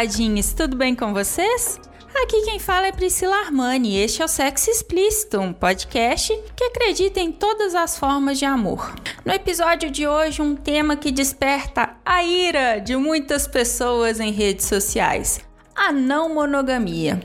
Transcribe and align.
Taradinhos, 0.00 0.54
tudo 0.54 0.78
bem 0.78 0.94
com 0.94 1.12
vocês? 1.12 1.78
Aqui 2.22 2.42
quem 2.42 2.58
fala 2.58 2.86
é 2.86 2.92
Priscila 2.92 3.36
Armani 3.36 3.90
e 3.90 3.98
este 3.98 4.22
é 4.22 4.24
o 4.24 4.28
Sexo 4.28 4.70
Explícito, 4.70 5.38
um 5.38 5.52
podcast 5.52 6.34
que 6.56 6.64
acredita 6.64 7.20
em 7.20 7.30
todas 7.30 7.74
as 7.74 7.98
formas 7.98 8.38
de 8.38 8.46
amor. 8.46 8.94
No 9.26 9.32
episódio 9.32 9.90
de 9.90 10.08
hoje, 10.08 10.40
um 10.40 10.56
tema 10.56 10.96
que 10.96 11.12
desperta 11.12 11.96
a 12.04 12.24
ira 12.24 12.78
de 12.78 12.96
muitas 12.96 13.46
pessoas 13.46 14.20
em 14.20 14.32
redes 14.32 14.64
sociais: 14.64 15.40
a 15.76 15.92
não 15.92 16.32
monogamia. 16.32 17.20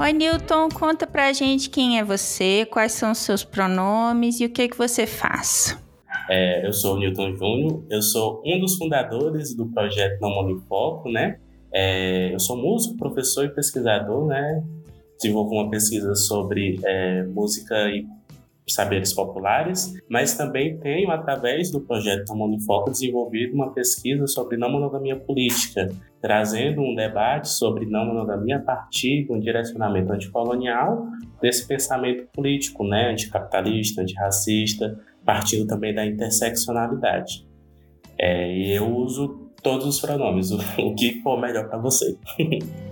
Oi, 0.00 0.14
Newton, 0.14 0.70
conta 0.70 1.06
pra 1.06 1.30
gente 1.30 1.68
quem 1.68 1.98
é 1.98 2.02
você, 2.02 2.64
quais 2.64 2.92
são 2.92 3.12
os 3.12 3.18
seus 3.18 3.44
pronomes 3.44 4.40
e 4.40 4.46
o 4.46 4.50
que, 4.50 4.66
que 4.66 4.78
você 4.78 5.06
faz. 5.06 5.78
É, 6.30 6.66
eu 6.66 6.72
sou 6.72 6.96
o 6.96 6.98
Newton 6.98 7.36
Júnior, 7.36 7.84
eu 7.90 8.00
sou 8.00 8.42
um 8.42 8.58
dos 8.58 8.76
fundadores 8.76 9.54
do 9.54 9.66
projeto 9.66 10.18
Não 10.22 10.30
Monofoco, 10.30 11.10
né? 11.10 11.38
É, 11.70 12.32
eu 12.32 12.40
sou 12.40 12.56
músico, 12.56 12.96
professor 12.96 13.44
e 13.44 13.50
pesquisador, 13.50 14.26
né? 14.26 14.64
Desenvolvo 15.20 15.50
uma 15.52 15.68
pesquisa 15.68 16.14
sobre 16.14 16.80
é, 16.82 17.24
música 17.24 17.74
e 17.90 18.06
saberes 18.72 19.12
populares, 19.12 19.94
mas 20.08 20.36
também 20.36 20.78
tenho, 20.78 21.10
através 21.10 21.70
do 21.70 21.80
projeto 21.80 22.32
Foco, 22.66 22.90
desenvolvido 22.90 23.54
uma 23.54 23.72
pesquisa 23.72 24.26
sobre 24.26 24.56
não 24.56 24.70
monogamia 24.70 25.16
política, 25.16 25.88
trazendo 26.20 26.80
um 26.80 26.94
debate 26.94 27.48
sobre 27.48 27.86
não 27.86 28.06
monogamia 28.06 28.56
a 28.56 28.60
partir 28.60 29.24
de 29.24 29.32
um 29.32 29.38
direcionamento 29.40 30.12
anticolonial 30.12 31.06
desse 31.40 31.66
pensamento 31.66 32.26
político, 32.32 32.84
né, 32.84 33.10
anticapitalista, 33.10 34.02
antirracista, 34.02 34.98
partindo 35.24 35.66
também 35.66 35.94
da 35.94 36.04
interseccionalidade. 36.04 37.46
É, 38.18 38.52
e 38.52 38.72
eu 38.72 38.94
uso 38.94 39.50
todos 39.62 39.86
os 39.86 40.00
pronomes, 40.00 40.50
o 40.78 40.94
que 40.94 41.22
for 41.22 41.40
melhor 41.40 41.68
para 41.68 41.78
você. 41.78 42.16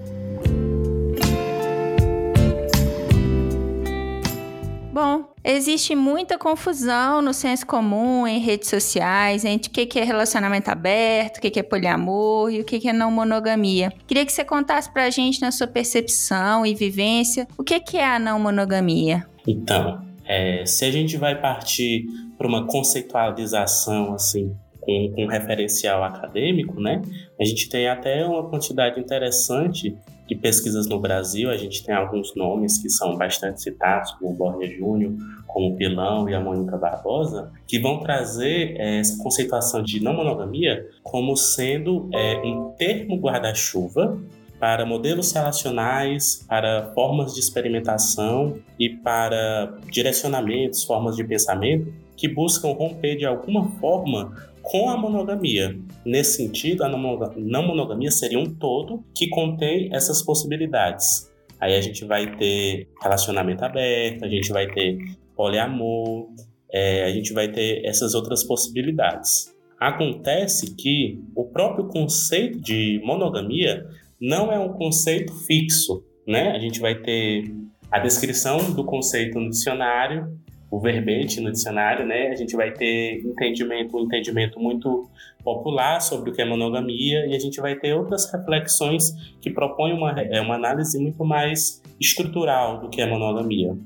existe 5.52 5.94
muita 5.94 6.38
confusão 6.38 7.22
no 7.22 7.32
senso 7.32 7.66
comum, 7.66 8.26
em 8.26 8.38
redes 8.38 8.68
sociais, 8.68 9.44
entre 9.44 9.68
o 9.68 9.86
que 9.86 9.98
é 9.98 10.04
relacionamento 10.04 10.70
aberto, 10.70 11.38
o 11.38 11.40
que 11.40 11.58
é 11.58 11.62
poliamor 11.62 12.50
e 12.50 12.60
o 12.60 12.64
que 12.64 12.88
é 12.88 12.92
não 12.92 13.10
monogamia. 13.10 13.92
Queria 14.06 14.24
que 14.26 14.32
você 14.32 14.44
contasse 14.44 14.92
pra 14.92 15.10
gente, 15.10 15.40
na 15.40 15.50
sua 15.50 15.66
percepção 15.66 16.66
e 16.66 16.74
vivência, 16.74 17.46
o 17.56 17.64
que 17.64 17.96
é 17.96 18.04
a 18.04 18.18
não 18.18 18.38
monogamia. 18.38 19.26
Então, 19.46 20.00
é, 20.26 20.64
se 20.66 20.84
a 20.84 20.90
gente 20.90 21.16
vai 21.16 21.40
partir 21.40 22.04
para 22.36 22.46
uma 22.46 22.66
conceitualização 22.66 24.14
assim 24.14 24.54
com, 24.80 25.12
com 25.14 25.26
referencial 25.26 26.04
acadêmico, 26.04 26.80
né? 26.80 27.02
A 27.40 27.44
gente 27.44 27.68
tem 27.68 27.88
até 27.88 28.24
uma 28.24 28.48
quantidade 28.48 29.00
interessante 29.00 29.96
de 30.28 30.34
pesquisas 30.36 30.86
no 30.86 31.00
Brasil, 31.00 31.50
a 31.50 31.56
gente 31.56 31.82
tem 31.82 31.94
alguns 31.94 32.36
nomes 32.36 32.76
que 32.76 32.90
são 32.90 33.16
bastante 33.16 33.62
citados, 33.62 34.12
como 34.12 34.30
o 34.30 34.34
Borges 34.34 34.76
Júnior, 34.76 35.12
como 35.46 35.70
o 35.70 35.76
Pilão 35.76 36.28
e 36.28 36.34
a 36.34 36.40
Mônica 36.40 36.76
Barbosa, 36.76 37.50
que 37.66 37.78
vão 37.78 38.00
trazer 38.00 38.76
é, 38.76 39.00
essa 39.00 39.20
conceituação 39.22 39.82
de 39.82 40.00
não 40.00 40.12
monogamia 40.12 40.86
como 41.02 41.34
sendo 41.34 42.10
é, 42.12 42.36
um 42.44 42.74
termo 42.76 43.16
guarda-chuva 43.16 44.18
para 44.60 44.84
modelos 44.84 45.32
relacionais, 45.32 46.44
para 46.46 46.92
formas 46.92 47.32
de 47.32 47.40
experimentação 47.40 48.58
e 48.78 48.90
para 48.90 49.78
direcionamentos, 49.90 50.84
formas 50.84 51.16
de 51.16 51.24
pensamento 51.24 51.92
que 52.16 52.26
buscam 52.26 52.72
romper 52.72 53.16
de 53.16 53.24
alguma 53.24 53.70
forma 53.78 54.36
com 54.68 54.90
a 54.90 54.96
monogamia. 54.96 55.74
Nesse 56.04 56.36
sentido, 56.36 56.84
a 56.84 56.88
não 56.88 57.66
monogamia 57.66 58.10
seria 58.10 58.38
um 58.38 58.44
todo 58.44 59.02
que 59.14 59.28
contém 59.30 59.88
essas 59.94 60.22
possibilidades. 60.22 61.32
Aí 61.58 61.74
a 61.74 61.80
gente 61.80 62.04
vai 62.04 62.36
ter 62.36 62.86
relacionamento 63.02 63.64
aberto, 63.64 64.24
a 64.24 64.28
gente 64.28 64.52
vai 64.52 64.66
ter 64.68 64.98
poliamor, 65.34 66.28
é, 66.70 67.04
a 67.04 67.10
gente 67.10 67.32
vai 67.32 67.48
ter 67.48 67.84
essas 67.84 68.14
outras 68.14 68.44
possibilidades. 68.44 69.54
Acontece 69.80 70.74
que 70.76 71.18
o 71.34 71.44
próprio 71.44 71.88
conceito 71.88 72.60
de 72.60 73.00
monogamia 73.02 73.86
não 74.20 74.52
é 74.52 74.58
um 74.58 74.72
conceito 74.74 75.32
fixo, 75.46 76.04
né? 76.26 76.50
A 76.50 76.58
gente 76.58 76.78
vai 76.78 76.94
ter 76.96 77.54
a 77.90 77.98
descrição 77.98 78.72
do 78.72 78.84
conceito 78.84 79.40
no 79.40 79.48
dicionário, 79.48 80.38
o 80.70 80.78
verbete 80.80 81.40
no 81.40 81.50
dicionário, 81.50 82.06
né? 82.06 82.28
A 82.28 82.34
gente 82.34 82.54
vai 82.54 82.72
ter 82.72 83.22
entendimento, 83.24 83.96
um 83.96 84.04
entendimento 84.04 84.60
muito 84.60 85.08
popular 85.42 86.00
sobre 86.00 86.30
o 86.30 86.32
que 86.34 86.42
é 86.42 86.44
monogamia 86.44 87.26
e 87.26 87.34
a 87.34 87.38
gente 87.38 87.60
vai 87.60 87.74
ter 87.74 87.94
outras 87.94 88.30
reflexões 88.30 89.12
que 89.40 89.50
propõem 89.50 89.94
uma, 89.94 90.12
é, 90.20 90.40
uma 90.40 90.56
análise 90.56 90.98
muito 90.98 91.24
mais 91.24 91.82
estrutural 91.98 92.80
do 92.80 92.90
que 92.90 93.00
é 93.00 93.06
monogamia. 93.06 93.76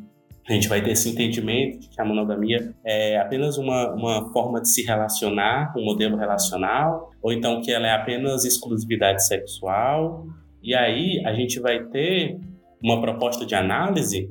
A 0.48 0.52
gente 0.52 0.68
vai 0.68 0.82
ter 0.82 0.90
esse 0.90 1.08
entendimento 1.08 1.78
de 1.78 1.88
que 1.88 2.00
a 2.00 2.04
monogamia 2.04 2.74
é 2.84 3.16
apenas 3.16 3.58
uma, 3.58 3.92
uma 3.92 4.32
forma 4.32 4.60
de 4.60 4.68
se 4.68 4.82
relacionar, 4.82 5.72
um 5.76 5.84
modelo 5.84 6.16
relacional, 6.16 7.12
ou 7.22 7.32
então 7.32 7.60
que 7.60 7.70
ela 7.70 7.86
é 7.86 7.92
apenas 7.92 8.44
exclusividade 8.44 9.24
sexual. 9.24 10.26
E 10.60 10.74
aí 10.74 11.22
a 11.24 11.32
gente 11.32 11.60
vai 11.60 11.84
ter 11.84 12.40
uma 12.82 13.00
proposta 13.00 13.46
de 13.46 13.54
análise 13.54 14.28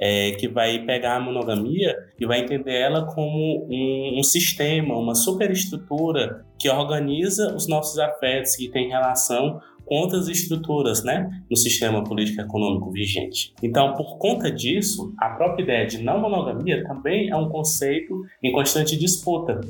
é, 0.00 0.30
que 0.32 0.48
vai 0.48 0.78
pegar 0.86 1.16
a 1.16 1.20
monogamia 1.20 1.94
e 2.18 2.24
vai 2.24 2.40
entender 2.40 2.74
ela 2.74 3.04
como 3.04 3.66
um, 3.70 4.18
um, 4.18 4.22
sistema, 4.22 4.96
uma 4.96 5.14
superestrutura 5.14 6.46
que 6.58 6.70
organiza 6.70 7.54
os 7.54 7.68
nossos 7.68 7.98
afetos, 7.98 8.56
que 8.56 8.70
tem 8.70 8.88
relação 8.88 9.60
com 9.84 9.96
outras 9.96 10.28
estruturas 10.28 11.04
né, 11.04 11.28
no 11.50 11.56
sistema 11.56 12.02
político-econômico 12.02 12.90
vigente. 12.90 13.52
Então, 13.62 13.94
por 13.94 14.16
conta 14.16 14.50
disso, 14.50 15.12
a 15.18 15.30
própria 15.30 15.64
ideia 15.64 15.86
de 15.86 16.02
não 16.02 16.18
monogamia 16.18 16.82
também 16.84 17.28
é 17.28 17.36
um 17.36 17.48
conceito 17.50 18.22
em 18.42 18.52
constante 18.52 18.96
disputa. 18.96 19.60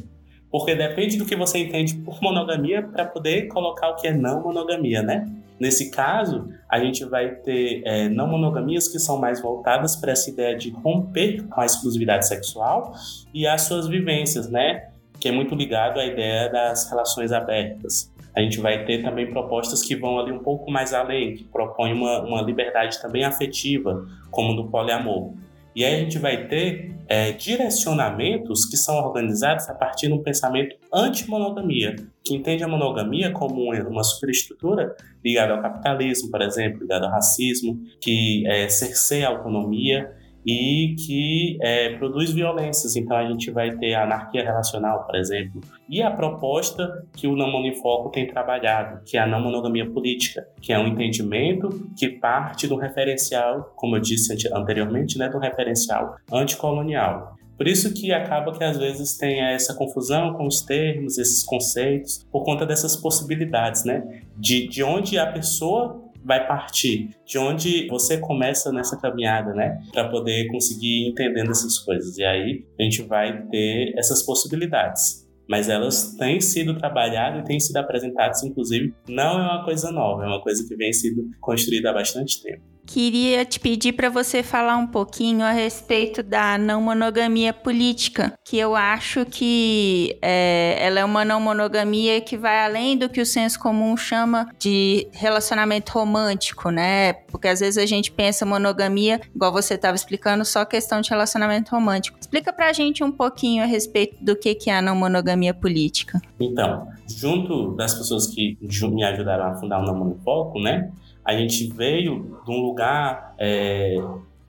Porque 0.51 0.75
depende 0.75 1.17
do 1.17 1.25
que 1.25 1.37
você 1.37 1.59
entende 1.59 1.95
por 1.95 2.21
monogamia 2.21 2.83
para 2.83 3.05
poder 3.05 3.47
colocar 3.49 3.91
o 3.91 3.97
que 3.97 4.09
é 4.09 4.13
não 4.13 4.43
monogamia, 4.43 5.01
né? 5.01 5.27
Nesse 5.61 5.91
caso, 5.91 6.49
a 6.67 6.81
gente 6.81 7.05
vai 7.05 7.35
ter 7.35 7.83
é, 7.85 8.09
não 8.09 8.27
monogamias 8.27 8.89
que 8.89 8.99
são 8.99 9.19
mais 9.19 9.43
voltadas 9.43 9.95
para 9.95 10.13
essa 10.13 10.31
ideia 10.31 10.57
de 10.57 10.71
romper 10.71 11.47
com 11.49 11.61
a 11.61 11.67
exclusividade 11.67 12.27
sexual 12.27 12.95
e 13.35 13.47
as 13.47 13.63
suas 13.63 13.87
vivências, 13.87 14.51
né? 14.51 14.89
Que 15.21 15.29
é 15.29 15.33
muito 15.33 15.55
ligado 15.55 16.01
à 16.01 16.07
ideia 16.07 16.49
das 16.49 16.89
relações 16.89 17.31
abertas. 17.31 18.11
A 18.35 18.41
gente 18.41 18.59
vai 18.59 18.87
ter 18.87 19.03
também 19.03 19.31
propostas 19.31 19.83
que 19.83 19.95
vão 19.95 20.19
ali 20.19 20.33
um 20.33 20.39
pouco 20.39 20.71
mais 20.71 20.95
além, 20.95 21.35
que 21.35 21.45
propõem 21.45 21.93
uma, 21.93 22.23
uma 22.23 22.41
liberdade 22.41 22.99
também 23.03 23.25
afetiva, 23.25 24.07
como 24.31 24.55
no 24.55 24.71
poliamor. 24.71 25.35
E 25.75 25.85
aí 25.85 25.95
a 25.95 25.99
gente 25.99 26.19
vai 26.19 26.47
ter 26.49 26.95
é, 27.07 27.33
direcionamentos 27.33 28.65
que 28.65 28.77
são 28.77 28.97
organizados 28.97 29.69
a 29.69 29.75
partir 29.75 30.07
de 30.07 30.15
um 30.15 30.23
pensamento 30.23 30.77
anti-monogamia, 30.93 31.97
que 32.25 32.35
entende 32.35 32.63
a 32.65 32.69
monogamia 32.69 33.31
como 33.31 33.71
uma 33.73 34.05
superestrutura 34.05 34.97
ligada 35.25 35.55
ao 35.55 35.63
capitalismo, 35.63 36.31
por 36.31 36.43
exemplo, 36.43 36.81
ligada 36.81 37.07
ao 37.07 37.13
racismo, 37.13 37.79
que 38.01 38.47
é, 38.47 38.69
cerceia 38.69 39.29
a 39.29 39.31
autonomia 39.31 40.11
e 40.45 40.95
que 40.99 41.59
é, 41.61 41.97
produz 41.97 42.31
violências. 42.33 42.97
Então 42.97 43.17
a 43.17 43.29
gente 43.29 43.51
vai 43.51 43.77
ter 43.77 43.95
a 43.95 44.05
anarquia 44.05 44.43
relacional, 44.43 45.05
por 45.05 45.15
exemplo, 45.17 45.61
e 45.89 46.03
a 46.03 46.11
proposta 46.11 47.05
que 47.15 47.27
o 47.27 47.37
Não 47.37 47.51
Monofoco 47.51 48.11
tem 48.11 48.27
trabalhado, 48.27 49.03
que 49.05 49.17
é 49.17 49.21
a 49.21 49.27
não 49.27 49.41
monogamia 49.41 49.89
política, 49.89 50.47
que 50.61 50.73
é 50.73 50.79
um 50.79 50.87
entendimento 50.87 51.69
que 51.97 52.09
parte 52.09 52.67
do 52.67 52.77
referencial, 52.77 53.73
como 53.77 53.97
eu 53.97 54.01
disse 54.01 54.49
anteriormente, 54.55 55.19
né, 55.19 55.29
do 55.29 55.39
referencial 55.39 56.17
anticolonial. 56.33 57.37
Por 57.61 57.69
isso 57.69 57.93
que 57.93 58.11
acaba 58.11 58.57
que 58.57 58.65
às 58.65 58.79
vezes 58.79 59.19
tem 59.19 59.39
essa 59.43 59.75
confusão 59.75 60.33
com 60.33 60.47
os 60.47 60.63
termos, 60.63 61.19
esses 61.19 61.43
conceitos, 61.43 62.27
por 62.33 62.43
conta 62.43 62.65
dessas 62.65 62.97
possibilidades, 62.97 63.85
né? 63.85 64.23
De, 64.35 64.67
de 64.67 64.83
onde 64.83 65.19
a 65.19 65.31
pessoa 65.31 66.03
vai 66.25 66.47
partir, 66.47 67.11
de 67.27 67.37
onde 67.37 67.87
você 67.89 68.17
começa 68.17 68.73
nessa 68.73 68.97
caminhada, 68.97 69.53
né? 69.53 69.79
Para 69.93 70.09
poder 70.09 70.47
conseguir 70.47 71.07
entendendo 71.11 71.51
essas 71.51 71.79
coisas. 71.79 72.17
E 72.17 72.25
aí 72.25 72.65
a 72.79 72.83
gente 72.83 73.03
vai 73.03 73.43
ter 73.49 73.93
essas 73.95 74.23
possibilidades. 74.23 75.29
Mas 75.47 75.69
elas 75.69 76.15
têm 76.15 76.41
sido 76.41 76.79
trabalhadas 76.79 77.43
e 77.43 77.45
têm 77.45 77.61
sido 77.61 77.77
apresentadas, 77.77 78.43
inclusive, 78.43 78.95
não 79.07 79.39
é 79.39 79.43
uma 79.43 79.65
coisa 79.67 79.93
nova, 79.93 80.25
é 80.25 80.29
uma 80.29 80.41
coisa 80.41 80.67
que 80.67 80.75
vem 80.77 80.95
sendo 80.95 81.29
construída 81.43 81.91
há 81.91 81.93
bastante 81.93 82.43
tempo. 82.43 82.63
Queria 82.87 83.45
te 83.45 83.61
pedir 83.61 83.93
para 83.93 84.09
você 84.09 84.43
falar 84.43 84.77
um 84.77 84.87
pouquinho 84.87 85.45
a 85.45 85.53
respeito 85.53 86.23
da 86.23 86.59
não 86.59 86.81
monogamia 86.81 87.53
política, 87.53 88.33
que 88.45 88.59
eu 88.59 88.75
acho 88.75 89.25
que 89.25 90.19
é, 90.21 90.77
ela 90.81 91.01
é 91.01 91.05
uma 91.05 91.25
não 91.25 91.41
monogamia 91.41 92.21
que 92.21 92.37
vai 92.37 92.65
além 92.65 92.97
do 92.97 93.09
que 93.09 93.21
o 93.21 93.27
senso 93.27 93.59
comum 93.59 93.97
chama 93.97 94.49
de 94.59 95.07
relacionamento 95.13 95.93
romântico, 95.93 96.71
né? 96.71 97.13
Porque 97.13 97.49
às 97.49 97.61
vezes 97.61 97.79
a 97.79 97.87
gente 97.87 98.11
pensa 98.11 98.45
monogamia, 98.45 99.21
igual 99.35 99.53
você 99.53 99.75
estava 99.75 99.95
explicando, 99.95 100.45
só 100.45 100.65
questão 100.65 101.01
de 101.01 101.11
relacionamento 101.11 101.71
romântico. 101.71 102.19
Explica 102.21 102.53
para 102.53 102.69
a 102.69 102.73
gente 102.73 103.05
um 103.05 103.13
pouquinho 103.13 103.63
a 103.63 103.67
respeito 103.67 104.17
do 104.25 104.35
que, 104.37 104.55
que 104.55 104.71
é 104.71 104.77
a 104.77 104.83
não 104.83 104.97
monogamia 104.97 105.55
política. 105.55 106.21
Então, 106.39 106.89
junto 107.07 107.75
das 107.77 107.95
pessoas 107.95 108.27
que 108.27 108.59
me 108.61 109.05
ajudaram 109.05 109.47
a 109.47 109.55
fundar 109.55 109.81
o 109.81 109.85
Não 109.85 109.97
Monofoco, 109.97 110.61
né? 110.61 110.91
A 111.31 111.37
gente 111.37 111.73
veio 111.73 112.41
de 112.45 112.51
um 112.51 112.61
lugar 112.61 113.37
é, 113.39 113.95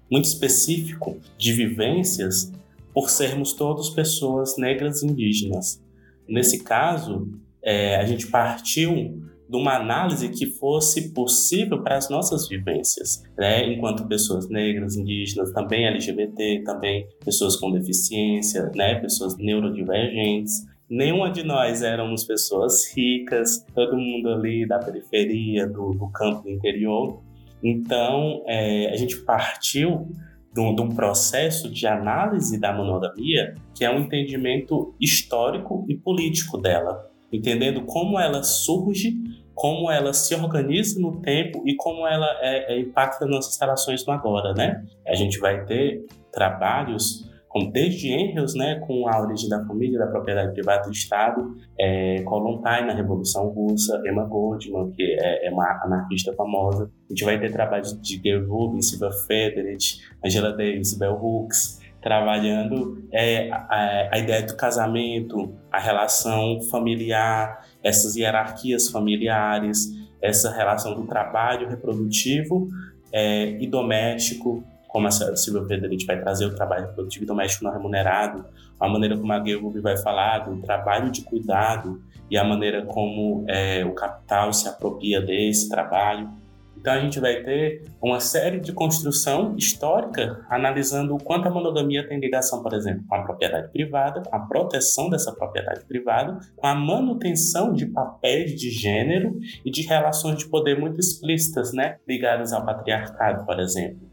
muito 0.10 0.26
específico 0.26 1.20
de 1.38 1.54
vivências 1.54 2.52
por 2.92 3.08
sermos 3.12 3.54
todos 3.54 3.92
pessoas 3.92 4.58
negras 4.58 5.04
indígenas. 5.04 5.80
Nesse 6.28 6.64
caso, 6.64 7.28
é, 7.64 7.98
a 7.98 8.06
gente 8.06 8.26
partiu 8.28 9.22
de 9.48 9.56
uma 9.56 9.76
análise 9.76 10.30
que 10.30 10.48
fosse 10.48 11.14
possível 11.14 11.84
para 11.84 11.98
as 11.98 12.10
nossas 12.10 12.48
vivências, 12.48 13.22
né? 13.38 13.72
enquanto 13.72 14.08
pessoas 14.08 14.50
negras, 14.50 14.96
indígenas, 14.96 15.54
também 15.54 15.86
LGBT, 15.86 16.64
também 16.66 17.08
pessoas 17.24 17.58
com 17.58 17.72
deficiência, 17.72 18.72
né? 18.74 18.96
pessoas 18.96 19.38
neurodivergentes, 19.38 20.66
nenhuma 20.92 21.32
de 21.32 21.42
nós 21.42 21.82
éramos 21.82 22.26
pessoas 22.26 22.94
ricas, 22.94 23.66
todo 23.74 23.96
mundo 23.96 24.28
ali 24.30 24.68
da 24.68 24.78
periferia, 24.78 25.66
do, 25.66 25.94
do 25.94 26.10
campo 26.10 26.44
do 26.44 26.50
interior. 26.50 27.22
Então, 27.64 28.44
é, 28.46 28.92
a 28.92 28.98
gente 28.98 29.16
partiu 29.22 30.12
de 30.54 30.60
um, 30.60 30.90
processo 30.90 31.72
de 31.72 31.88
análise 31.88 32.60
da 32.60 32.74
monogamia, 32.74 33.56
que 33.74 33.86
é 33.86 33.90
um 33.90 34.00
entendimento 34.00 34.94
histórico 35.00 35.86
e 35.88 35.96
político 35.96 36.58
dela, 36.58 37.10
entendendo 37.32 37.84
como 37.86 38.20
ela 38.20 38.44
surge, 38.44 39.16
como 39.56 39.90
ela 39.90 40.12
se 40.12 40.36
organiza 40.36 41.00
no 41.00 41.22
tempo 41.22 41.64
e 41.66 41.74
como 41.76 42.06
ela 42.06 42.28
é, 42.42 42.74
é, 42.74 42.80
impacta 42.82 43.26
nossas 43.26 43.58
relações 43.58 44.06
no 44.06 44.12
agora, 44.12 44.54
né? 44.54 44.84
A 45.08 45.16
gente 45.16 45.40
vai 45.40 45.64
ter 45.64 46.06
trabalhos 46.34 47.31
como 47.52 47.70
desde 47.70 48.10
Engels, 48.14 48.56
né, 48.56 48.80
com 48.88 49.08
a 49.10 49.22
origem 49.22 49.50
da 49.50 49.66
família, 49.66 50.00
da 50.00 50.08
propriedade 50.08 50.54
privada 50.54 50.84
do 50.84 50.92
Estado, 50.92 51.54
é, 51.78 52.22
Kollontai 52.24 52.86
na 52.86 52.94
Revolução 52.94 53.50
Russa, 53.50 54.02
Emma 54.06 54.24
Goldman, 54.24 54.92
que 54.92 55.04
é, 55.04 55.48
é, 55.48 55.52
uma 55.52 55.84
anarquista 55.84 56.34
famosa. 56.34 56.86
A 56.86 57.14
gente 57.14 57.26
vai 57.26 57.38
ter 57.38 57.52
trabalhos 57.52 58.00
de 58.02 58.18
Gary 58.20 58.46
Rubin, 58.46 58.82
Silvia 58.82 59.12
Federici, 59.28 60.00
Angela 60.24 60.54
Davis, 60.54 60.98
Bell 60.98 61.14
Hooks, 61.22 61.82
trabalhando 62.02 63.04
é, 63.12 63.52
a, 63.52 64.10
a, 64.14 64.18
ideia 64.18 64.44
do 64.44 64.56
casamento, 64.56 65.54
a 65.70 65.78
relação 65.78 66.62
familiar, 66.72 67.66
essas 67.84 68.16
hierarquias 68.16 68.88
familiares, 68.88 69.90
essa 70.22 70.56
relação 70.56 70.96
do 70.96 71.06
trabalho 71.06 71.68
reprodutivo 71.68 72.70
é, 73.12 73.62
e 73.62 73.68
doméstico, 73.68 74.64
como 74.92 75.08
a 75.08 75.12
Silvia 75.12 75.64
Frederic 75.64 76.06
vai 76.06 76.20
trazer 76.20 76.46
o 76.46 76.56
trabalho 76.56 76.90
produtivo 76.94 77.26
doméstico 77.26 77.64
não 77.64 77.72
remunerado, 77.72 78.46
a 78.80 78.88
maneira 78.90 79.18
como 79.18 79.32
a 79.32 79.44
Gelb 79.44 79.80
vai 79.80 79.98
falar 79.98 80.40
do 80.40 80.62
trabalho 80.62 81.10
de 81.10 81.22
cuidado 81.24 82.02
e 82.30 82.38
a 82.38 82.44
maneira 82.44 82.86
como 82.86 83.46
é, 83.48 83.86
o 83.86 83.94
capital 83.94 84.52
se 84.52 84.68
apropria 84.68 85.22
desse 85.22 85.70
trabalho. 85.70 86.30
Então 86.78 86.94
a 86.94 87.00
gente 87.00 87.20
vai 87.20 87.44
ter 87.44 87.84
uma 88.02 88.20
série 88.20 88.60
de 88.60 88.74
construção 88.74 89.56
histórica 89.56 90.44
analisando 90.50 91.14
o 91.14 91.24
quanto 91.24 91.48
a 91.48 91.52
monogamia 91.52 92.08
tem 92.08 92.20
ligação, 92.20 92.64
por 92.64 92.74
exemplo, 92.74 93.04
com 93.08 93.16
a 93.16 93.22
propriedade 93.22 93.72
privada, 93.72 94.24
com 94.24 94.36
a 94.36 94.40
proteção 94.40 95.10
dessa 95.10 95.32
propriedade 95.32 95.86
privada, 95.86 96.40
com 96.56 96.66
a 96.66 96.74
manutenção 96.74 97.72
de 97.72 97.86
papéis 97.86 98.60
de 98.60 98.72
gênero 98.72 99.40
e 99.64 99.70
de 99.70 99.84
relações 99.84 100.40
de 100.40 100.48
poder 100.48 100.80
muito 100.80 101.00
explícitas, 101.00 101.72
né, 101.72 101.98
ligadas 102.08 102.52
ao 102.52 102.66
patriarcado, 102.66 103.46
por 103.46 103.60
exemplo. 103.60 104.11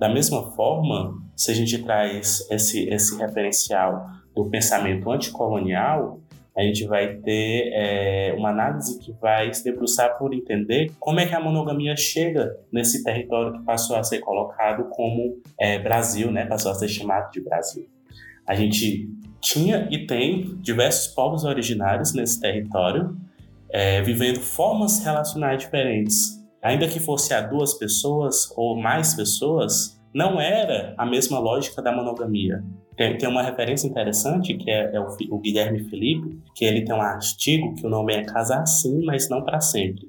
Da 0.00 0.08
mesma 0.08 0.50
forma, 0.52 1.14
se 1.36 1.50
a 1.50 1.54
gente 1.54 1.76
traz 1.82 2.48
esse, 2.50 2.88
esse 2.88 3.18
referencial 3.18 4.06
do 4.34 4.48
pensamento 4.48 5.10
anticolonial, 5.10 6.18
a 6.56 6.62
gente 6.62 6.86
vai 6.86 7.16
ter 7.16 7.70
é, 7.74 8.34
uma 8.34 8.48
análise 8.48 8.98
que 8.98 9.12
vai 9.20 9.52
se 9.52 9.62
debruçar 9.62 10.16
por 10.16 10.32
entender 10.32 10.90
como 10.98 11.20
é 11.20 11.26
que 11.26 11.34
a 11.34 11.40
monogamia 11.40 11.94
chega 11.96 12.56
nesse 12.72 13.04
território 13.04 13.58
que 13.58 13.62
passou 13.62 13.94
a 13.94 14.02
ser 14.02 14.20
colocado 14.20 14.84
como 14.84 15.38
é, 15.60 15.78
Brasil, 15.78 16.32
né? 16.32 16.46
passou 16.46 16.72
a 16.72 16.74
ser 16.74 16.88
chamado 16.88 17.30
de 17.30 17.42
Brasil. 17.42 17.86
A 18.46 18.54
gente 18.54 19.06
tinha 19.38 19.86
e 19.90 20.06
tem 20.06 20.56
diversos 20.62 21.12
povos 21.12 21.44
originários 21.44 22.14
nesse 22.14 22.40
território, 22.40 23.14
é, 23.68 24.00
vivendo 24.00 24.40
formas 24.40 25.04
relacionais 25.04 25.58
diferentes, 25.58 26.39
Ainda 26.62 26.86
que 26.86 27.00
fosse 27.00 27.32
a 27.32 27.40
duas 27.40 27.74
pessoas 27.74 28.52
ou 28.56 28.76
mais 28.76 29.14
pessoas, 29.14 30.00
não 30.12 30.40
era 30.40 30.94
a 30.98 31.06
mesma 31.06 31.38
lógica 31.38 31.80
da 31.80 31.94
monogamia. 31.94 32.62
Tem, 32.96 33.16
tem 33.16 33.28
uma 33.28 33.42
referência 33.42 33.86
interessante 33.86 34.54
que 34.54 34.70
é, 34.70 34.94
é 34.94 35.00
o, 35.00 35.08
o, 35.30 35.38
Guilherme 35.38 35.88
Felipe, 35.88 36.38
que 36.54 36.64
ele 36.64 36.84
tem 36.84 36.94
um 36.94 37.00
artigo 37.00 37.74
que 37.74 37.86
o 37.86 37.88
nome 37.88 38.14
é 38.14 38.24
Casar 38.24 38.66
Sim, 38.66 39.04
mas 39.06 39.28
não 39.30 39.42
para 39.42 39.60
sempre. 39.60 40.06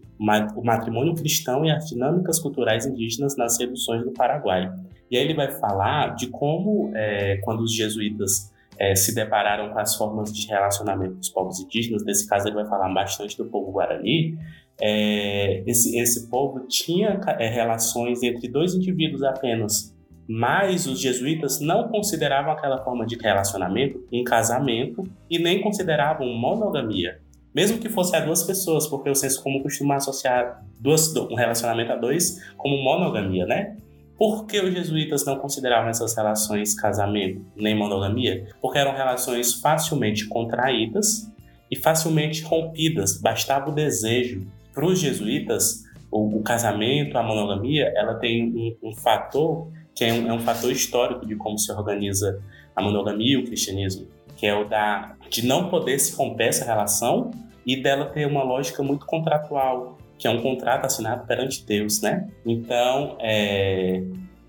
O 0.55 0.63
matrimônio 0.63 1.15
cristão 1.15 1.65
e 1.65 1.72
as 1.72 1.88
dinâmicas 1.88 2.38
culturais 2.38 2.86
indígenas 2.86 3.38
nas 3.38 3.55
seduções 3.55 4.03
do 4.03 4.12
Paraguai. 4.12 4.70
E 5.10 5.17
aí 5.17 5.24
ele 5.24 5.34
vai 5.34 5.51
falar 5.51 6.15
de 6.15 6.27
como, 6.27 6.91
é, 6.93 7.38
quando 7.43 7.62
os 7.62 7.74
jesuítas 7.74 8.51
é, 8.77 8.96
se 8.96 9.15
depararam 9.15 9.70
com 9.70 9.79
as 9.79 9.96
formas 9.96 10.31
de 10.34 10.48
relacionamento 10.48 11.15
dos 11.15 11.29
povos 11.29 11.60
indígenas, 11.60 12.03
nesse 12.03 12.27
caso 12.27 12.48
ele 12.48 12.55
vai 12.55 12.65
falar 12.65 12.91
bastante 12.93 13.38
do 13.38 13.46
povo 13.46 13.72
guarani, 13.72 14.38
é, 14.80 15.63
esse, 15.68 15.98
esse 16.00 16.30
povo 16.30 16.68
tinha 16.68 17.20
é, 17.40 17.48
relações 17.50 18.24
entre 18.24 18.48
dois 18.48 18.74
indivíduos 18.74 19.24
apenas, 19.24 19.96
mas 20.28 20.88
os 20.88 21.00
jesuítas 21.00 21.60
não 21.60 21.90
consideravam 21.90 22.51
aquela 22.51 22.84
forma 22.84 23.06
de 23.06 23.16
relacionamento 23.16 24.04
um 24.12 24.24
casamento 24.24 25.04
e 25.30 25.38
nem 25.38 25.62
consideravam 25.62 26.28
monogamia. 26.28 27.20
Mesmo 27.54 27.80
que 27.80 27.90
fosse 27.90 28.16
a 28.16 28.22
duas 28.22 28.44
pessoas, 28.44 28.88
porque 28.88 29.10
o 29.10 29.16
senso 29.16 29.44
comum 29.44 29.62
costuma 29.62 29.96
associar 29.96 30.63
duas, 30.80 31.13
um 31.16 31.36
relacionamento 31.36 31.92
a 31.92 31.98
dois 31.98 32.40
como 32.56 32.82
monogamia, 32.82 33.46
né? 33.46 33.75
Por 34.18 34.46
que 34.46 34.60
os 34.60 34.74
jesuítas 34.74 35.25
não 35.25 35.38
consideravam 35.38 35.90
essas 35.90 36.16
relações 36.16 36.74
casamento 36.80 37.44
nem 37.56 37.75
monogamia? 37.75 38.48
Porque 38.62 38.78
eram 38.78 38.94
relações 38.94 39.56
facilmente 39.56 40.28
contraídas 40.28 41.30
e 41.70 41.75
facilmente 41.75 42.44
rompidas, 42.44 43.20
bastava 43.20 43.70
o 43.70 43.74
desejo. 43.74 44.48
Para 44.74 44.86
os 44.86 45.00
jesuítas, 45.00 45.84
o, 46.10 46.38
o, 46.38 46.44
casamento, 46.44 47.18
a 47.18 47.24
monogamia, 47.24 47.92
ela 47.96 48.16
tem 48.16 48.78
um, 48.82 48.90
um 48.90 48.96
fator 48.96 49.68
que 49.94 50.06
é 50.06 50.13
um, 50.13 50.30
é 50.30 50.34
um, 50.34 50.40
fator 50.40 50.72
histórico 50.72 51.25
de 51.25 51.36
como 51.36 51.58
se 51.58 51.72
organiza 51.72 52.42
a 52.75 52.82
monogamia 52.82 53.34
e 53.34 53.38
o 53.38 53.46
cristianismo, 53.46 54.08
que 54.38 54.46
é 54.46 54.56
o 54.56 54.68
da 54.68 55.16
de 55.30 55.46
não 55.46 55.70
poder 55.70 56.00
se 56.00 56.16
romper 56.16 56.48
essa 56.48 56.66
relação 56.66 57.32
e 57.66 57.75
dela 57.75 58.06
ter 58.06 58.25
uma 58.25 58.44
lógica 58.44 58.82
muito 58.82 59.06
contratual, 59.06 59.98
que 60.18 60.28
é 60.28 60.30
um 60.30 60.42
contrato 60.42 60.86
assinado 60.86 61.25
perante 61.25 61.66
Deus, 61.66 62.01
né? 62.01 62.30
Então, 62.46 63.18
é, 63.20 64.04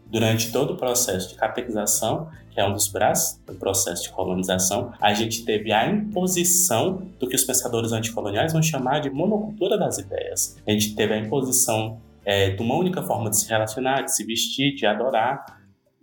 durante 0.07 0.53
todo 0.53 0.75
o 0.75 0.77
processo 0.77 1.31
de 1.31 1.35
catequização, 1.35 2.29
que 2.53 2.61
é 2.61 2.69
um 2.69 2.73
dos 2.73 2.89
braços 2.89 3.41
do 3.47 3.55
processo 3.55 4.05
de 4.05 4.11
colonização, 4.11 4.93
a 5.01 5.15
gente 5.15 5.45
teve 5.45 5.73
a 5.73 5.89
imposição 5.89 7.03
do 7.19 7.27
que 7.27 7.35
os 7.35 7.45
pensadores 7.45 7.93
anticoloniais 7.93 8.53
vão 8.53 8.63
chamar 8.63 9.01
de 9.01 9.11
monocultura 9.11 9.79
das 9.79 9.99
ideias. 9.99 10.57
A 10.67 10.71
gente 10.71 10.95
teve 10.95 11.15
a 11.15 11.19
imposição 11.19 12.01
é, 12.25 12.51
de 12.51 12.63
uma 12.63 12.77
única 12.77 13.03
forma 13.03 13.31
de 13.31 13.39
se 13.39 13.49
relacionar, 13.49 14.03
de 14.03 14.15
se 14.15 14.25
vestir, 14.25 14.75
de 14.75 14.87
adorar. 14.87 15.45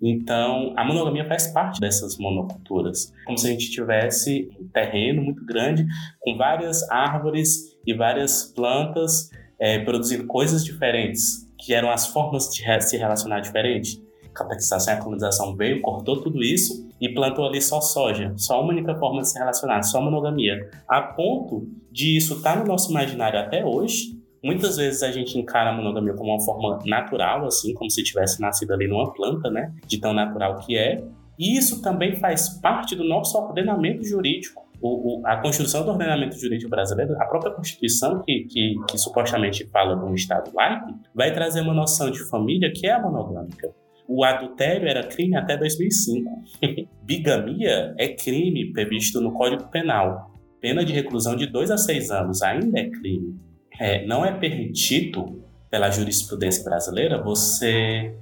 Então, 0.01 0.73
a 0.75 0.83
monogamia 0.83 1.27
faz 1.27 1.47
parte 1.47 1.79
dessas 1.79 2.17
monoculturas, 2.17 3.13
como 3.25 3.37
se 3.37 3.47
a 3.47 3.51
gente 3.51 3.69
tivesse 3.69 4.49
um 4.59 4.67
terreno 4.69 5.21
muito 5.21 5.45
grande 5.45 5.85
com 6.19 6.37
várias 6.37 6.89
árvores 6.89 7.77
e 7.85 7.93
várias 7.93 8.43
plantas 8.43 9.29
é, 9.59 9.79
produzindo 9.79 10.25
coisas 10.25 10.63
diferentes, 10.63 11.45
que 11.57 11.73
eram 11.73 11.91
as 11.91 12.07
formas 12.07 12.49
de 12.49 12.63
se 12.81 12.97
relacionar 12.97 13.41
diferente. 13.41 14.01
A 14.33 14.39
catequização 14.39 14.93
e 14.93 14.98
a 14.98 15.00
colonização 15.00 15.55
veio, 15.55 15.81
cortou 15.81 16.21
tudo 16.21 16.41
isso 16.43 16.88
e 17.00 17.09
plantou 17.09 17.48
ali 17.48 17.62
só 17.62 17.81
soja, 17.81 18.33
só 18.38 18.62
uma 18.62 18.71
única 18.71 18.95
forma 18.95 19.21
de 19.21 19.29
se 19.29 19.38
relacionar, 19.38 19.83
só 19.83 20.01
monogamia. 20.01 20.69
A 20.88 21.01
ponto 21.01 21.67
de 21.91 22.15
isso 22.15 22.36
estar 22.36 22.53
tá 22.53 22.59
no 22.59 22.65
nosso 22.65 22.91
imaginário 22.91 23.39
até 23.39 23.65
hoje. 23.65 24.17
Muitas 24.43 24.77
vezes 24.77 25.03
a 25.03 25.12
gente 25.12 25.38
encara 25.38 25.71
a 25.71 25.74
monogamia 25.74 26.13
como 26.13 26.31
uma 26.31 26.39
forma 26.39 26.79
natural, 26.86 27.45
assim, 27.45 27.74
como 27.74 27.89
se 27.89 28.03
tivesse 28.03 28.39
nascido 28.39 28.71
ali 28.71 28.88
numa 28.88 29.12
planta, 29.12 29.50
né? 29.50 29.74
De 29.86 30.00
tão 30.00 30.13
natural 30.13 30.59
que 30.59 30.77
é. 30.77 31.03
E 31.38 31.57
isso 31.57 31.81
também 31.81 32.15
faz 32.15 32.50
parte 32.62 32.95
do 32.95 33.03
nosso 33.03 33.38
ordenamento 33.38 34.03
jurídico 34.05 34.69
o, 34.81 35.19
o, 35.21 35.27
a 35.27 35.38
construção 35.38 35.83
do 35.83 35.91
ordenamento 35.91 36.38
jurídico 36.38 36.69
brasileiro, 36.69 37.15
a 37.21 37.25
própria 37.25 37.51
Constituição, 37.51 38.21
que, 38.21 38.45
que, 38.45 38.75
que, 38.88 38.98
supostamente 38.98 39.65
fala 39.67 39.95
de 39.95 40.05
um 40.05 40.13
Estado 40.13 40.51
laico, 40.53 40.93
vai 41.13 41.33
trazer 41.33 41.62
uma 41.62 41.74
noção 41.74 42.09
de 42.09 42.19
família 42.29 42.71
que 42.74 42.88
é 42.88 43.00
monogâmica. 43.00 43.74
O 44.11 44.23
adultério 44.23 44.87
era 44.87 45.03
crime 45.03 45.35
até 45.35 45.55
2005. 45.55 46.43
Bigamia 47.05 47.93
é 47.95 48.07
crime 48.07 48.73
previsto 48.73 49.21
no 49.21 49.31
Código 49.31 49.69
Penal. 49.69 50.31
Pena 50.59 50.83
de 50.83 50.91
reclusão 50.91 51.35
de 51.35 51.45
2 51.45 51.69
a 51.69 51.77
6 51.77 52.09
anos 52.09 52.41
ainda 52.41 52.79
é 52.79 52.89
crime. 52.89 53.39
É, 53.79 54.03
não 54.07 54.25
é 54.25 54.31
permitido, 54.31 55.43
pela 55.69 55.91
jurisprudência 55.91 56.63
brasileira, 56.63 57.21
você 57.21 58.15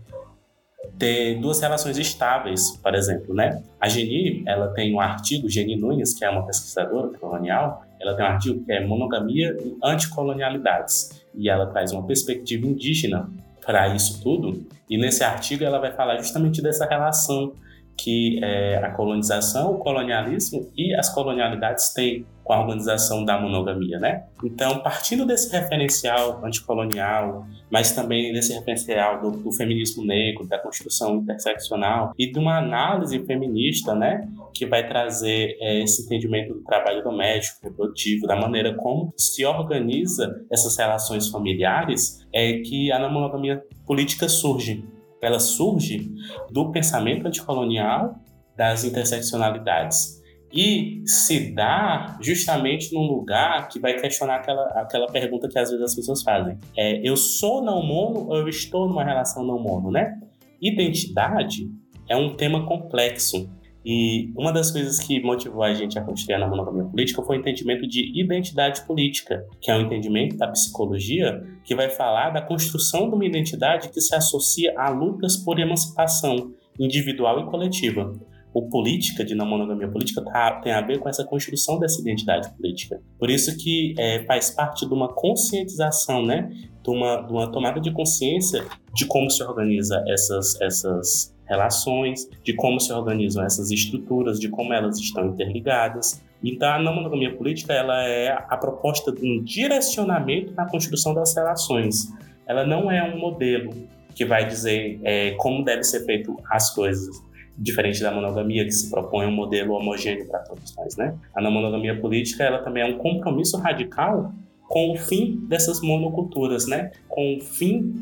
ter 0.99 1.39
duas 1.39 1.61
relações 1.61 1.97
estáveis, 1.97 2.71
por 2.83 2.93
exemplo, 2.93 3.33
né? 3.33 3.63
A 3.79 3.87
Geni, 3.87 4.43
ela 4.45 4.67
tem 4.73 4.93
um 4.93 4.99
artigo, 4.99 5.47
Geni 5.47 5.77
Nunes, 5.77 6.13
que 6.13 6.25
é 6.25 6.29
uma 6.29 6.45
pesquisadora 6.45 7.17
colonial, 7.17 7.85
ela 7.97 8.13
tem 8.13 8.25
um 8.25 8.27
artigo 8.27 8.65
que 8.65 8.73
é 8.73 8.85
Monogamia 8.85 9.55
e 9.57 9.77
Anticolonialidades, 9.81 11.25
e 11.33 11.49
ela 11.49 11.67
traz 11.67 11.93
uma 11.93 12.05
perspectiva 12.05 12.67
indígena 12.67 13.29
para 13.67 13.93
isso 13.93 14.23
tudo, 14.23 14.65
e 14.89 14.97
nesse 14.97 15.25
artigo 15.25 15.61
ela 15.61 15.77
vai 15.77 15.91
falar 15.91 16.15
justamente 16.19 16.61
dessa 16.61 16.85
relação 16.85 17.51
que 17.97 18.39
é, 18.41 18.77
a 18.77 18.91
colonização, 18.91 19.73
o 19.73 19.77
colonialismo 19.79 20.71
e 20.73 20.95
as 20.95 21.13
colonialidades 21.13 21.93
têm 21.93 22.25
com 22.47 22.53
a 22.53 22.61
organização 22.61 23.25
da 23.25 23.39
monogamia, 23.39 23.99
né? 23.99 24.23
Então, 24.41 24.79
partindo 24.79 25.25
desse 25.25 25.51
referencial 25.51 26.43
anticolonial, 26.45 27.45
mas 27.69 27.91
também 27.91 28.31
desse 28.31 28.53
referencial 28.53 29.19
do, 29.21 29.31
do, 29.31 29.51
feminismo 29.51 30.05
negro, 30.05 30.47
da 30.47 30.57
construção 30.57 31.17
interseccional 31.17 32.13
e 32.17 32.31
de 32.31 32.39
uma 32.39 32.57
análise 32.57 33.19
feminista, 33.25 33.93
né, 33.93 34.25
que 34.53 34.65
vai 34.65 34.87
trazer 34.87 35.57
é, 35.59 35.83
esse 35.83 36.05
entendimento 36.05 36.53
do 36.53 36.63
trabalho 36.63 37.03
doméstico, 37.03 37.59
reprodutivo, 37.63 38.25
da 38.25 38.35
maneira 38.37 38.73
como 38.75 39.13
se 39.17 39.45
organiza 39.45 40.41
essas 40.49 40.77
relações 40.77 41.27
familiares, 41.27 42.25
é 42.33 42.59
que 42.59 42.89
a 42.93 43.09
monogamia 43.09 43.61
política 43.85 44.29
surge. 44.29 44.85
Ela 45.21 45.39
surge 45.39 46.09
do 46.49 46.71
pensamento 46.71 47.27
anticolonial 47.27 48.15
das 48.55 48.85
interseccionalidades 48.85 50.16
e 50.51 51.01
se 51.05 51.53
dá 51.53 52.17
justamente 52.21 52.93
num 52.93 53.05
lugar 53.05 53.67
que 53.67 53.79
vai 53.79 53.99
questionar 53.99 54.37
aquela, 54.37 54.63
aquela 54.81 55.07
pergunta 55.07 55.47
que 55.47 55.59
às 55.59 55.69
vezes 55.69 55.83
as 55.83 55.95
pessoas 55.95 56.23
fazem. 56.23 56.57
É, 56.75 57.07
eu 57.07 57.17
sou 57.17 57.61
não 57.61 57.83
mono 57.83 58.27
ou 58.29 58.37
eu 58.37 58.47
estou 58.47 58.87
numa 58.87 59.03
relação 59.03 59.45
não 59.45 59.59
mono, 59.59 59.91
né? 59.91 60.17
Identidade 60.61 61.69
é 62.07 62.15
um 62.15 62.35
tema 62.35 62.65
complexo. 62.65 63.49
E 63.85 64.33
uma 64.35 64.51
das 64.51 64.69
coisas 64.69 64.99
que 64.99 65.21
motivou 65.21 65.63
a 65.63 65.73
gente 65.73 65.97
a 65.97 66.01
construir 66.01 66.35
a 66.35 66.47
monogamia 66.47 66.83
política 66.83 67.23
foi 67.23 67.37
o 67.37 67.39
entendimento 67.39 67.87
de 67.87 68.19
identidade 68.21 68.85
política, 68.85 69.45
que 69.61 69.71
é 69.71 69.77
um 69.77 69.81
entendimento 69.81 70.35
da 70.35 70.47
psicologia 70.49 71.41
que 71.63 71.73
vai 71.73 71.89
falar 71.89 72.31
da 72.31 72.41
construção 72.41 73.09
de 73.09 73.15
uma 73.15 73.25
identidade 73.25 73.87
que 73.89 74.01
se 74.01 74.13
associa 74.13 74.73
a 74.77 74.89
lutas 74.89 75.37
por 75.37 75.57
emancipação 75.57 76.51
individual 76.77 77.39
e 77.39 77.45
coletiva 77.45 78.13
o 78.53 78.69
política, 78.69 79.23
de 79.23 79.35
não 79.35 79.45
monogamia 79.45 79.87
política, 79.87 80.23
tá, 80.23 80.59
tem 80.61 80.71
a 80.71 80.81
ver 80.81 80.99
com 80.99 81.07
essa 81.07 81.23
construção 81.23 81.79
dessa 81.79 82.01
identidade 82.01 82.49
política. 82.55 82.99
Por 83.19 83.29
isso 83.29 83.55
que 83.57 83.93
é, 83.97 84.23
faz 84.23 84.49
parte 84.49 84.87
de 84.87 84.93
uma 84.93 85.13
conscientização, 85.13 86.25
né? 86.25 86.49
De 86.83 86.89
uma, 86.89 87.17
de 87.17 87.31
uma 87.31 87.51
tomada 87.51 87.79
de 87.79 87.91
consciência 87.91 88.65
de 88.93 89.05
como 89.05 89.29
se 89.29 89.43
organiza 89.43 90.03
essas, 90.07 90.59
essas 90.61 91.35
relações, 91.45 92.27
de 92.43 92.53
como 92.53 92.79
se 92.79 92.91
organizam 92.91 93.43
essas 93.43 93.71
estruturas, 93.71 94.39
de 94.39 94.49
como 94.49 94.73
elas 94.73 94.97
estão 94.97 95.27
interligadas. 95.27 96.21
Então, 96.43 96.69
a 96.69 96.79
não 96.79 96.95
monogamia 96.95 97.35
política 97.35 97.73
ela 97.73 98.03
é 98.03 98.31
a 98.31 98.57
proposta 98.57 99.11
de 99.11 99.25
um 99.25 99.43
direcionamento 99.43 100.53
na 100.55 100.69
construção 100.69 101.13
das 101.13 101.35
relações. 101.35 102.11
Ela 102.45 102.65
não 102.65 102.89
é 102.89 103.03
um 103.03 103.19
modelo 103.19 103.71
que 104.15 104.25
vai 104.25 104.47
dizer 104.47 104.99
é, 105.03 105.31
como 105.37 105.63
deve 105.63 105.83
ser 105.83 106.05
feito 106.05 106.35
as 106.49 106.73
coisas 106.73 107.26
diferente 107.57 108.01
da 108.01 108.11
monogamia 108.11 108.63
que 108.63 108.71
se 108.71 108.89
propõe 108.89 109.25
um 109.25 109.31
modelo 109.31 109.73
homogêneo 109.73 110.27
para 110.27 110.39
todos 110.39 110.75
nós, 110.75 110.95
né? 110.95 111.17
A 111.35 111.41
não 111.41 111.51
monogamia 111.51 111.99
política 111.99 112.43
ela 112.43 112.59
também 112.59 112.83
é 112.83 112.85
um 112.85 112.97
compromisso 112.97 113.57
radical 113.57 114.31
com 114.67 114.91
o 114.91 114.97
fim 114.97 115.39
dessas 115.47 115.81
monoculturas, 115.81 116.67
né? 116.67 116.91
Com 117.07 117.37
o 117.37 117.41
fim 117.41 117.93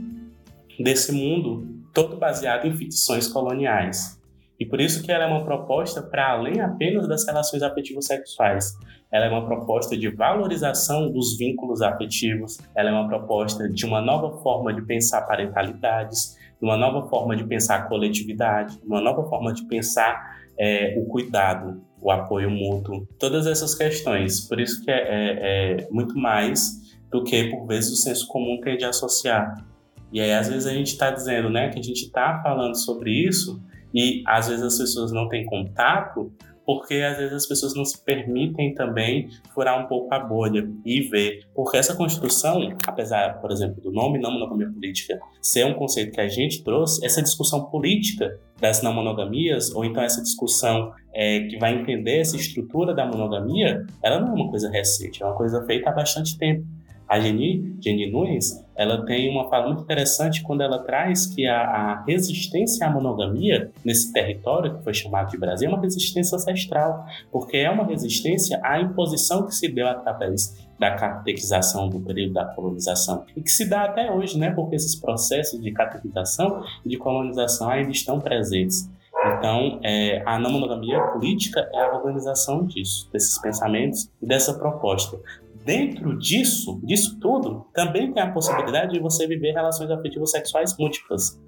desse 0.79 1.11
mundo 1.11 1.67
todo 1.93 2.17
baseado 2.17 2.67
em 2.67 2.75
ficções 2.75 3.27
coloniais. 3.27 4.19
E 4.59 4.65
por 4.65 4.79
isso 4.79 5.03
que 5.03 5.11
ela 5.11 5.25
é 5.25 5.27
uma 5.27 5.43
proposta 5.43 6.01
para 6.01 6.31
além 6.31 6.61
apenas 6.61 7.07
das 7.07 7.25
relações 7.25 7.61
afetivos 7.61 8.05
sexuais. 8.05 8.73
Ela 9.11 9.25
é 9.25 9.29
uma 9.29 9.45
proposta 9.45 9.97
de 9.97 10.09
valorização 10.09 11.11
dos 11.11 11.37
vínculos 11.37 11.81
afetivos, 11.81 12.57
ela 12.75 12.89
é 12.89 12.93
uma 12.93 13.07
proposta 13.07 13.69
de 13.69 13.85
uma 13.85 14.01
nova 14.01 14.41
forma 14.41 14.73
de 14.73 14.81
pensar 14.81 15.21
parentalidades, 15.21 16.37
uma 16.61 16.77
nova 16.77 17.07
forma 17.07 17.35
de 17.35 17.43
pensar 17.43 17.75
a 17.75 17.81
coletividade, 17.83 18.79
uma 18.83 19.01
nova 19.01 19.27
forma 19.29 19.53
de 19.53 19.65
pensar 19.65 20.37
é, 20.57 20.95
o 20.97 21.05
cuidado, 21.05 21.81
o 22.01 22.11
apoio 22.11 22.49
mútuo, 22.49 23.07
todas 23.19 23.47
essas 23.47 23.75
questões. 23.75 24.47
Por 24.47 24.59
isso 24.59 24.83
que 24.83 24.91
é, 24.91 24.95
é, 24.95 25.81
é 25.81 25.87
muito 25.91 26.17
mais 26.17 26.85
do 27.11 27.23
que, 27.23 27.49
por 27.49 27.65
vezes, 27.65 27.91
o 27.91 27.95
senso 27.95 28.27
comum 28.27 28.59
tende 28.61 28.83
a 28.83 28.89
associar 28.89 29.65
E 30.11 30.19
aí, 30.19 30.31
às 30.33 30.47
vezes, 30.47 30.65
a 30.67 30.73
gente 30.73 30.87
está 30.87 31.11
dizendo 31.11 31.49
né, 31.49 31.69
que 31.69 31.79
a 31.79 31.83
gente 31.83 32.03
está 32.03 32.41
falando 32.41 32.75
sobre 32.75 33.11
isso 33.11 33.61
e 33.93 34.21
às 34.27 34.49
vezes 34.49 34.63
as 34.63 34.77
pessoas 34.77 35.11
não 35.13 35.29
têm 35.29 35.45
contato, 35.45 36.31
porque 36.65 36.95
às 36.95 37.17
vezes 37.17 37.33
as 37.33 37.45
pessoas 37.45 37.75
não 37.75 37.85
se 37.85 38.03
permitem 38.03 38.73
também 38.73 39.29
furar 39.53 39.83
um 39.83 39.87
pouco 39.87 40.13
a 40.13 40.19
bolha 40.19 40.67
e 40.83 41.01
ver. 41.01 41.45
Porque 41.53 41.77
essa 41.77 41.95
construção, 41.95 42.75
apesar, 42.87 43.39
por 43.39 43.51
exemplo, 43.51 43.81
do 43.81 43.91
nome 43.91 44.19
não 44.19 44.31
monogamia 44.31 44.69
política 44.69 45.19
ser 45.41 45.65
um 45.65 45.73
conceito 45.73 46.11
que 46.11 46.21
a 46.21 46.27
gente 46.27 46.63
trouxe, 46.63 47.05
essa 47.05 47.21
discussão 47.21 47.65
política 47.65 48.39
das 48.59 48.81
não 48.81 48.93
monogamias, 48.93 49.73
ou 49.73 49.85
então 49.85 50.01
essa 50.01 50.21
discussão 50.21 50.91
é, 51.13 51.41
que 51.41 51.57
vai 51.57 51.75
entender 51.75 52.19
essa 52.19 52.35
estrutura 52.35 52.93
da 52.93 53.05
monogamia, 53.05 53.85
ela 54.01 54.19
não 54.19 54.29
é 54.29 54.31
uma 54.31 54.49
coisa 54.49 54.69
recente, 54.69 55.21
é 55.21 55.25
uma 55.25 55.35
coisa 55.35 55.63
feita 55.65 55.89
há 55.89 55.93
bastante 55.93 56.37
tempo. 56.37 56.65
A 57.07 57.19
Jenny, 57.19 57.75
Jenny 57.83 58.11
Nunes, 58.11 58.64
ela 58.75 59.05
tem 59.05 59.29
uma 59.29 59.49
fala 59.49 59.67
muito 59.67 59.83
interessante 59.83 60.43
quando 60.43 60.61
ela 60.61 60.79
traz 60.79 61.25
que 61.25 61.47
a, 61.47 61.61
a, 61.61 62.03
resistência 62.03 62.85
à 62.85 62.89
monogamia 62.89 63.71
nesse 63.83 64.11
território 64.11 64.77
que 64.77 64.83
foi 64.83 64.93
chamado 64.93 65.31
de 65.31 65.37
Brasil 65.37 65.69
é 65.69 65.73
uma 65.73 65.81
resistência 65.81 66.35
ancestral, 66.35 67.05
porque 67.31 67.57
é 67.57 67.69
uma 67.69 67.85
resistência 67.85 68.59
à 68.63 68.79
imposição 68.79 69.45
que 69.45 69.55
se 69.55 69.67
deu 69.67 69.87
através 69.87 70.65
da 70.77 70.91
catequização 70.91 71.87
do 71.87 72.01
período 72.01 72.33
da 72.33 72.45
colonização 72.45 73.23
e 73.35 73.41
que 73.41 73.49
se 73.49 73.69
dá 73.69 73.85
até 73.85 74.11
hoje, 74.11 74.37
né? 74.37 74.51
Porque 74.51 74.75
esses 74.75 74.95
processos 74.95 75.61
de 75.61 75.71
catequização 75.71 76.63
e 76.85 76.89
de 76.89 76.97
colonização 76.97 77.69
ainda 77.69 77.91
estão 77.91 78.19
presentes. 78.19 78.89
Então, 79.37 79.79
é, 79.81 80.21
a 80.25 80.37
não 80.37 80.51
monogamia 80.51 80.99
política 81.07 81.67
é 81.73 81.81
a 81.81 81.95
organização 81.95 82.65
disso, 82.65 83.09
desses 83.11 83.39
pensamentos 83.41 84.09
e 84.21 84.25
dessa 84.25 84.53
proposta 84.53 85.17
dentro 85.65 86.17
disso, 86.17 86.79
disso 86.83 87.19
tudo, 87.19 87.65
também 87.73 88.13
tem 88.13 88.21
a 88.21 88.31
possibilidade 88.31 88.93
de 88.93 88.99
você 88.99 89.27
viver 89.27 89.51
relações 89.51 89.89
afetivas 89.89 90.29
sexuais 90.29 90.77
múltiplas. 90.77 91.41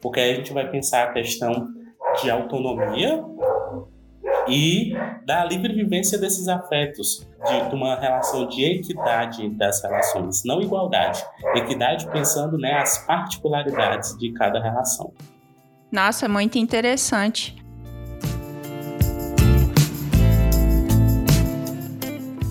Porque 0.00 0.18
aí 0.18 0.32
a 0.32 0.34
gente 0.36 0.52
vai 0.52 0.68
pensar 0.70 1.04
a 1.04 1.12
questão 1.12 1.68
de 2.22 2.30
autonomia 2.30 3.22
e 4.48 4.94
da 5.26 5.44
livre 5.44 5.74
vivência 5.74 6.18
desses 6.18 6.48
afetos, 6.48 7.28
de, 7.46 7.74
uma 7.74 7.96
relação 7.96 8.48
de 8.48 8.64
equidade 8.64 9.46
das 9.50 9.82
relações, 9.82 10.42
não 10.44 10.62
igualdade. 10.62 11.22
Equidade 11.54 12.10
pensando 12.10 12.56
né, 12.56 12.72
as 12.78 13.04
particularidades 13.06 14.16
de 14.16 14.32
cada 14.32 14.62
relação. 14.62 15.12
Nossa, 15.92 16.26
muito 16.26 16.56
interessante. 16.56 17.57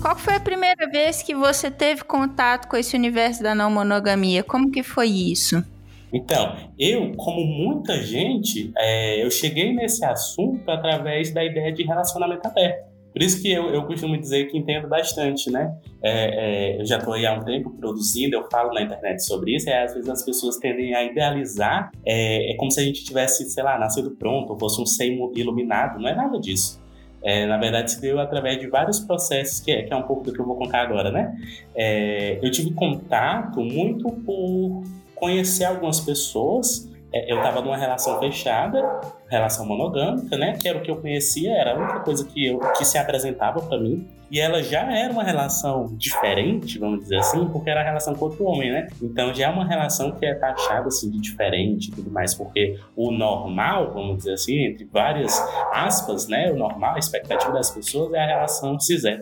Qual 0.08 0.16
foi 0.16 0.36
a 0.36 0.40
primeira 0.40 0.88
vez 0.90 1.22
que 1.22 1.34
você 1.34 1.70
teve 1.70 2.02
contato 2.02 2.66
com 2.66 2.78
esse 2.78 2.96
universo 2.96 3.42
da 3.42 3.54
não 3.54 3.70
monogamia? 3.70 4.42
Como 4.42 4.70
que 4.70 4.82
foi 4.82 5.08
isso? 5.08 5.62
Então, 6.10 6.56
eu, 6.78 7.12
como 7.14 7.44
muita 7.44 8.00
gente, 8.02 8.72
é, 8.78 9.22
eu 9.22 9.30
cheguei 9.30 9.70
nesse 9.74 10.02
assunto 10.06 10.66
através 10.70 11.34
da 11.34 11.44
ideia 11.44 11.70
de 11.70 11.82
relacionamento 11.82 12.48
aberto. 12.48 12.88
Por 13.12 13.22
isso 13.22 13.42
que 13.42 13.52
eu, 13.52 13.68
eu 13.68 13.84
costumo 13.84 14.16
dizer 14.16 14.46
que 14.46 14.56
entendo 14.56 14.88
bastante, 14.88 15.50
né? 15.50 15.76
É, 16.02 16.76
é, 16.76 16.80
eu 16.80 16.86
já 16.86 16.96
estou 16.96 17.12
aí 17.12 17.26
há 17.26 17.34
um 17.34 17.44
tempo 17.44 17.68
produzindo, 17.78 18.34
eu 18.34 18.48
falo 18.50 18.72
na 18.72 18.80
internet 18.80 19.22
sobre 19.22 19.56
isso, 19.56 19.68
e 19.68 19.72
às 19.74 19.92
vezes 19.92 20.08
as 20.08 20.24
pessoas 20.24 20.56
tendem 20.56 20.94
a 20.94 21.04
idealizar, 21.04 21.90
é, 22.06 22.52
é 22.52 22.56
como 22.56 22.70
se 22.70 22.80
a 22.80 22.82
gente 22.82 23.04
tivesse, 23.04 23.44
sei 23.50 23.62
lá, 23.62 23.78
nascido 23.78 24.12
pronto, 24.12 24.54
ou 24.54 24.58
fosse 24.58 24.80
um 24.80 24.86
ser 24.86 25.12
iluminado, 25.34 26.00
não 26.00 26.08
é 26.08 26.14
nada 26.14 26.40
disso. 26.40 26.80
É, 27.22 27.46
na 27.46 27.58
verdade, 27.58 27.90
se 27.90 28.00
deu 28.00 28.20
através 28.20 28.58
de 28.60 28.68
vários 28.68 29.00
processos, 29.00 29.60
que 29.60 29.72
é, 29.72 29.82
que 29.82 29.92
é 29.92 29.96
um 29.96 30.02
pouco 30.02 30.24
do 30.24 30.32
que 30.32 30.38
eu 30.38 30.46
vou 30.46 30.56
contar 30.56 30.82
agora, 30.82 31.10
né? 31.10 31.36
É, 31.74 32.38
eu 32.42 32.50
tive 32.50 32.72
contato 32.72 33.60
muito 33.60 34.10
por 34.10 34.82
conhecer 35.14 35.64
algumas 35.64 36.00
pessoas. 36.00 36.87
É, 37.12 37.32
eu 37.32 37.38
estava 37.38 37.62
numa 37.62 37.76
relação 37.76 38.18
fechada, 38.18 39.00
relação 39.28 39.66
monogâmica, 39.66 40.36
né? 40.36 40.52
Que 40.52 40.68
era 40.68 40.78
o 40.78 40.82
que 40.82 40.90
eu 40.90 40.96
conhecia, 40.96 41.52
era 41.52 41.74
a 41.74 41.78
única 41.78 42.00
coisa 42.00 42.24
que, 42.24 42.46
eu, 42.46 42.58
que 42.76 42.84
se 42.84 42.98
apresentava 42.98 43.60
para 43.60 43.78
mim. 43.78 44.06
E 44.30 44.38
ela 44.38 44.62
já 44.62 44.82
era 44.94 45.10
uma 45.10 45.22
relação 45.22 45.86
diferente, 45.96 46.78
vamos 46.78 47.00
dizer 47.00 47.16
assim, 47.16 47.48
porque 47.48 47.70
era 47.70 47.80
a 47.80 47.84
relação 47.84 48.14
com 48.14 48.26
outro 48.26 48.44
homem, 48.44 48.70
né? 48.70 48.86
Então 49.00 49.32
já 49.32 49.46
é 49.46 49.48
uma 49.48 49.66
relação 49.66 50.12
que 50.12 50.26
é 50.26 50.34
taxada 50.34 50.88
assim 50.88 51.10
de 51.10 51.18
diferente 51.18 51.88
e 51.88 51.92
tudo 51.92 52.10
mais, 52.10 52.34
porque 52.34 52.78
o 52.94 53.10
normal, 53.10 53.90
vamos 53.94 54.18
dizer 54.18 54.34
assim, 54.34 54.66
entre 54.66 54.84
várias 54.84 55.40
aspas, 55.72 56.28
né? 56.28 56.52
O 56.52 56.56
normal, 56.56 56.96
a 56.96 56.98
expectativa 56.98 57.52
das 57.52 57.70
pessoas 57.70 58.12
é 58.12 58.22
a 58.22 58.26
relação 58.26 58.78
cis 58.78 59.02
né? 59.02 59.18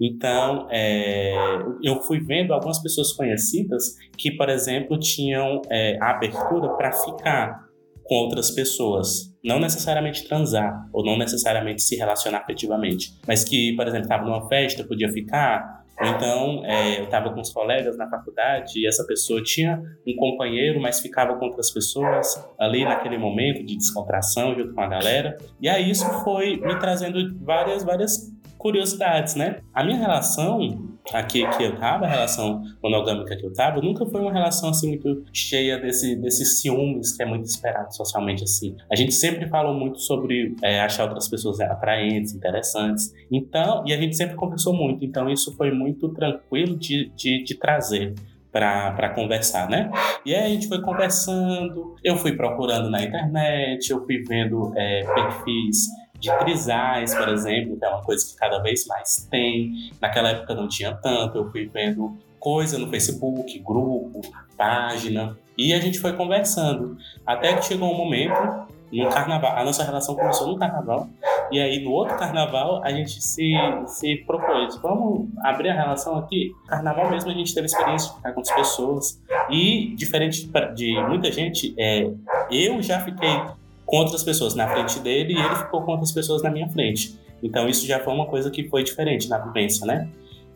Então, 0.00 0.68
é, 0.70 1.34
eu 1.82 2.02
fui 2.02 2.20
vendo 2.20 2.52
algumas 2.52 2.80
pessoas 2.82 3.12
conhecidas 3.12 3.94
que, 4.16 4.30
por 4.30 4.48
exemplo, 4.48 4.98
tinham 4.98 5.62
é, 5.70 5.98
a 6.00 6.10
abertura 6.10 6.68
para 6.76 6.92
ficar 6.92 7.66
com 8.04 8.14
outras 8.14 8.50
pessoas. 8.50 9.34
Não 9.42 9.58
necessariamente 9.58 10.26
transar, 10.28 10.88
ou 10.92 11.04
não 11.04 11.18
necessariamente 11.18 11.82
se 11.82 11.96
relacionar 11.96 12.38
afetivamente, 12.38 13.12
mas 13.26 13.44
que, 13.44 13.74
por 13.74 13.86
exemplo, 13.86 14.04
estava 14.04 14.24
numa 14.24 14.48
festa, 14.48 14.84
podia 14.84 15.10
ficar, 15.10 15.84
ou 16.00 16.06
então 16.08 16.64
é, 16.64 17.00
eu 17.00 17.04
estava 17.04 17.32
com 17.32 17.40
os 17.40 17.50
colegas 17.50 17.96
na 17.96 18.08
faculdade 18.08 18.78
e 18.78 18.86
essa 18.86 19.04
pessoa 19.06 19.42
tinha 19.42 19.80
um 20.06 20.14
companheiro, 20.14 20.80
mas 20.80 21.00
ficava 21.00 21.36
com 21.36 21.46
outras 21.46 21.70
pessoas 21.70 22.44
ali 22.58 22.84
naquele 22.84 23.16
momento 23.16 23.64
de 23.64 23.76
descontração 23.76 24.54
junto 24.54 24.74
com 24.74 24.80
a 24.82 24.88
galera. 24.88 25.38
E 25.60 25.68
aí 25.68 25.90
isso 25.90 26.06
foi 26.22 26.58
me 26.58 26.78
trazendo 26.78 27.18
várias, 27.42 27.82
várias 27.82 28.30
curiosidades, 28.58 29.34
né? 29.34 29.60
A 29.72 29.84
minha 29.84 29.98
relação 29.98 30.96
aqui 31.12 31.46
que 31.56 31.62
eu 31.62 31.76
tava, 31.76 32.04
a 32.04 32.08
relação 32.08 32.62
monogâmica 32.82 33.36
que 33.36 33.46
eu 33.46 33.52
tava, 33.52 33.80
nunca 33.80 34.04
foi 34.06 34.20
uma 34.20 34.32
relação 34.32 34.70
assim 34.70 34.88
muito 34.88 35.24
cheia 35.32 35.78
desse, 35.78 36.16
desses 36.16 36.60
ciúmes 36.60 37.16
que 37.16 37.22
é 37.22 37.26
muito 37.26 37.44
esperado 37.44 37.94
socialmente 37.94 38.42
assim. 38.42 38.76
A 38.90 38.96
gente 38.96 39.12
sempre 39.14 39.48
falou 39.48 39.74
muito 39.74 40.00
sobre 40.00 40.54
é, 40.62 40.80
achar 40.80 41.04
outras 41.04 41.28
pessoas 41.28 41.60
atraentes, 41.60 42.34
interessantes. 42.34 43.12
Então, 43.30 43.84
e 43.86 43.92
a 43.92 43.96
gente 43.96 44.16
sempre 44.16 44.34
conversou 44.36 44.74
muito. 44.74 45.04
Então, 45.04 45.28
isso 45.28 45.54
foi 45.56 45.70
muito 45.70 46.08
tranquilo 46.10 46.76
de, 46.76 47.10
de, 47.14 47.44
de 47.44 47.54
trazer 47.54 48.14
para 48.50 49.10
conversar, 49.10 49.68
né? 49.68 49.90
E 50.24 50.34
aí 50.34 50.44
a 50.44 50.48
gente 50.48 50.66
foi 50.66 50.80
conversando, 50.80 51.94
eu 52.02 52.16
fui 52.16 52.32
procurando 52.32 52.88
na 52.88 53.04
internet, 53.04 53.90
eu 53.90 54.02
fui 54.06 54.22
vendo 54.26 54.72
é, 54.74 55.04
perfis 55.14 55.88
de 56.26 56.38
trisais, 56.38 57.14
por 57.14 57.28
exemplo, 57.28 57.78
que 57.78 57.84
é 57.84 57.88
uma 57.88 58.02
coisa 58.02 58.26
que 58.26 58.36
cada 58.36 58.58
vez 58.58 58.86
mais 58.86 59.26
tem. 59.30 59.90
Naquela 60.00 60.30
época 60.30 60.54
não 60.54 60.68
tinha 60.68 60.94
tanto, 60.94 61.38
eu 61.38 61.50
fui 61.50 61.66
vendo 61.72 62.16
coisa 62.38 62.78
no 62.78 62.88
Facebook, 62.88 63.58
grupo, 63.60 64.20
página, 64.56 65.36
e 65.56 65.72
a 65.72 65.80
gente 65.80 65.98
foi 65.98 66.12
conversando. 66.12 66.96
Até 67.26 67.54
que 67.54 67.64
chegou 67.64 67.90
um 67.90 67.96
momento, 67.96 68.66
no 68.92 69.08
carnaval, 69.08 69.56
a 69.56 69.64
nossa 69.64 69.82
relação 69.82 70.14
começou 70.14 70.46
no 70.48 70.58
carnaval, 70.58 71.08
e 71.50 71.60
aí 71.60 71.82
no 71.82 71.90
outro 71.90 72.16
carnaval 72.16 72.82
a 72.84 72.90
gente 72.90 73.20
se, 73.20 73.52
se 73.86 74.16
propôs, 74.26 74.76
vamos 74.76 75.28
abrir 75.42 75.70
a 75.70 75.74
relação 75.74 76.16
aqui. 76.16 76.52
Carnaval 76.68 77.10
mesmo 77.10 77.30
a 77.30 77.34
gente 77.34 77.52
teve 77.54 77.66
experiência 77.66 78.10
de 78.10 78.16
ficar 78.16 78.32
com 78.32 78.40
as 78.40 78.50
pessoas, 78.50 79.22
e 79.50 79.94
diferente 79.96 80.48
de 80.74 81.00
muita 81.08 81.32
gente, 81.32 81.74
é, 81.78 82.08
eu 82.50 82.80
já 82.80 83.00
fiquei 83.00 83.40
com 83.86 83.98
outras 83.98 84.22
pessoas 84.22 84.54
na 84.54 84.68
frente 84.68 84.98
dele 84.98 85.32
e 85.32 85.38
ele 85.38 85.54
ficou 85.54 85.82
com 85.82 85.92
outras 85.92 86.12
pessoas 86.12 86.42
na 86.42 86.50
minha 86.50 86.68
frente. 86.68 87.18
Então 87.42 87.68
isso 87.68 87.86
já 87.86 88.00
foi 88.00 88.12
uma 88.12 88.26
coisa 88.26 88.50
que 88.50 88.68
foi 88.68 88.82
diferente 88.82 89.28
na 89.28 89.38
vivência, 89.38 89.86
né? 89.86 90.08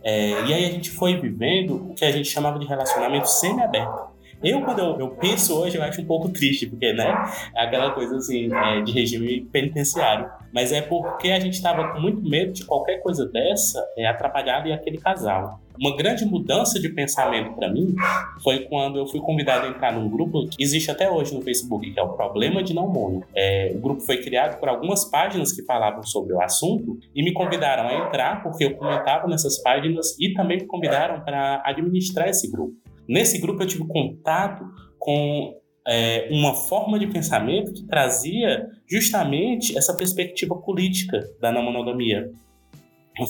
É, 0.02 0.30
e 0.46 0.52
aí 0.52 0.64
a 0.64 0.70
gente 0.70 0.90
foi 0.90 1.16
vivendo 1.16 1.90
o 1.90 1.94
que 1.94 2.04
a 2.04 2.10
gente 2.10 2.28
chamava 2.28 2.58
de 2.58 2.66
relacionamento 2.66 3.28
semi-aberto. 3.28 4.10
Eu, 4.42 4.62
quando 4.62 4.78
eu, 4.78 4.98
eu, 4.98 5.08
penso 5.10 5.58
hoje, 5.58 5.76
eu 5.76 5.82
acho 5.82 6.00
um 6.00 6.06
pouco 6.06 6.28
triste, 6.30 6.66
porque, 6.66 6.92
né, 6.92 7.12
é 7.54 7.64
aquela 7.64 7.90
coisa 7.90 8.16
assim, 8.16 8.52
é, 8.52 8.80
de 8.80 8.92
regime 8.92 9.42
penitenciário. 9.42 10.30
Mas 10.52 10.72
é 10.72 10.80
porque 10.80 11.30
a 11.30 11.38
gente 11.38 11.54
estava 11.54 11.92
com 11.92 12.00
muito 12.00 12.22
medo 12.22 12.52
de 12.52 12.64
qualquer 12.64 13.02
coisa 13.02 13.26
dessa 13.26 13.86
é, 13.96 14.06
atrapalhar 14.06 14.60
ali 14.60 14.72
aquele 14.72 14.98
casal. 14.98 15.60
Uma 15.78 15.96
grande 15.96 16.26
mudança 16.26 16.78
de 16.78 16.88
pensamento 16.90 17.54
para 17.54 17.70
mim 17.70 17.94
foi 18.42 18.60
quando 18.60 18.98
eu 18.98 19.06
fui 19.06 19.20
convidado 19.20 19.66
a 19.66 19.70
entrar 19.70 19.92
num 19.92 20.10
grupo 20.10 20.46
que 20.48 20.62
existe 20.62 20.90
até 20.90 21.10
hoje 21.10 21.34
no 21.34 21.40
Facebook, 21.40 21.90
que 21.90 21.98
é 21.98 22.02
o 22.02 22.10
Problema 22.10 22.62
de 22.62 22.74
Não 22.74 22.86
Mono. 22.88 23.22
É, 23.34 23.72
o 23.74 23.78
grupo 23.78 24.02
foi 24.02 24.18
criado 24.18 24.58
por 24.58 24.68
algumas 24.68 25.06
páginas 25.06 25.52
que 25.52 25.62
falavam 25.62 26.02
sobre 26.02 26.34
o 26.34 26.42
assunto 26.42 26.98
e 27.14 27.22
me 27.22 27.32
convidaram 27.32 27.88
a 27.88 28.06
entrar 28.06 28.42
porque 28.42 28.64
eu 28.64 28.74
comentava 28.74 29.26
nessas 29.26 29.62
páginas 29.62 30.18
e 30.18 30.34
também 30.34 30.58
me 30.58 30.66
convidaram 30.66 31.20
para 31.20 31.62
administrar 31.64 32.28
esse 32.28 32.50
grupo. 32.50 32.74
Nesse 33.08 33.38
grupo 33.38 33.62
eu 33.62 33.66
tive 33.66 33.86
contato 33.86 34.64
com 34.98 35.54
é, 35.86 36.28
uma 36.30 36.54
forma 36.54 36.98
de 36.98 37.06
pensamento 37.06 37.72
que 37.72 37.84
trazia 37.84 38.68
justamente 38.88 39.76
essa 39.76 39.96
perspectiva 39.96 40.54
política 40.54 41.20
da 41.40 41.50
não 41.50 41.62
monogamia. 41.62 42.30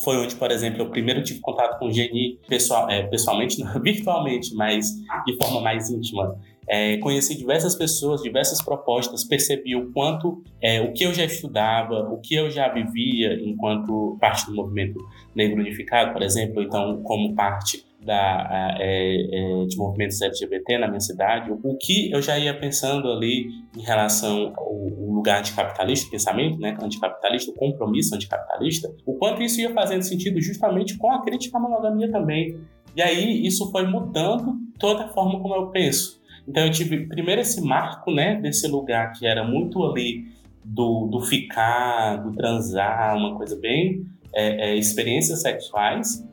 Foi 0.03 0.19
onde, 0.19 0.37
por 0.37 0.51
exemplo, 0.51 0.83
eu 0.83 0.91
primeiro 0.91 1.23
tive 1.23 1.41
contato 1.41 1.79
com 1.79 1.87
o 1.87 1.93
Geni 1.93 2.39
pessoal, 2.49 2.89
é, 2.89 3.03
pessoalmente, 3.05 3.59
não, 3.65 3.81
virtualmente, 3.81 4.55
mas 4.55 4.87
de 5.27 5.37
forma 5.37 5.61
mais 5.61 5.91
íntima. 5.91 6.37
É, 6.69 6.99
conheci 6.99 7.37
diversas 7.37 7.75
pessoas, 7.75 8.23
diversas 8.23 8.63
propostas, 8.63 9.25
percebi 9.25 9.75
o 9.75 9.91
quanto 9.93 10.45
é, 10.63 10.81
o 10.81 10.93
que 10.93 11.05
eu 11.05 11.13
já 11.13 11.25
estudava, 11.25 12.09
o 12.13 12.21
que 12.21 12.35
eu 12.35 12.49
já 12.49 12.69
vivia 12.69 13.35
enquanto 13.43 14.17
parte 14.21 14.47
do 14.47 14.55
movimento 14.55 15.01
negro 15.35 15.61
unificado, 15.61 16.13
por 16.13 16.23
exemplo, 16.23 16.63
então 16.63 17.03
como 17.03 17.35
parte 17.35 17.85
da, 18.05 18.77
é, 18.79 19.63
é, 19.63 19.67
de 19.67 19.77
movimentos 19.77 20.21
LGBT 20.23 20.79
na 20.79 20.89
minha 20.89 21.01
cidade, 21.01 21.53
o 21.53 21.77
que 21.77 22.11
eu 22.11 22.23
já 22.23 22.39
ia 22.39 22.59
pensando 22.59 23.11
ali 23.11 23.49
em 23.77 23.83
relação 23.83 24.53
ao, 24.57 24.65
ao 24.65 25.13
lugar 25.13 25.41
anticapitalista, 25.41 26.09
o 26.09 26.11
pensamento 26.11 26.59
né, 26.59 26.77
anticapitalista, 26.83 27.51
o 27.51 27.55
compromisso 27.55 28.15
anticapitalista, 28.15 28.91
o 29.05 29.15
quanto 29.15 29.43
isso 29.43 29.61
ia 29.61 29.73
fazendo 29.73 30.03
sentido 30.03 30.41
justamente 30.41 30.97
com 30.97 31.11
a 31.13 31.23
crítica 31.23 31.59
à 31.59 31.61
monogamia 31.61 32.11
também. 32.11 32.59
E 32.97 33.03
aí 33.03 33.47
isso 33.47 33.71
foi 33.71 33.87
mudando 33.87 34.57
toda 34.79 35.05
a 35.05 35.09
forma 35.09 35.41
como 35.41 35.55
eu 35.55 35.67
penso. 35.69 36.21
Então 36.49 36.65
eu 36.65 36.71
tive 36.71 37.07
primeiro 37.07 37.41
esse 37.41 37.61
marco 37.61 38.11
né, 38.11 38.41
desse 38.41 38.67
lugar 38.67 39.13
que 39.13 39.27
era 39.27 39.45
muito 39.45 39.85
ali 39.85 40.25
do, 40.65 41.07
do 41.07 41.21
ficar, 41.21 42.17
do 42.17 42.33
transar, 42.33 43.17
uma 43.17 43.37
coisa 43.37 43.57
bem 43.57 44.07
é, 44.33 44.71
é, 44.71 44.77
experiências 44.77 45.43
sexuais, 45.43 46.27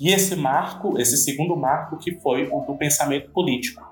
e 0.00 0.10
esse 0.12 0.36
marco, 0.36 0.98
esse 0.98 1.16
segundo 1.16 1.56
marco, 1.56 1.96
que 1.98 2.12
foi 2.20 2.48
o 2.50 2.60
do 2.60 2.74
pensamento 2.74 3.30
político. 3.30 3.82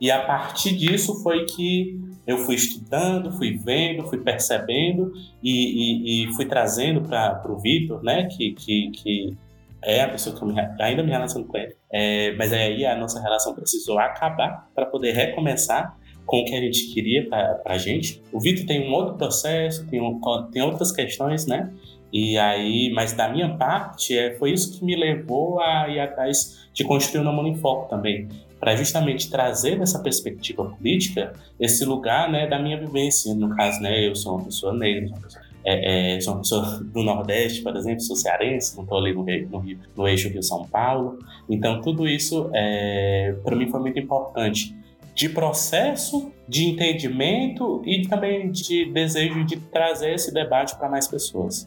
E 0.00 0.10
a 0.10 0.24
partir 0.24 0.76
disso 0.76 1.22
foi 1.22 1.44
que 1.46 1.98
eu 2.26 2.38
fui 2.38 2.56
estudando, 2.56 3.32
fui 3.32 3.56
vendo, 3.56 4.06
fui 4.08 4.18
percebendo 4.18 5.12
e, 5.42 6.24
e, 6.24 6.24
e 6.24 6.32
fui 6.34 6.44
trazendo 6.44 7.00
para 7.00 7.50
o 7.50 7.58
Vitor, 7.58 8.02
né, 8.02 8.24
que, 8.24 8.52
que, 8.52 8.90
que 8.90 9.36
é 9.82 10.02
a 10.02 10.08
pessoa 10.08 10.36
que 10.36 10.44
me, 10.44 10.54
ainda 10.80 11.02
me 11.02 11.10
relaciono 11.10 11.46
com 11.46 11.56
ele. 11.56 11.74
É, 11.90 12.34
mas 12.36 12.52
aí 12.52 12.84
a 12.84 12.96
nossa 12.96 13.20
relação 13.20 13.54
precisou 13.54 13.98
acabar 13.98 14.68
para 14.74 14.86
poder 14.86 15.12
recomeçar 15.12 15.96
com 16.26 16.40
o 16.40 16.44
que 16.44 16.54
a 16.54 16.60
gente 16.60 16.92
queria 16.92 17.28
para 17.28 17.60
a 17.64 17.78
gente. 17.78 18.20
O 18.32 18.40
Vitor 18.40 18.66
tem 18.66 18.88
um 18.88 18.92
outro 18.92 19.14
processo, 19.14 19.86
tem, 19.86 20.02
um, 20.02 20.20
tem 20.50 20.60
outras 20.60 20.90
questões, 20.90 21.46
né? 21.46 21.72
E 22.12 22.38
aí, 22.38 22.90
mas 22.94 23.12
da 23.12 23.28
minha 23.28 23.56
parte, 23.56 24.16
é, 24.16 24.34
foi 24.36 24.52
isso 24.52 24.78
que 24.78 24.84
me 24.84 24.96
levou 24.96 25.60
a 25.60 25.88
ir 25.88 26.00
atrás 26.00 26.68
de 26.72 26.84
construir 26.84 27.20
o 27.20 27.24
Namoro 27.24 27.48
em 27.48 27.56
Foco 27.56 27.88
também, 27.88 28.28
para 28.60 28.76
justamente 28.76 29.30
trazer 29.30 29.78
nessa 29.78 30.02
perspectiva 30.02 30.64
política 30.64 31.32
esse 31.58 31.84
lugar 31.84 32.30
né, 32.30 32.46
da 32.46 32.58
minha 32.58 32.78
vivência. 32.78 33.34
No 33.34 33.54
caso, 33.54 33.80
né, 33.80 34.06
eu 34.06 34.14
sou 34.14 34.36
uma 34.36 34.44
pessoa 34.44 34.72
negra, 34.72 35.08
sou 35.08 35.16
uma 35.16 35.22
pessoa, 35.22 35.42
é, 35.64 36.16
é, 36.16 36.20
sou 36.20 36.32
uma 36.34 36.40
pessoa 36.40 36.80
do 36.84 37.02
Nordeste, 37.02 37.62
por 37.62 37.76
exemplo, 37.76 38.00
sou 38.00 38.16
cearense, 38.16 38.76
não 38.76 38.84
estou 38.84 38.98
ali 38.98 39.12
no, 39.12 39.24
no, 39.24 39.58
Rio, 39.58 39.78
no 39.96 40.08
eixo 40.08 40.28
Rio-São 40.28 40.64
Paulo. 40.66 41.18
Então, 41.50 41.80
tudo 41.80 42.08
isso, 42.08 42.50
é, 42.54 43.34
para 43.44 43.56
mim, 43.56 43.68
foi 43.68 43.80
muito 43.80 43.98
importante 43.98 44.74
de 45.16 45.30
processo, 45.30 46.30
de 46.46 46.66
entendimento 46.66 47.82
e 47.86 48.06
também 48.06 48.50
de 48.50 48.84
desejo 48.92 49.44
de 49.44 49.56
trazer 49.56 50.14
esse 50.14 50.32
debate 50.32 50.76
para 50.76 50.90
mais 50.90 51.08
pessoas. 51.08 51.66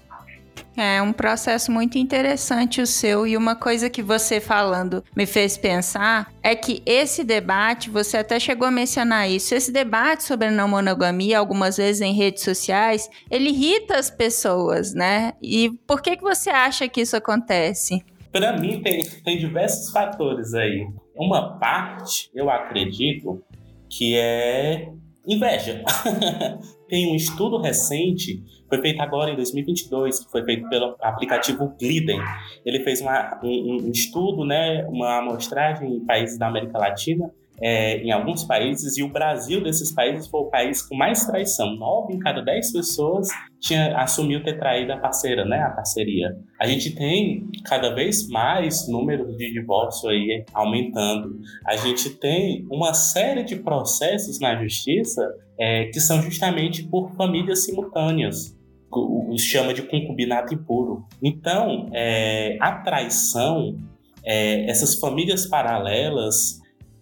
É 0.76 1.02
um 1.02 1.12
processo 1.12 1.72
muito 1.72 1.98
interessante 1.98 2.82
o 2.82 2.88
seu 2.88 3.28
e 3.28 3.36
uma 3.36 3.56
coisa 3.56 3.90
que 3.90 4.02
você 4.02 4.40
falando 4.40 5.04
me 5.16 5.26
fez 5.26 5.58
pensar 5.58 6.32
é 6.42 6.56
que 6.56 6.82
esse 6.86 7.24
debate, 7.24 7.90
você 7.90 8.18
até 8.18 8.40
chegou 8.40 8.68
a 8.68 8.72
mencionar 8.72 9.30
isso, 9.30 9.54
esse 9.54 9.72
debate 9.72 10.24
sobre 10.24 10.48
a 10.48 10.52
não 10.52 10.68
monogamia, 10.68 11.40
algumas 11.40 11.78
vezes 11.78 12.02
em 12.02 12.14
redes 12.14 12.44
sociais, 12.44 13.10
ele 13.30 13.50
irrita 13.50 13.98
as 13.98 14.10
pessoas, 14.10 14.94
né? 14.94 15.34
E 15.42 15.72
por 15.88 16.02
que 16.02 16.18
que 16.18 16.24
você 16.24 16.50
acha 16.50 16.88
que 16.88 17.02
isso 17.02 17.16
acontece? 17.16 18.04
Para 18.32 18.58
mim 18.58 18.82
tem, 18.82 19.04
tem 19.24 19.38
diversos 19.38 19.92
fatores 19.92 20.54
aí. 20.54 20.88
Uma 21.16 21.58
parte, 21.58 22.30
eu 22.34 22.50
acredito, 22.50 23.44
que 23.90 24.16
é 24.16 24.88
inveja. 25.28 25.84
tem 26.90 27.12
um 27.12 27.16
estudo 27.16 27.58
recente 27.58 28.44
foi 28.70 28.80
feito 28.82 29.02
agora 29.02 29.32
em 29.32 29.36
2022, 29.36 30.26
que 30.26 30.32
foi 30.32 30.46
feito 30.46 30.70
pelo 30.70 30.96
aplicativo 31.02 31.74
Gliden. 31.80 32.20
Ele 32.64 32.80
fez 32.82 33.02
uma, 33.02 33.40
um, 33.44 33.88
um 33.88 33.92
estudo, 33.92 34.46
né, 34.46 34.86
uma 34.88 35.18
amostragem 35.18 35.96
em 35.96 36.06
países 36.06 36.38
da 36.38 36.48
América 36.48 36.78
Latina, 36.78 37.32
é, 37.62 37.98
em 37.98 38.12
alguns 38.12 38.44
países, 38.44 38.98
e 38.98 39.04
o 39.04 39.10
Brasil 39.10 39.64
desses 39.64 39.92
países 39.92 40.28
foi 40.28 40.42
o 40.42 40.50
país 40.50 40.82
com 40.82 40.96
mais 40.96 41.26
traição. 41.26 41.76
Nove 41.76 42.14
em 42.14 42.20
cada 42.20 42.42
dez 42.42 42.72
pessoas 42.72 43.28
tinha, 43.60 43.98
assumiu 43.98 44.44
ter 44.44 44.58
traído 44.58 44.94
a 44.94 44.98
parceira, 44.98 45.46
né, 45.46 45.62
a 45.62 45.70
parceria. 45.70 46.36
A 46.60 46.68
gente 46.68 46.96
tem 46.96 47.48
cada 47.66 47.94
vez 47.94 48.28
mais 48.28 48.88
números 48.88 49.36
de 49.38 49.52
divórcio 49.52 50.10
aí 50.10 50.44
aumentando. 50.54 51.40
A 51.66 51.76
gente 51.76 52.10
tem 52.12 52.66
uma 52.72 52.94
série 52.94 53.44
de 53.44 53.56
processos 53.58 54.40
na 54.40 54.62
justiça 54.62 55.22
é, 55.60 55.86
que 55.86 56.00
são 56.00 56.22
justamente 56.22 56.84
por 56.84 57.12
famílias 57.16 57.66
simultâneas 57.66 58.58
chama 59.38 59.74
de 59.74 59.84
concubinato 59.84 60.54
impuro. 60.54 61.06
Então, 61.22 61.90
é, 61.94 62.58
a 62.60 62.72
traição, 62.72 63.78
é, 64.26 64.70
essas 64.70 64.96
famílias 64.96 65.46
paralelas, 65.46 66.59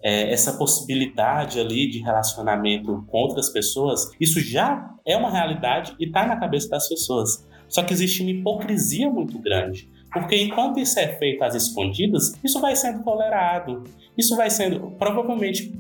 é, 0.08 0.32
essa 0.32 0.54
possibilidade 0.54 1.60
ali 1.60 1.89
de 1.89 2.00
relacionamento 2.00 3.04
com 3.10 3.17
outras 3.17 3.50
pessoas, 3.50 4.10
isso 4.17 4.39
já 4.39 4.96
é 5.06 5.17
uma 5.17 5.30
realidade 5.30 5.93
e 6.00 6.06
está 6.06 6.26
na 6.26 6.38
cabeça 6.38 6.70
das 6.70 6.88
pessoas. 6.88 7.46
Só 7.67 7.84
que 7.84 7.91
existe 7.91 8.22
uma 8.22 8.32
hipocrisia 8.32 9.10
muito 9.10 9.38
grande. 9.38 9.89
Porque 10.13 10.41
enquanto 10.41 10.80
isso 10.80 10.98
é 10.98 11.10
feito 11.10 11.43
às 11.43 11.56
escondidas, 11.56 12.39
isso 12.41 12.62
vai 12.62 12.74
sendo 12.74 13.04
tolerado. 13.04 13.84
Isso 14.17 14.34
vai 14.38 14.50
sendo, 14.50 14.91
provavelmente, 14.91 15.74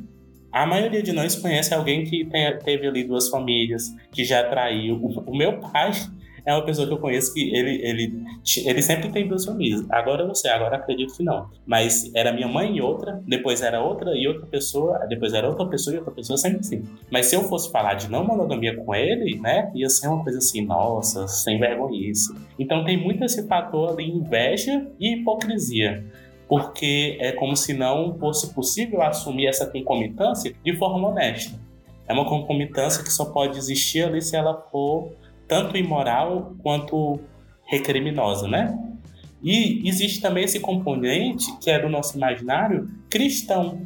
a 0.51 0.65
maioria 0.65 1.01
de 1.01 1.13
nós 1.13 1.33
conhece 1.33 1.73
alguém 1.73 2.03
que 2.03 2.27
teve 2.65 2.85
ali 2.85 3.05
duas 3.05 3.29
famílias, 3.29 3.95
que 4.11 4.25
já 4.25 4.43
traiu. 4.43 4.97
O, 5.25 5.37
meu 5.37 5.57
pai 5.61 5.91
é 6.47 6.53
uma 6.53 6.63
pessoa 6.63 6.87
que 6.87 6.93
eu 6.93 6.97
conheço 6.97 7.33
que 7.33 7.53
ele, 7.53 7.81
ele, 7.85 8.23
ele 8.65 8.81
sempre 8.81 9.09
tem 9.09 9.27
duas 9.27 9.43
famílias. 9.43 9.85
Agora 9.89 10.23
eu 10.23 10.27
não 10.27 10.33
sei, 10.33 10.49
agora 10.49 10.77
acredito 10.77 11.17
que 11.17 11.21
não. 11.21 11.49
Mas 11.65 12.09
era 12.15 12.31
minha 12.31 12.47
mãe 12.47 12.77
e 12.77 12.81
outra, 12.81 13.21
depois 13.27 13.61
era 13.61 13.83
outra 13.83 14.15
e 14.15 14.25
outra 14.25 14.47
pessoa, 14.47 15.05
depois 15.09 15.33
era 15.33 15.45
outra 15.45 15.67
pessoa 15.67 15.93
e 15.93 15.99
outra 15.99 16.13
pessoa, 16.13 16.37
sempre 16.37 16.59
assim. 16.59 16.83
Mas 17.11 17.25
se 17.25 17.35
eu 17.35 17.43
fosse 17.43 17.69
falar 17.69 17.95
de 17.95 18.09
não 18.09 18.25
monogamia 18.25 18.77
com 18.77 18.95
ele, 18.95 19.37
né, 19.41 19.69
ia 19.75 19.89
ser 19.89 20.07
uma 20.07 20.23
coisa 20.23 20.37
assim, 20.37 20.65
nossa, 20.65 21.27
sem 21.27 21.59
vergonha 21.59 22.09
isso. 22.09 22.33
Então 22.57 22.85
tem 22.85 22.95
muito 22.95 23.25
esse 23.25 23.45
fator 23.45 23.89
ali, 23.89 24.09
inveja 24.09 24.87
e 24.97 25.15
hipocrisia 25.15 26.05
porque 26.49 27.17
é 27.19 27.33
como 27.33 27.57
se 27.57 27.73
não 27.73 28.17
fosse 28.17 28.53
possível 28.53 29.01
assumir 29.01 29.47
essa 29.47 29.65
concomitância 29.65 30.55
de 30.63 30.77
forma 30.77 31.09
honesta. 31.09 31.59
É 32.07 32.13
uma 32.13 32.23
concomitância 32.23 33.03
que 33.03 33.11
só 33.11 33.25
pode 33.25 33.57
existir 33.57 34.05
ali 34.05 34.21
se 34.21 34.33
ela 34.33 34.55
for 34.71 35.11
tanto 35.47 35.77
imoral 35.77 36.55
quanto 36.61 37.19
recriminosa, 37.65 38.47
né? 38.47 38.77
E 39.43 39.87
existe 39.87 40.19
também 40.19 40.43
esse 40.43 40.59
componente 40.59 41.45
que 41.59 41.69
é 41.69 41.79
do 41.79 41.89
nosso 41.89 42.17
imaginário 42.17 42.89
cristão, 43.09 43.81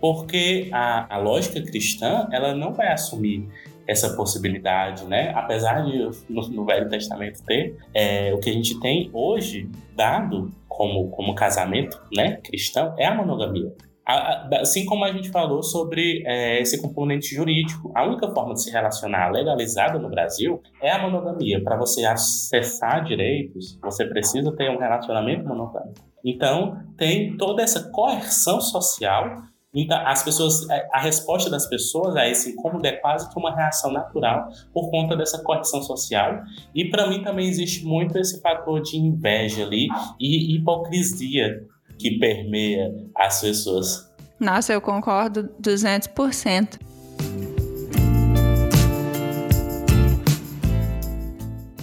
porque 0.00 0.68
a, 0.72 1.16
a 1.16 1.18
lógica 1.18 1.60
cristã 1.60 2.28
ela 2.30 2.54
não 2.54 2.72
vai 2.72 2.92
assumir 2.92 3.48
essa 3.86 4.14
possibilidade, 4.14 5.04
né? 5.04 5.32
Apesar 5.34 5.84
de 5.84 6.10
no, 6.28 6.48
no 6.48 6.64
Velho 6.64 6.88
Testamento 6.88 7.42
ter, 7.44 7.76
é, 7.94 8.32
o 8.34 8.38
que 8.38 8.50
a 8.50 8.52
gente 8.52 8.78
tem 8.80 9.10
hoje 9.12 9.68
dado 9.94 10.50
como, 10.68 11.08
como 11.08 11.34
casamento, 11.34 11.98
né, 12.14 12.38
cristão, 12.42 12.94
é 12.98 13.06
a 13.06 13.14
monogamia. 13.14 13.72
Assim 14.06 14.86
como 14.86 15.04
a 15.04 15.10
gente 15.10 15.30
falou 15.30 15.62
sobre 15.64 16.22
é, 16.24 16.60
esse 16.60 16.80
componente 16.80 17.34
jurídico, 17.34 17.90
a 17.94 18.06
única 18.06 18.28
forma 18.32 18.54
de 18.54 18.62
se 18.62 18.70
relacionar 18.70 19.32
legalizada 19.32 19.98
no 19.98 20.08
Brasil 20.08 20.62
é 20.80 20.92
a 20.92 21.02
monogamia. 21.02 21.62
Para 21.62 21.76
você 21.76 22.04
acessar 22.04 23.02
direitos, 23.04 23.76
você 23.82 24.04
precisa 24.04 24.54
ter 24.54 24.70
um 24.70 24.78
relacionamento 24.78 25.44
monogâmico. 25.44 26.06
Então, 26.24 26.78
tem 26.96 27.36
toda 27.36 27.62
essa 27.62 27.90
coerção 27.90 28.60
social 28.60 29.42
então, 29.78 29.98
as 30.06 30.22
pessoas, 30.22 30.68
é, 30.70 30.88
a 30.90 31.00
resposta 31.00 31.50
das 31.50 31.66
pessoas 31.68 32.16
a 32.16 32.26
esse 32.26 32.52
incômodo 32.52 32.86
é 32.86 32.92
quase 32.92 33.28
que 33.30 33.38
uma 33.38 33.54
reação 33.54 33.92
natural 33.92 34.48
por 34.72 34.90
conta 34.90 35.14
dessa 35.14 35.42
correção 35.42 35.82
social. 35.82 36.40
E 36.74 36.86
para 36.88 37.06
mim 37.06 37.22
também 37.22 37.46
existe 37.46 37.84
muito 37.84 38.16
esse 38.16 38.40
fator 38.40 38.80
de 38.80 38.96
inveja 38.96 39.64
ali 39.64 39.88
e 40.18 40.56
hipocrisia 40.56 41.66
que 41.98 42.18
permeia 42.18 42.92
as 43.14 43.40
pessoas. 43.40 44.10
Nossa, 44.38 44.72
eu 44.72 44.80
concordo 44.80 45.50
200%. 45.60 46.78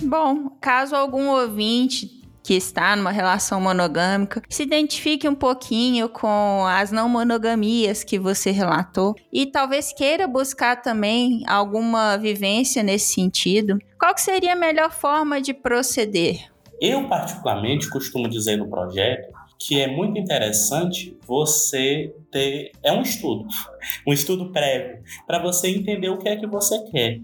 Bom, 0.01 0.49
caso 0.61 0.95
algum 0.95 1.29
ouvinte 1.29 2.23
que 2.43 2.53
está 2.53 2.95
numa 2.95 3.09
relação 3.09 3.61
monogâmica, 3.61 4.41
se 4.49 4.63
identifique 4.63 5.27
um 5.27 5.33
pouquinho 5.33 6.09
com 6.09 6.65
as 6.67 6.91
não 6.91 7.07
monogamias 7.07 8.03
que 8.03 8.19
você 8.19 8.51
relatou 8.51 9.15
e 9.31 9.45
talvez 9.45 9.93
queira 9.93 10.27
buscar 10.27 10.81
também 10.81 11.41
alguma 11.47 12.17
vivência 12.17 12.83
nesse 12.83 13.13
sentido. 13.13 13.79
Qual 13.97 14.15
seria 14.17 14.53
a 14.53 14.57
melhor 14.57 14.91
forma 14.91 15.41
de 15.41 15.53
proceder? 15.53 16.51
Eu 16.81 17.07
particularmente 17.07 17.89
costumo 17.89 18.27
dizer 18.27 18.57
no 18.57 18.69
projeto 18.69 19.32
que 19.67 19.81
é 19.81 19.87
muito 19.87 20.19
interessante 20.19 21.17
você 21.25 22.13
ter 22.31 22.71
é 22.83 22.91
um 22.91 23.01
estudo, 23.01 23.47
um 24.05 24.11
estudo 24.11 24.51
prévio 24.51 25.01
para 25.25 25.39
você 25.39 25.69
entender 25.69 26.09
o 26.09 26.17
que 26.17 26.27
é 26.27 26.35
que 26.35 26.47
você 26.47 26.83
quer. 26.91 27.19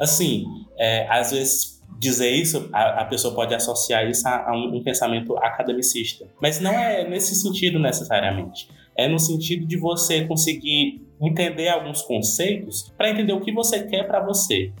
Assim, 0.00 0.44
é, 0.78 1.06
às 1.08 1.32
vezes 1.32 1.82
dizer 1.98 2.30
isso, 2.30 2.68
a, 2.72 3.02
a 3.02 3.04
pessoa 3.04 3.34
pode 3.34 3.54
associar 3.54 4.08
isso 4.08 4.26
a, 4.26 4.50
a 4.50 4.56
um, 4.56 4.76
um 4.76 4.82
pensamento 4.82 5.36
academicista. 5.36 6.26
Mas 6.40 6.60
não 6.60 6.72
é 6.72 7.08
nesse 7.08 7.34
sentido 7.34 7.78
necessariamente. 7.78 8.68
É 8.96 9.06
no 9.06 9.18
sentido 9.18 9.66
de 9.66 9.76
você 9.76 10.24
conseguir 10.24 11.06
entender 11.20 11.68
alguns 11.68 12.02
conceitos 12.02 12.92
para 12.96 13.10
entender 13.10 13.32
o 13.32 13.40
que 13.40 13.52
você 13.52 13.84
quer 13.86 14.04
para 14.06 14.24
você. 14.24 14.72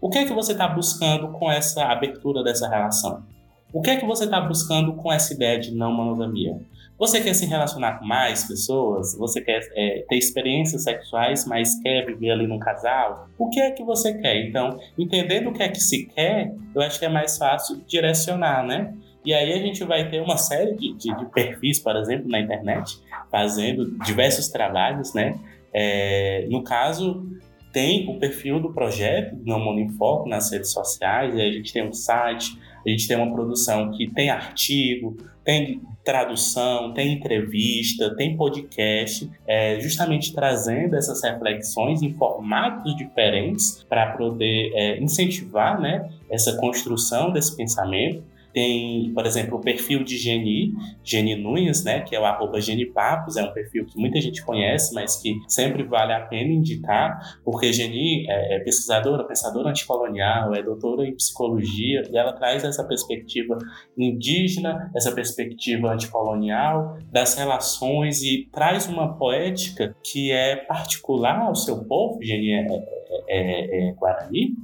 O 0.00 0.10
que 0.10 0.18
é 0.18 0.24
que 0.24 0.32
você 0.32 0.52
está 0.52 0.68
buscando 0.68 1.32
com 1.32 1.50
essa 1.50 1.84
abertura 1.84 2.42
dessa 2.42 2.68
relação? 2.68 3.24
O 3.72 3.82
que 3.82 3.90
é 3.90 3.96
que 3.96 4.06
você 4.06 4.24
está 4.24 4.40
buscando 4.40 4.94
com 4.94 5.12
essa 5.12 5.34
ideia 5.34 5.58
de 5.58 5.74
não 5.74 5.92
monogamia? 5.92 6.58
Você 6.98 7.20
quer 7.20 7.34
se 7.34 7.44
relacionar 7.44 7.98
com 7.98 8.06
mais 8.06 8.44
pessoas? 8.44 9.14
Você 9.18 9.42
quer 9.42 9.60
é, 9.74 10.04
ter 10.08 10.16
experiências 10.16 10.84
sexuais, 10.84 11.44
mas 11.44 11.78
quer 11.82 12.06
viver 12.06 12.30
ali 12.30 12.46
num 12.46 12.58
casal? 12.58 13.28
O 13.38 13.50
que 13.50 13.60
é 13.60 13.70
que 13.70 13.84
você 13.84 14.14
quer? 14.14 14.46
Então, 14.46 14.78
entendendo 14.96 15.50
o 15.50 15.52
que 15.52 15.62
é 15.62 15.68
que 15.68 15.80
se 15.80 16.06
quer, 16.06 16.54
eu 16.74 16.80
acho 16.80 16.98
que 16.98 17.04
é 17.04 17.08
mais 17.08 17.36
fácil 17.36 17.82
direcionar, 17.86 18.64
né? 18.64 18.94
E 19.26 19.34
aí 19.34 19.52
a 19.52 19.58
gente 19.58 19.84
vai 19.84 20.08
ter 20.08 20.22
uma 20.22 20.38
série 20.38 20.74
de, 20.74 20.94
de, 20.94 21.14
de 21.14 21.26
perfis, 21.26 21.78
por 21.80 21.96
exemplo, 21.96 22.30
na 22.30 22.40
internet, 22.40 22.98
fazendo 23.30 23.98
diversos 24.04 24.48
trabalhos, 24.48 25.12
né? 25.12 25.38
É, 25.74 26.46
no 26.48 26.62
caso, 26.62 27.26
tem 27.72 28.08
o 28.08 28.18
perfil 28.18 28.58
do 28.58 28.72
projeto 28.72 29.36
Não 29.44 29.60
Mundo 29.60 29.80
em 29.80 29.90
Foco 29.90 30.26
nas 30.26 30.50
redes 30.50 30.72
sociais, 30.72 31.34
e 31.34 31.42
a 31.42 31.52
gente 31.52 31.72
tem 31.74 31.86
um 31.86 31.92
site, 31.92 32.58
a 32.86 32.90
gente 32.90 33.08
tem 33.08 33.16
uma 33.16 33.32
produção 33.32 33.90
que 33.90 34.08
tem 34.08 34.30
artigo, 34.30 35.16
tem 35.44 35.80
tradução, 36.04 36.94
tem 36.94 37.14
entrevista, 37.14 38.14
tem 38.14 38.36
podcast, 38.36 39.28
é, 39.46 39.80
justamente 39.80 40.32
trazendo 40.32 40.94
essas 40.94 41.22
reflexões 41.22 42.00
em 42.00 42.14
formatos 42.14 42.96
diferentes 42.96 43.84
para 43.88 44.16
poder 44.16 44.72
é, 44.74 45.00
incentivar 45.00 45.80
né, 45.80 46.08
essa 46.30 46.56
construção 46.58 47.32
desse 47.32 47.56
pensamento 47.56 48.22
tem, 48.56 49.12
por 49.12 49.26
exemplo, 49.26 49.58
o 49.58 49.60
perfil 49.60 50.02
de 50.02 50.16
Geni, 50.16 50.72
Geni 51.04 51.36
Nunes, 51.36 51.84
né, 51.84 52.00
que 52.00 52.16
é 52.16 52.18
o 52.18 52.24
arroba 52.24 52.58
Genipapos, 52.58 53.36
é 53.36 53.44
um 53.44 53.52
perfil 53.52 53.84
que 53.84 54.00
muita 54.00 54.18
gente 54.18 54.42
conhece, 54.42 54.94
mas 54.94 55.20
que 55.20 55.38
sempre 55.46 55.82
vale 55.82 56.14
a 56.14 56.20
pena 56.20 56.54
indicar, 56.54 57.38
porque 57.44 57.70
Geni 57.70 58.26
é, 58.26 58.56
é 58.56 58.60
pesquisadora, 58.60 59.24
pensadora 59.24 59.68
anticolonial, 59.68 60.54
é 60.54 60.62
doutora 60.62 61.06
em 61.06 61.14
psicologia, 61.14 62.02
e 62.10 62.16
ela 62.16 62.32
traz 62.32 62.64
essa 62.64 62.82
perspectiva 62.82 63.58
indígena, 63.94 64.90
essa 64.96 65.12
perspectiva 65.12 65.92
anticolonial, 65.92 66.96
das 67.12 67.34
relações, 67.34 68.22
e 68.22 68.48
traz 68.50 68.88
uma 68.88 69.18
poética 69.18 69.94
que 70.02 70.32
é 70.32 70.56
particular 70.56 71.40
ao 71.40 71.54
seu 71.54 71.84
povo, 71.84 72.22
Geni 72.22 72.52
é, 72.52 72.66
é, 72.68 72.80
é, 73.28 73.88
é 73.90 73.92
Guarani, 73.92 74.54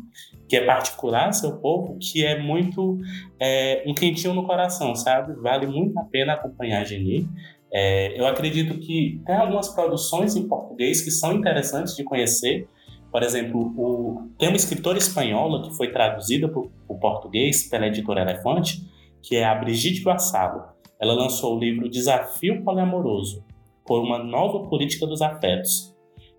que 0.52 0.56
é 0.56 0.66
particular 0.66 1.32
seu 1.32 1.56
povo, 1.56 1.96
que 1.98 2.22
é 2.22 2.38
muito 2.38 2.98
é, 3.40 3.82
um 3.86 3.94
quentinho 3.94 4.34
no 4.34 4.46
coração, 4.46 4.94
sabe? 4.94 5.32
Vale 5.40 5.66
muito 5.66 5.98
a 5.98 6.04
pena 6.04 6.34
acompanhar 6.34 6.82
a 6.82 6.84
Geni. 6.84 7.26
É, 7.72 8.20
eu 8.20 8.26
acredito 8.26 8.78
que 8.78 9.18
tem 9.24 9.34
algumas 9.34 9.70
produções 9.70 10.36
em 10.36 10.46
português 10.46 11.00
que 11.00 11.10
são 11.10 11.32
interessantes 11.32 11.96
de 11.96 12.04
conhecer. 12.04 12.68
Por 13.10 13.22
exemplo, 13.22 13.72
o, 13.78 14.28
tem 14.38 14.50
uma 14.50 14.58
escritora 14.58 14.98
espanhola 14.98 15.62
que 15.62 15.74
foi 15.74 15.90
traduzida 15.90 16.46
para 16.50 16.60
o 16.60 16.98
português 17.00 17.66
pela 17.70 17.86
editora 17.86 18.20
Elefante, 18.20 18.86
que 19.22 19.36
é 19.36 19.46
a 19.46 19.54
Brigitte 19.54 20.02
Vassalo. 20.02 20.64
Ela 21.00 21.14
lançou 21.14 21.56
o 21.56 21.58
livro 21.58 21.88
Desafio 21.88 22.62
Poliamoroso, 22.62 23.42
por 23.86 24.02
uma 24.02 24.22
nova 24.22 24.68
política 24.68 25.06
dos 25.06 25.22
afetos, 25.22 25.91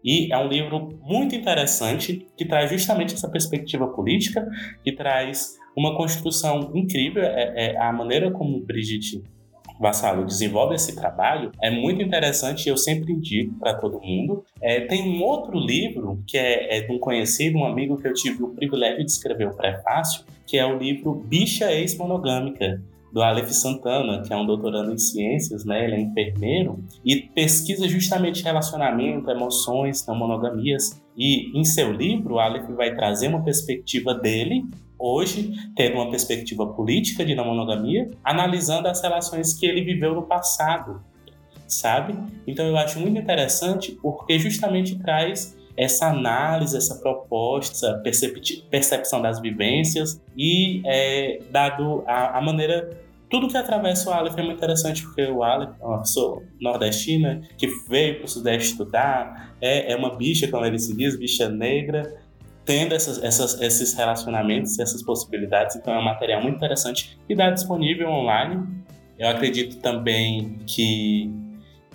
e 0.03 0.31
é 0.31 0.37
um 0.37 0.47
livro 0.47 0.89
muito 1.01 1.35
interessante 1.35 2.27
que 2.37 2.45
traz 2.45 2.69
justamente 2.69 3.13
essa 3.13 3.29
perspectiva 3.29 3.87
política, 3.87 4.45
que 4.83 4.91
traz 4.91 5.57
uma 5.75 5.95
construção 5.95 6.71
incrível. 6.75 7.23
É, 7.23 7.53
é 7.55 7.81
a 7.81 7.91
maneira 7.91 8.29
como 8.31 8.59
Brigitte 8.59 9.23
Vassalo 9.79 10.25
desenvolve 10.25 10.75
esse 10.75 10.95
trabalho 10.95 11.51
é 11.61 11.69
muito 11.69 12.01
interessante 12.01 12.65
e 12.65 12.69
eu 12.69 12.77
sempre 12.77 13.11
indico 13.11 13.53
para 13.59 13.73
todo 13.73 13.99
mundo. 13.99 14.43
É, 14.61 14.81
tem 14.81 15.03
um 15.03 15.21
outro 15.23 15.57
livro 15.57 16.23
que 16.27 16.37
é, 16.37 16.77
é, 16.77 16.81
de 16.81 16.91
um 16.91 16.99
conhecido, 16.99 17.57
um 17.57 17.65
amigo 17.65 17.97
que 17.97 18.07
eu 18.07 18.13
tive 18.13 18.43
o 18.43 18.49
privilégio 18.49 19.03
de 19.03 19.11
escrever 19.11 19.47
o 19.47 19.53
prefácio, 19.53 20.25
que 20.45 20.57
é 20.57 20.65
o 20.65 20.77
livro 20.77 21.13
Bicha 21.13 21.71
Ex-Monogâmica, 21.71 22.81
do 23.13 23.21
Aleph 23.21 23.51
Santana, 23.51 24.23
que 24.23 24.33
é 24.33 24.35
um 24.35 24.43
doutorando 24.43 24.91
em 24.91 24.97
ciências, 24.97 25.63
né? 25.63 25.85
Ele 25.85 25.95
é 25.95 25.99
enfermeiro 26.01 26.83
e 27.05 27.17
pesquisa 27.21 27.87
justamente 27.87 28.43
relacionamento, 28.43 29.29
emoções, 29.29 30.03
não 30.07 30.15
monogamias. 30.15 30.99
E 31.15 31.55
em 31.57 31.63
seu 31.63 31.93
livro, 31.93 32.35
o 32.35 32.39
Aleph 32.39 32.67
vai 32.71 32.95
trazer 32.95 33.27
uma 33.27 33.43
perspectiva 33.43 34.15
dele 34.15 34.65
hoje, 34.97 35.53
tendo 35.75 35.97
uma 35.97 36.09
perspectiva 36.09 36.65
política 36.65 37.23
de 37.23 37.35
não 37.35 37.45
monogamia, 37.45 38.09
analisando 38.23 38.87
as 38.87 38.99
relações 38.99 39.53
que 39.53 39.67
ele 39.67 39.83
viveu 39.83 40.15
no 40.15 40.23
passado, 40.23 40.99
sabe? 41.67 42.17
Então 42.47 42.65
eu 42.65 42.75
acho 42.77 42.99
muito 42.99 43.19
interessante 43.19 43.91
porque 44.01 44.39
justamente 44.39 44.97
traz 44.97 45.55
essa 45.75 46.07
análise, 46.07 46.77
essa 46.77 46.95
proposta, 46.95 48.01
essa 48.05 48.27
percepção 48.69 49.21
das 49.21 49.39
vivências 49.39 50.21
e 50.37 50.81
é, 50.85 51.39
dado 51.51 52.03
a, 52.07 52.37
a, 52.37 52.41
maneira 52.41 53.02
tudo 53.33 53.47
que 53.47 53.57
atravessa 53.57 54.11
o 54.11 54.13
Aleph 54.13 54.37
é 54.37 54.43
muito 54.43 54.57
interessante, 54.57 55.01
porque 55.01 55.23
o 55.23 55.41
Aleph 55.41 55.75
é 55.81 55.83
uma 55.83 56.01
pessoa 56.01 56.43
nordestina 56.61 57.41
que 57.57 57.65
veio 57.89 58.17
para 58.17 58.25
o 58.25 58.27
Sudeste 58.27 58.73
estudar, 58.73 59.55
é, 59.59 59.91
é 59.91 59.95
uma 59.95 60.15
bicha, 60.15 60.47
como 60.47 60.63
ele 60.63 60.77
se 60.77 60.95
diz, 60.95 61.17
bicha 61.17 61.49
negra, 61.49 62.15
tendo 62.63 62.93
essas, 62.93 63.23
essas, 63.23 63.59
esses 63.59 63.95
relacionamentos, 63.95 64.77
essas 64.77 65.01
possibilidades. 65.01 65.75
Então 65.75 65.95
é 65.95 65.97
um 65.97 66.03
material 66.03 66.43
muito 66.43 66.57
interessante 66.57 67.17
e 67.27 67.35
dá 67.35 67.49
disponível 67.49 68.07
online. 68.07 68.67
Eu 69.17 69.27
acredito 69.29 69.79
também 69.79 70.59
que 70.67 71.33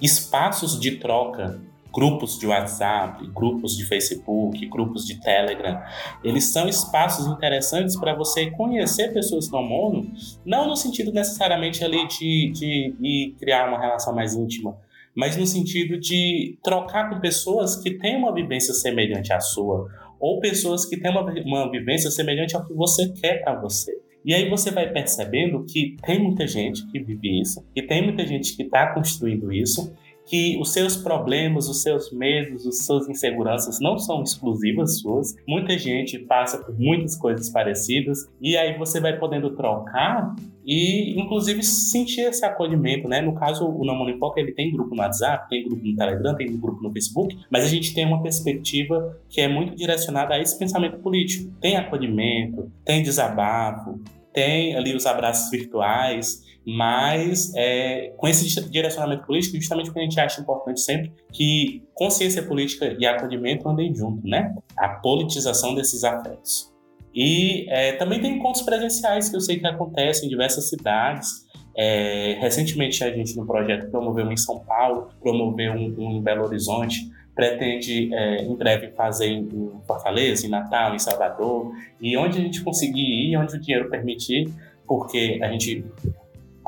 espaços 0.02 0.80
de 0.80 0.96
troca 0.96 1.60
grupos 1.92 2.38
de 2.38 2.46
WhatsApp, 2.46 3.26
grupos 3.34 3.76
de 3.76 3.84
Facebook, 3.86 4.64
grupos 4.66 5.04
de 5.04 5.20
Telegram, 5.20 5.80
eles 6.22 6.44
são 6.44 6.68
espaços 6.68 7.26
interessantes 7.26 7.98
para 7.98 8.14
você 8.14 8.50
conhecer 8.50 9.12
pessoas 9.12 9.50
não 9.50 9.62
mono, 9.62 10.10
não 10.44 10.68
no 10.68 10.76
sentido 10.76 11.12
necessariamente 11.12 11.84
ali 11.84 12.06
de, 12.08 12.50
de, 12.52 12.94
de 12.98 13.34
criar 13.38 13.68
uma 13.68 13.80
relação 13.80 14.14
mais 14.14 14.34
íntima, 14.34 14.76
mas 15.14 15.36
no 15.36 15.46
sentido 15.46 15.98
de 15.98 16.58
trocar 16.62 17.10
com 17.10 17.20
pessoas 17.20 17.76
que 17.76 17.98
têm 17.98 18.16
uma 18.16 18.32
vivência 18.32 18.72
semelhante 18.74 19.32
à 19.32 19.40
sua, 19.40 19.88
ou 20.20 20.40
pessoas 20.40 20.84
que 20.84 20.96
têm 20.96 21.10
uma, 21.10 21.22
uma 21.22 21.70
vivência 21.70 22.10
semelhante 22.10 22.54
ao 22.54 22.64
que 22.64 22.72
você 22.72 23.08
quer 23.08 23.42
para 23.42 23.58
você. 23.60 23.96
E 24.24 24.34
aí 24.34 24.48
você 24.48 24.70
vai 24.70 24.90
percebendo 24.90 25.64
que 25.64 25.96
tem 26.04 26.22
muita 26.22 26.46
gente 26.46 26.86
que 26.88 27.00
vive 27.00 27.40
isso, 27.40 27.64
que 27.74 27.82
tem 27.82 28.02
muita 28.02 28.26
gente 28.26 28.54
que 28.56 28.62
está 28.62 28.92
construindo 28.92 29.52
isso, 29.52 29.92
que 30.28 30.58
os 30.60 30.72
seus 30.72 30.96
problemas, 30.96 31.68
os 31.68 31.82
seus 31.82 32.12
medos, 32.12 32.66
as 32.66 32.84
suas 32.84 33.08
inseguranças 33.08 33.80
não 33.80 33.98
são 33.98 34.22
exclusivas 34.22 35.00
suas. 35.00 35.34
Muita 35.46 35.78
gente 35.78 36.18
passa 36.18 36.58
por 36.58 36.78
muitas 36.78 37.16
coisas 37.16 37.48
parecidas 37.48 38.28
e 38.40 38.56
aí 38.56 38.76
você 38.76 39.00
vai 39.00 39.18
podendo 39.18 39.56
trocar 39.56 40.36
e 40.66 41.18
inclusive 41.18 41.62
sentir 41.62 42.20
esse 42.20 42.44
acolhimento, 42.44 43.08
né? 43.08 43.22
No 43.22 43.34
caso, 43.34 43.66
o 43.66 43.84
Não 43.86 44.06
ele 44.36 44.52
tem 44.52 44.70
grupo 44.70 44.94
no 44.94 45.00
WhatsApp, 45.00 45.48
tem 45.48 45.64
grupo 45.64 45.82
no 45.82 45.96
Telegram, 45.96 46.34
tem 46.36 46.58
grupo 46.58 46.82
no 46.82 46.92
Facebook, 46.92 47.34
mas 47.50 47.64
a 47.64 47.68
gente 47.68 47.94
tem 47.94 48.04
uma 48.04 48.22
perspectiva 48.22 49.18
que 49.30 49.40
é 49.40 49.48
muito 49.48 49.74
direcionada 49.74 50.34
a 50.34 50.38
esse 50.38 50.58
pensamento 50.58 50.98
político. 50.98 51.50
Tem 51.58 51.78
acolhimento, 51.78 52.70
tem 52.84 53.02
desabafo, 53.02 53.98
tem 54.30 54.76
ali 54.76 54.94
os 54.94 55.06
abraços 55.06 55.50
virtuais, 55.50 56.42
mas 56.70 57.50
é, 57.56 58.12
com 58.18 58.28
esse 58.28 58.60
direcionamento 58.68 59.24
político, 59.24 59.56
justamente 59.56 59.86
porque 59.86 60.00
a 60.00 60.02
gente 60.02 60.20
acha 60.20 60.38
importante 60.42 60.82
sempre 60.82 61.10
que 61.32 61.82
consciência 61.94 62.42
política 62.42 62.94
e 62.98 63.06
acolhimento 63.06 63.66
andem 63.66 63.94
junto, 63.94 64.28
né? 64.28 64.54
A 64.76 64.90
politização 64.90 65.74
desses 65.74 66.04
afetos. 66.04 66.70
E 67.14 67.64
é, 67.70 67.92
também 67.92 68.20
tem 68.20 68.36
encontros 68.36 68.62
presenciais 68.62 69.30
que 69.30 69.36
eu 69.36 69.40
sei 69.40 69.58
que 69.58 69.66
acontecem 69.66 70.26
em 70.26 70.28
diversas 70.28 70.68
cidades. 70.68 71.46
É, 71.74 72.36
recentemente 72.38 73.02
a 73.02 73.10
gente 73.10 73.34
no 73.34 73.46
projeto 73.46 73.90
promoveu 73.90 74.26
um 74.26 74.32
em 74.32 74.36
São 74.36 74.58
Paulo, 74.58 75.08
promoveu 75.22 75.72
um, 75.72 75.94
um 75.98 76.10
em 76.18 76.22
Belo 76.22 76.44
Horizonte, 76.44 77.10
pretende 77.34 78.12
é, 78.12 78.42
em 78.42 78.54
breve 78.54 78.90
fazer 78.90 79.28
em 79.28 79.48
Fortaleza, 79.86 80.46
em 80.46 80.50
Natal, 80.50 80.94
em 80.94 80.98
Salvador, 80.98 81.72
e 81.98 82.14
onde 82.18 82.36
a 82.38 82.42
gente 82.42 82.62
conseguir 82.62 83.30
ir, 83.30 83.38
onde 83.38 83.56
o 83.56 83.58
dinheiro 83.58 83.88
permitir, 83.88 84.52
porque 84.86 85.38
a 85.42 85.48
gente 85.48 85.82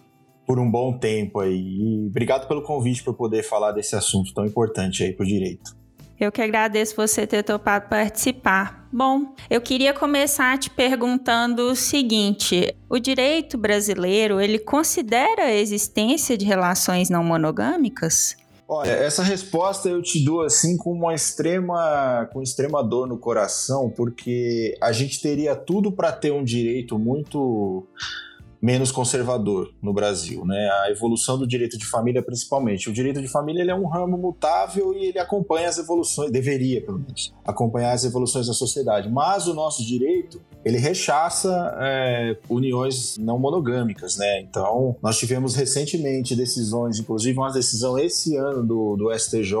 por 0.50 0.58
um 0.58 0.68
bom 0.68 0.98
tempo 0.98 1.38
aí. 1.38 1.54
E 1.54 2.06
obrigado 2.08 2.48
pelo 2.48 2.60
convite 2.60 3.04
para 3.04 3.12
poder 3.12 3.44
falar 3.44 3.70
desse 3.70 3.94
assunto 3.94 4.34
tão 4.34 4.44
importante 4.44 5.04
aí 5.04 5.12
para 5.12 5.22
o 5.22 5.26
direito. 5.28 5.76
Eu 6.18 6.32
que 6.32 6.42
agradeço 6.42 6.96
você 6.96 7.24
ter 7.24 7.44
topado 7.44 7.88
participar. 7.88 8.88
Bom, 8.92 9.32
eu 9.48 9.60
queria 9.60 9.94
começar 9.94 10.58
te 10.58 10.68
perguntando 10.68 11.70
o 11.70 11.76
seguinte: 11.76 12.74
o 12.88 12.98
direito 12.98 13.56
brasileiro 13.56 14.40
ele 14.40 14.58
considera 14.58 15.44
a 15.44 15.54
existência 15.54 16.36
de 16.36 16.44
relações 16.44 17.08
não 17.08 17.22
monogâmicas? 17.22 18.34
Olha, 18.66 18.90
essa 18.90 19.22
resposta 19.22 19.88
eu 19.88 20.02
te 20.02 20.24
dou 20.24 20.42
assim 20.42 20.76
com 20.76 20.90
uma 20.90 21.14
extrema, 21.14 22.28
com 22.32 22.42
extrema 22.42 22.82
dor 22.82 23.06
no 23.06 23.18
coração, 23.18 23.88
porque 23.88 24.76
a 24.82 24.90
gente 24.90 25.22
teria 25.22 25.54
tudo 25.54 25.92
para 25.92 26.10
ter 26.10 26.32
um 26.32 26.42
direito 26.42 26.98
muito 26.98 27.86
menos 28.60 28.92
conservador 28.92 29.72
no 29.82 29.92
Brasil, 29.92 30.44
né? 30.44 30.70
A 30.84 30.90
evolução 30.90 31.38
do 31.38 31.46
direito 31.46 31.78
de 31.78 31.86
família, 31.86 32.22
principalmente. 32.22 32.90
O 32.90 32.92
direito 32.92 33.20
de 33.20 33.28
família 33.28 33.62
ele 33.62 33.70
é 33.70 33.74
um 33.74 33.86
ramo 33.86 34.18
mutável 34.18 34.94
e 34.94 35.06
ele 35.06 35.18
acompanha 35.18 35.68
as 35.68 35.78
evoluções, 35.78 36.30
deveria 36.30 36.82
pelo 36.82 36.98
menos, 36.98 37.32
acompanhar 37.44 37.92
as 37.92 38.04
evoluções 38.04 38.46
da 38.46 38.52
sociedade. 38.52 39.08
Mas 39.08 39.46
o 39.46 39.54
nosso 39.54 39.84
direito 39.84 40.40
ele 40.64 40.78
rechaça 40.78 41.74
é, 41.80 42.36
uniões 42.48 43.16
não 43.18 43.38
monogâmicas, 43.38 44.16
né? 44.18 44.40
Então, 44.42 44.94
nós 45.02 45.18
tivemos 45.18 45.54
recentemente 45.54 46.36
decisões, 46.36 46.98
inclusive 46.98 47.38
uma 47.38 47.50
decisão 47.50 47.98
esse 47.98 48.36
ano 48.36 48.66
do, 48.66 48.96
do 48.96 49.18
STJ, 49.18 49.54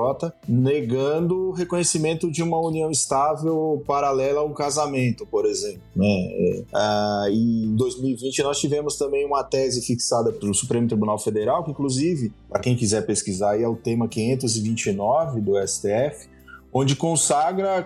negando 0.46 1.48
o 1.48 1.52
reconhecimento 1.52 2.30
de 2.30 2.42
uma 2.42 2.60
união 2.60 2.90
estável 2.90 3.82
paralela 3.86 4.40
a 4.40 4.44
um 4.44 4.52
casamento, 4.52 5.26
por 5.26 5.46
exemplo, 5.46 5.80
né? 5.96 6.06
É, 6.06 6.64
ah, 6.74 7.26
e 7.30 7.64
em 7.64 7.76
2020 7.76 8.42
nós 8.42 8.58
tivemos 8.58 8.89
também 8.96 9.24
uma 9.26 9.42
tese 9.42 9.80
fixada 9.80 10.32
pelo 10.32 10.54
Supremo 10.54 10.86
Tribunal 10.86 11.18
Federal, 11.18 11.64
que 11.64 11.70
inclusive, 11.70 12.32
para 12.48 12.60
quem 12.60 12.76
quiser 12.76 13.06
pesquisar, 13.06 13.60
é 13.60 13.66
o 13.66 13.76
tema 13.76 14.08
529 14.08 15.40
do 15.40 15.52
STF, 15.66 16.28
onde 16.72 16.94
consagra, 16.94 17.84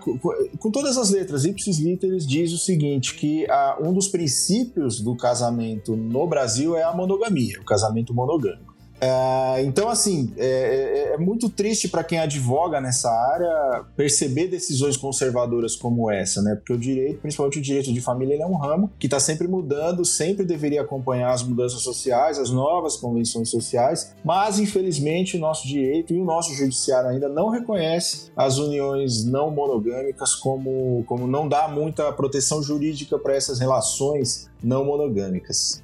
com 0.58 0.70
todas 0.70 0.98
as 0.98 1.10
letras, 1.10 1.44
ipsis 1.44 1.78
literis, 1.78 2.26
diz 2.26 2.52
o 2.52 2.58
seguinte, 2.58 3.14
que 3.14 3.46
ah, 3.50 3.78
um 3.80 3.92
dos 3.92 4.08
princípios 4.08 5.00
do 5.00 5.16
casamento 5.16 5.96
no 5.96 6.26
Brasil 6.26 6.76
é 6.76 6.82
a 6.82 6.92
monogamia, 6.92 7.60
o 7.60 7.64
casamento 7.64 8.12
monogâmico. 8.12 8.73
É, 9.04 9.62
então, 9.62 9.90
assim, 9.90 10.32
é, 10.38 10.46
é, 10.46 11.14
é 11.14 11.18
muito 11.18 11.50
triste 11.50 11.88
para 11.88 12.02
quem 12.02 12.18
advoga 12.18 12.80
nessa 12.80 13.10
área 13.10 13.84
perceber 13.94 14.48
decisões 14.48 14.96
conservadoras 14.96 15.76
como 15.76 16.10
essa, 16.10 16.40
né? 16.40 16.54
Porque 16.54 16.72
o 16.72 16.79
direito, 16.79 17.20
principalmente 17.20 17.58
o 17.58 17.62
direito 17.62 17.92
de 17.92 18.00
família, 18.00 18.42
é 18.42 18.46
um 18.46 18.56
ramo 18.56 18.90
que 18.98 19.06
está 19.06 19.20
sempre 19.20 19.46
mudando, 19.46 20.06
sempre 20.06 20.42
deveria 20.46 20.81
acompanhar 20.81 21.33
as 21.33 21.42
mudanças 21.42 21.83
sociais, 21.83 22.38
as 22.38 22.48
novas 22.48 22.96
convenções 22.96 23.50
sociais, 23.50 24.14
mas 24.24 24.58
infelizmente 24.58 25.37
o 25.37 25.40
nosso 25.40 25.68
direito 25.68 26.14
e 26.14 26.18
o 26.18 26.24
nosso 26.24 26.54
judiciário 26.54 27.10
ainda 27.10 27.29
não 27.29 27.50
reconhece 27.50 28.31
as 28.35 28.56
uniões 28.56 29.22
não 29.24 29.50
monogâmicas 29.50 30.35
como, 30.35 31.04
como 31.06 31.26
não 31.26 31.46
dá 31.46 31.68
muita 31.68 32.10
proteção 32.12 32.62
jurídica 32.62 33.18
para 33.18 33.37
essas 33.37 33.60
relações 33.60 34.48
não 34.62 34.83
monogâmicas. 34.83 35.83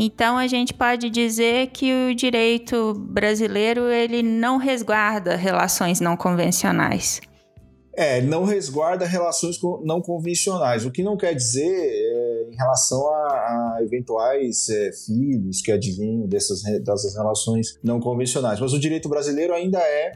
Então 0.00 0.38
a 0.38 0.46
gente 0.46 0.72
pode 0.72 1.10
dizer 1.10 1.70
que 1.70 1.92
o 1.92 2.14
direito 2.14 2.94
brasileiro 2.94 3.90
ele 3.90 4.22
não 4.22 4.56
resguarda 4.56 5.34
relações 5.34 5.98
não 5.98 6.16
convencionais. 6.16 7.20
É, 7.96 8.22
não 8.22 8.44
resguarda 8.44 9.04
relações 9.04 9.58
não 9.82 10.00
convencionais, 10.00 10.86
o 10.86 10.90
que 10.92 11.02
não 11.02 11.16
quer 11.16 11.34
dizer 11.34 11.68
é, 11.68 12.48
em 12.48 12.54
relação 12.54 13.08
a, 13.08 13.74
a 13.74 13.78
eventuais 13.82 14.68
é, 14.68 14.92
filhos 14.92 15.60
que 15.60 15.72
advinham 15.72 16.28
dessas, 16.28 16.62
dessas 16.62 17.16
relações 17.16 17.76
não 17.82 17.98
convencionais. 17.98 18.60
Mas 18.60 18.72
o 18.72 18.78
direito 18.78 19.08
brasileiro 19.08 19.52
ainda 19.52 19.80
é, 19.80 20.12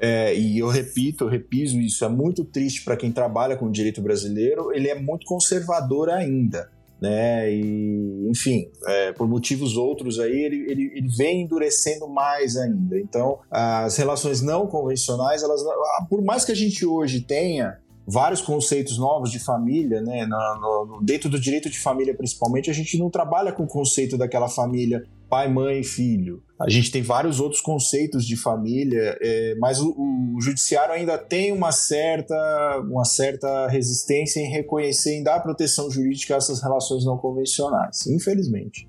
é 0.00 0.34
e 0.34 0.58
eu 0.58 0.66
repito, 0.66 1.22
eu 1.22 1.28
repiso 1.28 1.78
isso, 1.78 2.04
é 2.04 2.08
muito 2.08 2.44
triste 2.44 2.82
para 2.82 2.96
quem 2.96 3.12
trabalha 3.12 3.56
com 3.56 3.66
o 3.66 3.70
direito 3.70 4.02
brasileiro, 4.02 4.72
ele 4.74 4.88
é 4.88 5.00
muito 5.00 5.24
conservador 5.24 6.10
ainda 6.10 6.73
né? 7.04 7.52
E, 7.52 8.28
enfim, 8.30 8.66
é, 8.86 9.12
por 9.12 9.28
motivos 9.28 9.76
outros 9.76 10.18
aí, 10.18 10.32
ele, 10.32 10.70
ele, 10.70 10.92
ele 10.94 11.08
vem 11.08 11.42
endurecendo 11.42 12.08
mais 12.08 12.56
ainda. 12.56 12.98
Então, 12.98 13.38
as 13.50 13.96
relações 13.98 14.40
não 14.40 14.66
convencionais, 14.66 15.42
elas, 15.42 15.62
por 16.08 16.22
mais 16.22 16.46
que 16.46 16.52
a 16.52 16.54
gente 16.54 16.86
hoje 16.86 17.20
tenha 17.20 17.78
vários 18.06 18.40
conceitos 18.40 18.98
novos 18.98 19.30
de 19.30 19.38
família, 19.38 20.00
né? 20.00 20.26
No, 20.26 21.00
dentro 21.02 21.28
do 21.28 21.40
direito 21.40 21.70
de 21.70 21.78
família, 21.78 22.14
principalmente, 22.14 22.70
a 22.70 22.74
gente 22.74 22.98
não 22.98 23.10
trabalha 23.10 23.52
com 23.52 23.64
o 23.64 23.68
conceito 23.68 24.16
daquela 24.18 24.48
família 24.48 25.04
pai, 25.34 25.48
mãe 25.48 25.82
filho. 25.82 26.44
A 26.60 26.70
gente 26.70 26.92
tem 26.92 27.02
vários 27.02 27.40
outros 27.40 27.60
conceitos 27.60 28.24
de 28.24 28.36
família, 28.36 29.18
é, 29.20 29.56
mas 29.58 29.80
o, 29.80 29.90
o, 29.90 30.40
judiciário 30.40 30.94
ainda 30.94 31.18
tem 31.18 31.50
uma 31.50 31.72
certa, 31.72 32.36
uma 32.88 33.04
certa 33.04 33.66
resistência 33.66 34.38
em 34.38 34.48
reconhecer, 34.48 35.16
em 35.16 35.24
dar 35.24 35.40
proteção 35.40 35.90
jurídica 35.90 36.34
a 36.34 36.36
essas 36.36 36.62
relações 36.62 37.04
não 37.04 37.18
convencionais, 37.18 38.06
infelizmente. 38.06 38.88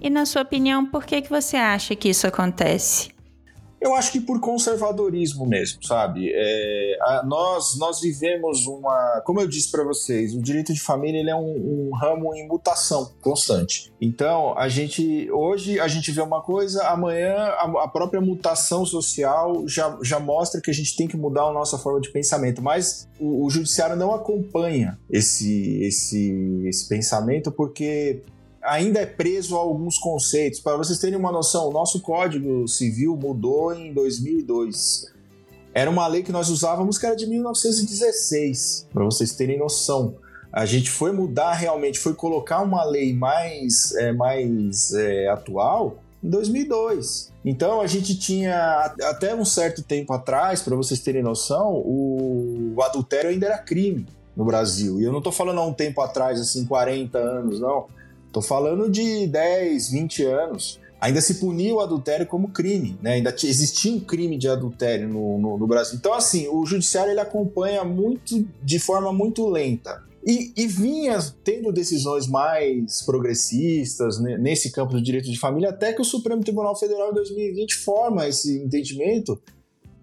E 0.00 0.08
na 0.08 0.24
sua 0.24 0.42
opinião, 0.42 0.86
por 0.86 1.04
que, 1.04 1.20
que 1.20 1.30
você 1.30 1.56
acha 1.56 1.94
que 1.94 2.08
isso 2.08 2.26
acontece? 2.26 3.13
Eu 3.84 3.94
acho 3.94 4.10
que 4.12 4.18
por 4.18 4.40
conservadorismo 4.40 5.44
mesmo, 5.44 5.84
sabe? 5.84 6.32
É, 6.32 6.96
a, 7.02 7.22
nós, 7.22 7.76
nós 7.78 8.00
vivemos 8.00 8.66
uma. 8.66 9.20
Como 9.26 9.42
eu 9.42 9.46
disse 9.46 9.70
para 9.70 9.84
vocês, 9.84 10.34
o 10.34 10.40
direito 10.40 10.72
de 10.72 10.80
família 10.80 11.20
ele 11.20 11.28
é 11.28 11.36
um, 11.36 11.90
um, 11.90 11.90
ramo 11.94 12.34
em 12.34 12.48
mutação 12.48 13.12
constante. 13.20 13.92
Então, 14.00 14.56
a 14.56 14.70
gente. 14.70 15.30
Hoje 15.30 15.78
a 15.78 15.86
gente 15.86 16.10
vê 16.12 16.22
uma 16.22 16.40
coisa, 16.40 16.82
amanhã 16.88 17.36
a, 17.36 17.84
a 17.84 17.88
própria 17.88 18.22
mutação 18.22 18.86
social 18.86 19.68
já, 19.68 19.98
já 20.02 20.18
mostra 20.18 20.62
que 20.62 20.70
a 20.70 20.74
gente 20.74 20.96
tem 20.96 21.06
que 21.06 21.18
mudar 21.18 21.42
a 21.42 21.52
nossa 21.52 21.76
forma 21.76 22.00
de 22.00 22.10
pensamento. 22.10 22.62
Mas 22.62 23.06
o, 23.20 23.44
o 23.44 23.50
judiciário 23.50 23.96
não 23.96 24.14
acompanha 24.14 24.98
esse, 25.10 25.82
esse, 25.82 26.64
esse 26.66 26.88
pensamento 26.88 27.52
porque 27.52 28.22
ainda 28.64 29.00
é 29.00 29.06
preso 29.06 29.56
a 29.56 29.60
alguns 29.60 29.98
conceitos. 29.98 30.60
Para 30.60 30.76
vocês 30.76 30.98
terem 30.98 31.18
uma 31.18 31.30
noção, 31.30 31.68
o 31.68 31.72
nosso 31.72 32.00
Código 32.00 32.66
Civil 32.66 33.16
mudou 33.16 33.74
em 33.74 33.92
2002. 33.92 35.12
Era 35.72 35.90
uma 35.90 36.06
lei 36.06 36.22
que 36.22 36.32
nós 36.32 36.48
usávamos 36.48 36.98
que 36.98 37.06
era 37.06 37.16
de 37.16 37.26
1916, 37.26 38.88
para 38.92 39.04
vocês 39.04 39.34
terem 39.34 39.58
noção. 39.58 40.14
A 40.52 40.64
gente 40.64 40.88
foi 40.88 41.10
mudar 41.10 41.52
realmente, 41.54 41.98
foi 41.98 42.14
colocar 42.14 42.62
uma 42.62 42.84
lei 42.84 43.12
mais, 43.12 43.92
é, 43.96 44.12
mais 44.12 44.94
é, 44.94 45.28
atual 45.28 45.98
em 46.22 46.30
2002. 46.30 47.32
Então 47.44 47.80
a 47.80 47.88
gente 47.88 48.16
tinha 48.16 48.94
até 49.02 49.34
um 49.34 49.44
certo 49.44 49.82
tempo 49.82 50.12
atrás, 50.12 50.62
para 50.62 50.76
vocês 50.76 51.00
terem 51.00 51.24
noção, 51.24 51.72
o, 51.74 52.72
o 52.76 52.82
adultério 52.82 53.30
ainda 53.30 53.46
era 53.46 53.58
crime 53.58 54.06
no 54.36 54.44
Brasil. 54.44 55.00
E 55.00 55.04
eu 55.04 55.10
não 55.10 55.18
estou 55.18 55.32
falando 55.32 55.58
há 55.58 55.66
um 55.66 55.72
tempo 55.72 56.00
atrás, 56.00 56.40
assim, 56.40 56.64
40 56.64 57.18
anos, 57.18 57.60
não. 57.60 57.86
Tô 58.34 58.42
falando 58.42 58.90
de 58.90 59.28
10, 59.28 59.90
20 59.90 60.24
anos. 60.24 60.80
Ainda 61.00 61.20
se 61.20 61.34
punia 61.34 61.72
o 61.72 61.78
adultério 61.78 62.26
como 62.26 62.48
crime, 62.48 62.98
né? 63.00 63.12
Ainda 63.12 63.32
existia 63.44 63.92
um 63.92 64.00
crime 64.00 64.36
de 64.36 64.48
adultério 64.48 65.08
no, 65.08 65.38
no, 65.38 65.56
no 65.56 65.66
Brasil. 65.68 65.96
Então, 65.96 66.12
assim, 66.12 66.48
o 66.48 66.66
judiciário 66.66 67.12
ele 67.12 67.20
acompanha 67.20 67.84
muito 67.84 68.44
de 68.60 68.80
forma 68.80 69.12
muito 69.12 69.48
lenta. 69.48 70.02
E, 70.26 70.52
e, 70.56 70.66
vinha 70.66 71.18
tendo 71.44 71.70
decisões 71.70 72.26
mais 72.26 73.02
progressistas 73.02 74.18
né, 74.18 74.36
nesse 74.36 74.72
campo 74.72 74.94
do 74.94 75.02
direito 75.02 75.30
de 75.30 75.38
família, 75.38 75.68
até 75.68 75.92
que 75.92 76.00
o 76.00 76.04
Supremo 76.04 76.42
Tribunal 76.42 76.74
Federal 76.74 77.10
em 77.10 77.14
2020 77.14 77.74
forma 77.76 78.26
esse 78.26 78.58
entendimento 78.58 79.40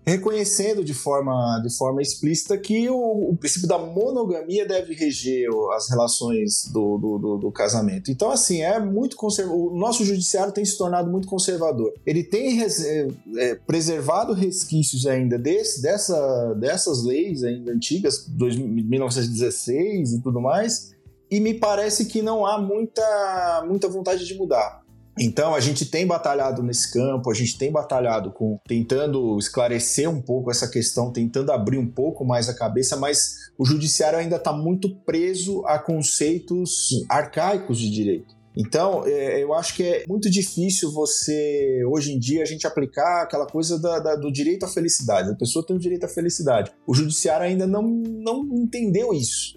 reconhecendo 0.06 0.84
de 0.84 0.93
forma, 0.93 1.62
de 1.64 1.76
forma 1.76 2.02
explícita 2.02 2.58
que 2.58 2.89
o, 2.89 3.30
o 3.30 3.38
princípio 3.38 3.68
da 3.68 3.78
monogamia 3.78 4.68
deve 4.68 4.93
reger 4.93 5.47
as 5.76 5.89
relações 5.89 6.66
do, 6.72 6.97
do, 6.97 7.18
do, 7.18 7.38
do 7.38 7.52
casamento. 7.52 8.12
Então, 8.12 8.32
assim, 8.32 8.62
é 8.62 8.80
muito 8.80 9.16
conservador. 9.16 9.72
O 9.72 9.78
nosso 9.78 10.04
judiciário 10.04 10.54
tem 10.54 10.66
se 10.66 10.78
tornado 10.78 11.10
muito 11.10 11.28
conservador. 11.28 11.93
Ele 12.06 12.24
tem 12.24 12.56
res, 12.56 12.84
é, 12.84 13.08
é, 13.38 13.56
preservado 13.56 14.34
resquícios 14.34 15.06
ainda 15.06 15.38
desse, 15.38 15.82
dessa, 15.82 16.54
dessas 16.56 17.04
leis 17.04 17.43
ainda 17.43 17.72
antigas, 17.72 18.28
1916 18.28 20.14
e 20.14 20.22
tudo 20.22 20.41
mais, 20.41 20.91
e 21.30 21.39
me 21.39 21.54
parece 21.54 22.06
que 22.06 22.22
não 22.22 22.45
há 22.45 22.60
muita, 22.60 23.66
muita 23.68 23.88
vontade 23.88 24.26
de 24.26 24.36
mudar. 24.36 24.80
Então 25.24 25.53
a 25.53 25.59
gente 25.59 25.86
tem 25.86 26.07
batalhado 26.07 26.63
nesse 26.63 26.91
campo, 26.91 27.30
a 27.30 27.34
gente 27.36 27.55
tem 27.55 27.72
batalhado 27.72 28.32
com 28.32 28.59
tentando 28.67 29.38
esclarecer 29.38 30.09
um 30.09 30.19
pouco 30.19 30.49
essa 30.49 30.67
questão, 30.67 31.13
tentando 31.13 31.51
abrir 31.51 31.78
um 31.78 31.86
pouco 31.86 32.26
mais 32.26 32.49
a 32.49 32.55
cabeça, 32.55 32.97
mas 32.97 33.36
o 33.55 33.63
judiciário 33.63 34.17
ainda 34.17 34.38
está 34.38 34.51
muito 34.51 34.95
preso 35.05 35.63
a 35.67 35.78
conceitos 35.78 37.05
arcaicos 37.07 37.78
de 37.78 37.91
direito. 37.91 38.36
Então, 38.57 39.05
é, 39.05 39.41
eu 39.41 39.53
acho 39.53 39.76
que 39.76 39.84
é 39.84 40.03
muito 40.09 40.28
difícil 40.28 40.91
você, 40.91 41.84
hoje 41.88 42.13
em 42.13 42.19
dia, 42.19 42.41
a 42.41 42.45
gente 42.45 42.65
aplicar 42.65 43.22
aquela 43.22 43.45
coisa 43.45 43.80
da, 43.80 43.99
da, 43.99 44.15
do 44.15 44.32
direito 44.32 44.65
à 44.65 44.67
felicidade. 44.67 45.30
A 45.30 45.36
pessoa 45.36 45.65
tem 45.65 45.76
o 45.76 45.80
direito 45.80 46.03
à 46.03 46.09
felicidade. 46.09 46.72
O 46.86 46.93
judiciário 46.93 47.45
ainda 47.45 47.65
não, 47.65 47.84
não 47.84 48.43
entendeu 48.55 49.13
isso 49.13 49.53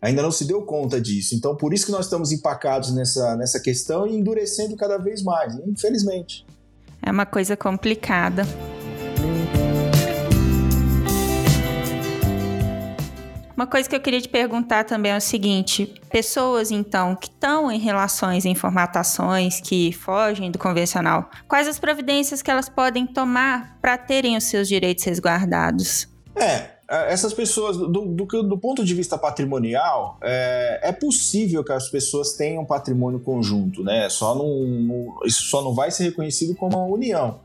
ainda 0.00 0.22
não 0.22 0.30
se 0.30 0.44
deu 0.44 0.62
conta 0.62 1.00
disso. 1.00 1.34
Então, 1.34 1.56
por 1.56 1.72
isso 1.72 1.86
que 1.86 1.92
nós 1.92 2.06
estamos 2.06 2.32
empacados 2.32 2.94
nessa, 2.94 3.36
nessa 3.36 3.60
questão 3.60 4.06
e 4.06 4.16
endurecendo 4.16 4.76
cada 4.76 4.98
vez 4.98 5.22
mais, 5.22 5.54
infelizmente. 5.66 6.46
É 7.02 7.10
uma 7.10 7.26
coisa 7.26 7.56
complicada. 7.56 8.44
Uma 13.56 13.66
coisa 13.66 13.88
que 13.88 13.96
eu 13.96 14.00
queria 14.00 14.20
te 14.20 14.28
perguntar 14.28 14.84
também 14.84 15.12
é 15.12 15.16
o 15.16 15.20
seguinte: 15.20 15.94
pessoas, 16.10 16.70
então, 16.70 17.16
que 17.16 17.28
estão 17.28 17.72
em 17.72 17.78
relações, 17.78 18.44
em 18.44 18.54
formatações 18.54 19.60
que 19.62 19.92
fogem 19.92 20.50
do 20.50 20.58
convencional, 20.58 21.30
quais 21.48 21.66
as 21.66 21.78
providências 21.78 22.42
que 22.42 22.50
elas 22.50 22.68
podem 22.68 23.06
tomar 23.06 23.78
para 23.80 23.96
terem 23.96 24.36
os 24.36 24.44
seus 24.44 24.68
direitos 24.68 25.04
resguardados? 25.04 26.06
É, 26.36 26.75
essas 26.88 27.34
pessoas, 27.34 27.76
do, 27.76 27.88
do, 27.88 28.42
do, 28.44 28.58
ponto 28.58 28.84
de 28.84 28.94
vista 28.94 29.18
patrimonial, 29.18 30.18
é, 30.22 30.80
é, 30.84 30.92
possível 30.92 31.64
que 31.64 31.72
as 31.72 31.88
pessoas 31.88 32.34
tenham 32.34 32.64
patrimônio 32.64 33.18
conjunto, 33.18 33.82
né? 33.82 34.08
Só 34.08 34.34
não, 34.36 35.16
isso 35.24 35.42
só 35.44 35.62
não 35.62 35.74
vai 35.74 35.90
ser 35.90 36.04
reconhecido 36.04 36.54
como 36.54 36.76
uma 36.76 36.86
união. 36.86 37.40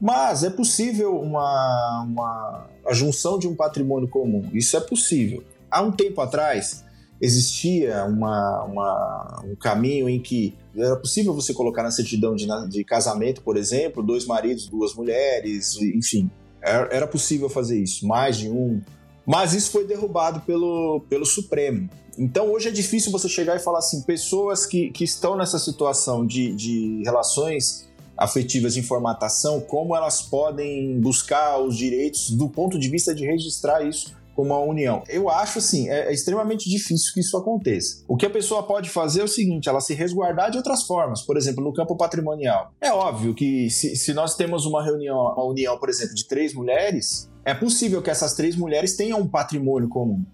Mas 0.00 0.44
é 0.44 0.50
possível 0.50 1.20
uma, 1.20 2.04
uma, 2.04 2.66
a 2.86 2.92
junção 2.92 3.38
de 3.38 3.48
um 3.48 3.54
patrimônio 3.54 4.08
comum. 4.08 4.48
Isso 4.52 4.76
é 4.76 4.80
possível. 4.80 5.42
Há 5.70 5.82
um 5.82 5.90
tempo 5.90 6.20
atrás, 6.20 6.84
existia 7.20 8.04
uma, 8.04 8.64
uma, 8.64 9.42
um 9.44 9.56
caminho 9.56 10.08
em 10.08 10.20
que 10.20 10.56
era 10.76 10.96
possível 10.96 11.34
você 11.34 11.52
colocar 11.52 11.82
na 11.82 11.90
certidão 11.90 12.34
de, 12.34 12.46
de 12.68 12.84
casamento, 12.84 13.42
por 13.42 13.56
exemplo, 13.56 14.02
dois 14.02 14.24
maridos, 14.24 14.68
duas 14.68 14.94
mulheres, 14.94 15.76
enfim, 15.82 16.30
era 16.62 17.06
possível 17.06 17.48
fazer 17.48 17.80
isso, 17.80 18.06
mais 18.06 18.36
de 18.36 18.48
um. 18.48 18.80
Mas 19.26 19.52
isso 19.52 19.70
foi 19.70 19.86
derrubado 19.86 20.40
pelo, 20.40 21.00
pelo 21.08 21.24
Supremo. 21.24 21.88
Então 22.18 22.50
hoje 22.52 22.68
é 22.68 22.70
difícil 22.70 23.10
você 23.12 23.28
chegar 23.28 23.56
e 23.56 23.60
falar 23.60 23.78
assim: 23.78 24.02
pessoas 24.02 24.66
que, 24.66 24.90
que 24.90 25.04
estão 25.04 25.36
nessa 25.36 25.58
situação 25.58 26.26
de, 26.26 26.52
de 26.54 27.02
relações 27.04 27.88
afetivas 28.16 28.76
em 28.76 28.82
formatação, 28.82 29.60
como 29.60 29.96
elas 29.96 30.20
podem 30.20 31.00
buscar 31.00 31.58
os 31.58 31.76
direitos 31.76 32.30
do 32.30 32.48
ponto 32.48 32.78
de 32.78 32.88
vista 32.88 33.14
de 33.14 33.24
registrar 33.24 33.82
isso 33.82 34.14
como 34.40 34.54
uma 34.54 34.58
união. 34.58 35.02
Eu 35.08 35.28
acho 35.28 35.58
assim, 35.58 35.88
é, 35.90 36.08
é, 36.08 36.12
extremamente 36.12 36.68
difícil 36.68 37.12
que 37.12 37.20
isso 37.20 37.36
aconteça. 37.36 38.02
O 38.08 38.16
que 38.16 38.24
a 38.24 38.30
pessoa 38.30 38.62
pode 38.62 38.88
fazer 38.88 39.20
é 39.20 39.24
o 39.24 39.28
seguinte: 39.28 39.68
ela 39.68 39.80
se 39.80 39.94
resguardar 39.94 40.50
de 40.50 40.56
outras 40.56 40.84
formas, 40.84 41.22
por 41.22 41.36
exemplo, 41.36 41.62
no 41.62 41.72
campo 41.72 41.96
patrimonial. 41.96 42.72
É 42.80 42.90
óbvio 42.90 43.34
que 43.34 43.68
se, 43.68 43.94
se 43.96 44.14
nós 44.14 44.34
temos 44.34 44.64
uma 44.64 44.82
reunião, 44.82 45.16
uma 45.16 45.44
união, 45.44 45.78
por 45.78 45.90
exemplo, 45.90 46.14
de 46.14 46.26
três 46.26 46.54
mulheres, 46.54 47.30
é 47.44 47.54
possível 47.54 48.00
que 48.00 48.10
essas 48.10 48.34
três 48.34 48.56
mulheres 48.56 48.96
tenham 48.96 49.20
um 49.20 49.28
patrimônio 49.28 49.88
comum. 49.88 50.24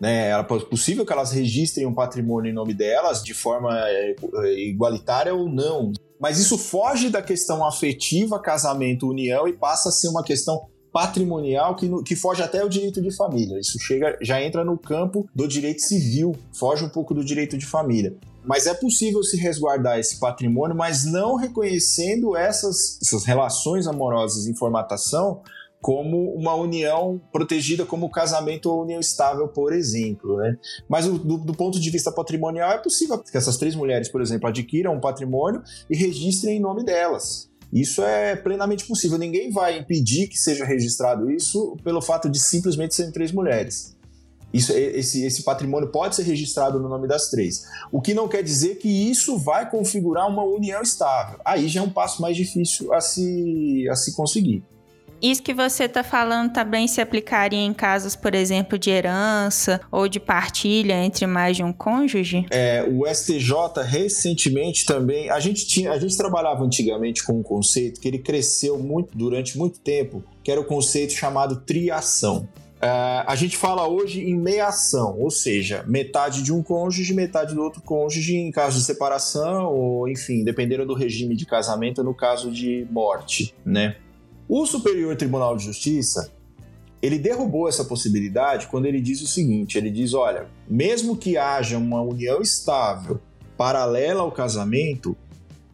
Né, 0.00 0.30
é 0.30 0.42
possível 0.42 1.04
que 1.04 1.12
elas 1.12 1.30
registrem 1.30 1.84
um 1.84 1.92
patrimônio 1.92 2.50
em 2.50 2.54
nome 2.54 2.72
delas 2.72 3.22
de 3.22 3.34
forma 3.34 3.78
é, 3.86 4.16
é, 4.36 4.54
igualitária 4.54 5.34
ou 5.34 5.46
não. 5.46 5.92
Mas 6.18 6.38
isso 6.38 6.56
foge 6.56 7.10
da 7.10 7.20
questão 7.20 7.66
afetiva, 7.66 8.40
casamento, 8.40 9.06
união 9.06 9.46
e 9.46 9.52
passa 9.52 9.90
a 9.90 9.92
ser 9.92 10.08
uma 10.08 10.22
questão 10.22 10.69
patrimonial 10.92 11.76
que, 11.76 11.88
que 12.02 12.16
foge 12.16 12.42
até 12.42 12.64
o 12.64 12.68
direito 12.68 13.00
de 13.00 13.14
família. 13.14 13.58
Isso 13.58 13.78
chega, 13.78 14.18
já 14.20 14.42
entra 14.42 14.64
no 14.64 14.78
campo 14.78 15.28
do 15.34 15.46
direito 15.46 15.82
civil, 15.82 16.34
foge 16.52 16.84
um 16.84 16.88
pouco 16.88 17.14
do 17.14 17.24
direito 17.24 17.56
de 17.56 17.66
família. 17.66 18.16
Mas 18.44 18.66
é 18.66 18.74
possível 18.74 19.22
se 19.22 19.36
resguardar 19.36 19.98
esse 19.98 20.18
patrimônio, 20.18 20.76
mas 20.76 21.04
não 21.04 21.36
reconhecendo 21.36 22.36
essas, 22.36 22.98
essas 23.02 23.24
relações 23.24 23.86
amorosas 23.86 24.46
em 24.46 24.54
formatação 24.54 25.42
como 25.80 26.34
uma 26.34 26.54
união 26.54 27.20
protegida 27.32 27.86
como 27.86 28.10
casamento 28.10 28.70
ou 28.70 28.82
união 28.82 29.00
estável, 29.00 29.48
por 29.48 29.72
exemplo. 29.72 30.36
Né? 30.36 30.56
Mas 30.88 31.06
do, 31.06 31.38
do, 31.38 31.54
ponto 31.54 31.80
de 31.80 31.90
vista 31.90 32.12
patrimonial, 32.12 32.70
é 32.72 32.78
possível 32.78 33.18
que 33.18 33.36
essas 33.36 33.56
três 33.56 33.74
mulheres, 33.74 34.08
por 34.08 34.20
exemplo, 34.20 34.48
adquiram 34.48 34.94
um 34.94 35.00
patrimônio 35.00 35.62
e 35.88 35.96
registrem 35.96 36.58
em 36.58 36.60
nome 36.60 36.84
delas. 36.84 37.49
Isso 37.72 38.02
é 38.02 38.34
plenamente 38.34 38.84
possível. 38.84 39.16
Ninguém 39.16 39.50
vai 39.50 39.78
impedir 39.78 40.26
que 40.26 40.36
seja 40.36 40.64
registrado 40.64 41.30
isso 41.30 41.76
pelo 41.84 42.02
fato 42.02 42.28
de 42.28 42.38
simplesmente 42.38 42.94
serem 42.94 43.12
três 43.12 43.30
mulheres. 43.32 43.96
Isso, 44.52 44.72
esse, 44.72 45.24
esse 45.24 45.44
patrimônio 45.44 45.90
pode 45.90 46.16
ser 46.16 46.24
registrado 46.24 46.80
no 46.80 46.88
nome 46.88 47.06
das 47.06 47.30
três. 47.30 47.64
O 47.92 48.00
que 48.00 48.12
não 48.12 48.28
quer 48.28 48.42
dizer 48.42 48.76
que 48.76 48.88
isso 48.88 49.38
vai 49.38 49.70
configurar 49.70 50.28
uma 50.28 50.42
união 50.42 50.82
estável. 50.82 51.38
Aí 51.44 51.68
já 51.68 51.80
é 51.80 51.82
um 51.84 51.90
passo 51.90 52.20
mais 52.20 52.36
difícil 52.36 52.92
a 52.92 53.00
se, 53.00 53.88
a 53.88 53.94
se 53.94 54.14
conseguir. 54.14 54.64
Isso 55.22 55.42
que 55.42 55.52
você 55.52 55.84
está 55.84 56.02
falando 56.02 56.52
também 56.52 56.88
se 56.88 57.00
aplicaria 57.00 57.58
em 57.58 57.74
casos, 57.74 58.16
por 58.16 58.34
exemplo, 58.34 58.78
de 58.78 58.90
herança 58.90 59.80
ou 59.90 60.08
de 60.08 60.18
partilha 60.18 60.94
entre 60.94 61.26
mais 61.26 61.56
de 61.56 61.62
um 61.62 61.72
cônjuge? 61.72 62.46
É, 62.50 62.82
o 62.88 63.06
STJ 63.06 63.82
recentemente 63.84 64.86
também. 64.86 65.30
A 65.30 65.38
gente 65.40 65.66
tinha, 65.66 65.92
a 65.92 65.98
gente 65.98 66.16
trabalhava 66.16 66.64
antigamente 66.64 67.22
com 67.24 67.34
um 67.34 67.42
conceito 67.42 68.00
que 68.00 68.08
ele 68.08 68.18
cresceu 68.18 68.78
muito 68.78 69.16
durante 69.16 69.58
muito 69.58 69.78
tempo, 69.80 70.22
que 70.42 70.50
era 70.50 70.60
o 70.60 70.64
conceito 70.64 71.12
chamado 71.12 71.56
triação. 71.56 72.48
Uh, 72.80 73.26
a 73.26 73.36
gente 73.36 73.58
fala 73.58 73.86
hoje 73.86 74.22
em 74.22 74.34
meiação, 74.34 75.18
ou 75.18 75.30
seja, 75.30 75.84
metade 75.86 76.42
de 76.42 76.50
um 76.50 76.62
cônjuge, 76.62 77.12
metade 77.12 77.54
do 77.54 77.62
outro 77.62 77.82
cônjuge 77.82 78.38
em 78.38 78.50
caso 78.50 78.78
de 78.78 78.84
separação, 78.84 79.66
ou 79.66 80.08
enfim, 80.08 80.42
dependendo 80.42 80.86
do 80.86 80.94
regime 80.94 81.36
de 81.36 81.44
casamento, 81.44 82.02
no 82.02 82.14
caso 82.14 82.50
de 82.50 82.86
morte, 82.90 83.54
né? 83.66 83.96
O 84.52 84.66
Superior 84.66 85.14
Tribunal 85.14 85.56
de 85.56 85.64
Justiça 85.64 86.28
ele 87.00 87.20
derrubou 87.20 87.68
essa 87.68 87.84
possibilidade 87.84 88.66
quando 88.66 88.86
ele 88.86 89.00
diz 89.00 89.22
o 89.22 89.26
seguinte: 89.28 89.78
ele 89.78 89.92
diz, 89.92 90.12
olha, 90.12 90.48
mesmo 90.68 91.16
que 91.16 91.36
haja 91.36 91.78
uma 91.78 92.02
união 92.02 92.42
estável 92.42 93.20
paralela 93.56 94.22
ao 94.22 94.32
casamento, 94.32 95.16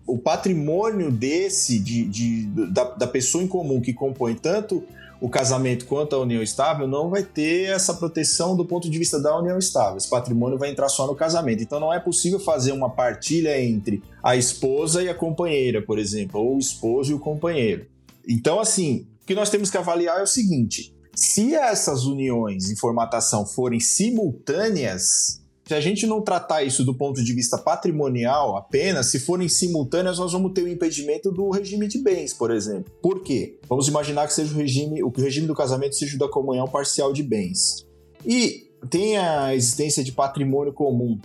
o 0.06 0.18
patrimônio 0.18 1.10
desse 1.10 1.78
de, 1.78 2.04
de 2.04 2.46
da, 2.70 2.84
da 2.84 3.06
pessoa 3.06 3.42
em 3.42 3.48
comum 3.48 3.80
que 3.80 3.94
compõe 3.94 4.34
tanto 4.34 4.84
o 5.22 5.30
casamento 5.30 5.86
quanto 5.86 6.14
a 6.14 6.18
união 6.18 6.42
estável 6.42 6.86
não 6.86 7.08
vai 7.08 7.22
ter 7.22 7.70
essa 7.70 7.94
proteção 7.94 8.54
do 8.54 8.66
ponto 8.66 8.90
de 8.90 8.98
vista 8.98 9.18
da 9.18 9.38
união 9.38 9.58
estável. 9.58 9.96
Esse 9.96 10.10
patrimônio 10.10 10.58
vai 10.58 10.68
entrar 10.68 10.90
só 10.90 11.06
no 11.06 11.14
casamento. 11.14 11.62
Então 11.62 11.80
não 11.80 11.94
é 11.94 11.98
possível 11.98 12.38
fazer 12.38 12.72
uma 12.72 12.90
partilha 12.90 13.58
entre 13.58 14.02
a 14.22 14.36
esposa 14.36 15.02
e 15.02 15.08
a 15.08 15.14
companheira, 15.14 15.80
por 15.80 15.98
exemplo, 15.98 16.38
ou 16.38 16.56
o 16.56 16.58
esposo 16.58 17.12
e 17.12 17.14
o 17.14 17.18
companheiro. 17.18 17.95
Então, 18.26 18.58
assim, 18.58 19.06
o 19.22 19.26
que 19.26 19.34
nós 19.34 19.50
temos 19.50 19.70
que 19.70 19.78
avaliar 19.78 20.18
é 20.18 20.22
o 20.22 20.26
seguinte: 20.26 20.94
se 21.14 21.54
essas 21.54 22.04
uniões 22.04 22.70
em 22.70 22.76
formatação 22.76 23.46
forem 23.46 23.80
simultâneas, 23.80 25.42
se 25.66 25.74
a 25.74 25.80
gente 25.80 26.06
não 26.06 26.22
tratar 26.22 26.62
isso 26.62 26.84
do 26.84 26.94
ponto 26.94 27.24
de 27.24 27.32
vista 27.32 27.58
patrimonial 27.58 28.56
apenas, 28.56 29.10
se 29.10 29.18
forem 29.18 29.48
simultâneas, 29.48 30.18
nós 30.18 30.32
vamos 30.32 30.52
ter 30.52 30.62
o 30.62 30.68
impedimento 30.68 31.32
do 31.32 31.50
regime 31.50 31.88
de 31.88 31.98
bens, 31.98 32.32
por 32.32 32.52
exemplo. 32.52 32.92
Por 33.02 33.22
quê? 33.22 33.58
Vamos 33.68 33.88
imaginar 33.88 34.26
que 34.26 34.34
seja 34.34 34.54
o 34.54 34.56
regime, 34.56 35.02
o 35.02 35.10
regime 35.10 35.46
do 35.46 35.54
casamento 35.54 35.96
seja 35.96 36.14
o 36.14 36.18
da 36.18 36.28
comunhão 36.28 36.68
parcial 36.68 37.12
de 37.12 37.22
bens. 37.22 37.84
E 38.24 38.70
tem 38.88 39.16
a 39.16 39.54
existência 39.54 40.04
de 40.04 40.12
patrimônio 40.12 40.72
comum 40.72 41.18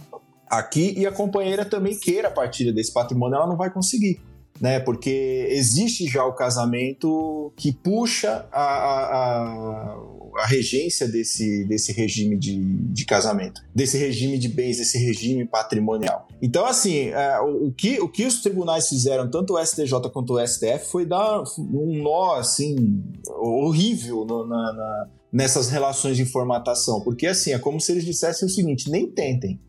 aqui 0.50 0.96
e 0.98 1.06
a 1.06 1.12
companheira 1.12 1.64
também 1.64 1.98
queira 1.98 2.28
a 2.28 2.32
partilha 2.32 2.74
desse 2.74 2.92
patrimônio, 2.92 3.36
ela 3.36 3.48
não 3.48 3.56
vai 3.56 3.72
conseguir 3.72 4.20
né? 4.62 4.80
Porque 4.80 5.48
existe 5.50 6.06
já 6.06 6.24
o 6.24 6.34
casamento 6.34 7.52
que 7.58 7.74
puxa 7.74 8.46
a, 8.52 8.62
a, 8.62 9.98
a 10.38 10.46
regência 10.46 11.08
desse, 11.08 11.66
desse 11.66 11.92
regime 11.92 12.38
de, 12.38 12.62
de 12.62 13.04
casamento, 13.04 13.60
desse 13.74 13.98
regime 13.98 14.38
de 14.38 14.48
bens, 14.48 14.78
desse 14.78 15.00
regime 15.00 15.46
patrimonial. 15.46 16.28
Então, 16.40 16.64
assim, 16.64 17.08
é, 17.08 17.40
o, 17.42 17.68
o, 17.68 17.74
que, 17.74 18.00
o 18.00 18.08
que 18.08 18.24
os 18.24 18.40
tribunais 18.42 18.88
fizeram, 18.88 19.30
tanto 19.30 19.56
o 19.56 19.66
STJ 19.66 19.94
quanto 20.14 20.36
o 20.36 20.48
STF, 20.48 20.86
foi 20.92 21.08
dar 21.08 21.42
um 21.58 22.00
nó, 22.04 22.36
assim, 22.36 23.04
horrível 23.28 24.24
no, 24.26 24.46
na, 24.46 24.74
na, 24.74 25.08
nessas 25.34 25.70
relações 25.70 26.16
de 26.16 26.26
formatação, 26.26 27.02
porque, 27.02 27.26
assim, 27.26 27.52
é 27.52 27.58
como 27.58 27.82
se 27.82 27.92
eles 27.92 28.06
dissessem 28.06 28.48
o 28.48 28.52
seguinte, 28.52 28.92
nem 28.92 29.10
tentem, 29.10 29.60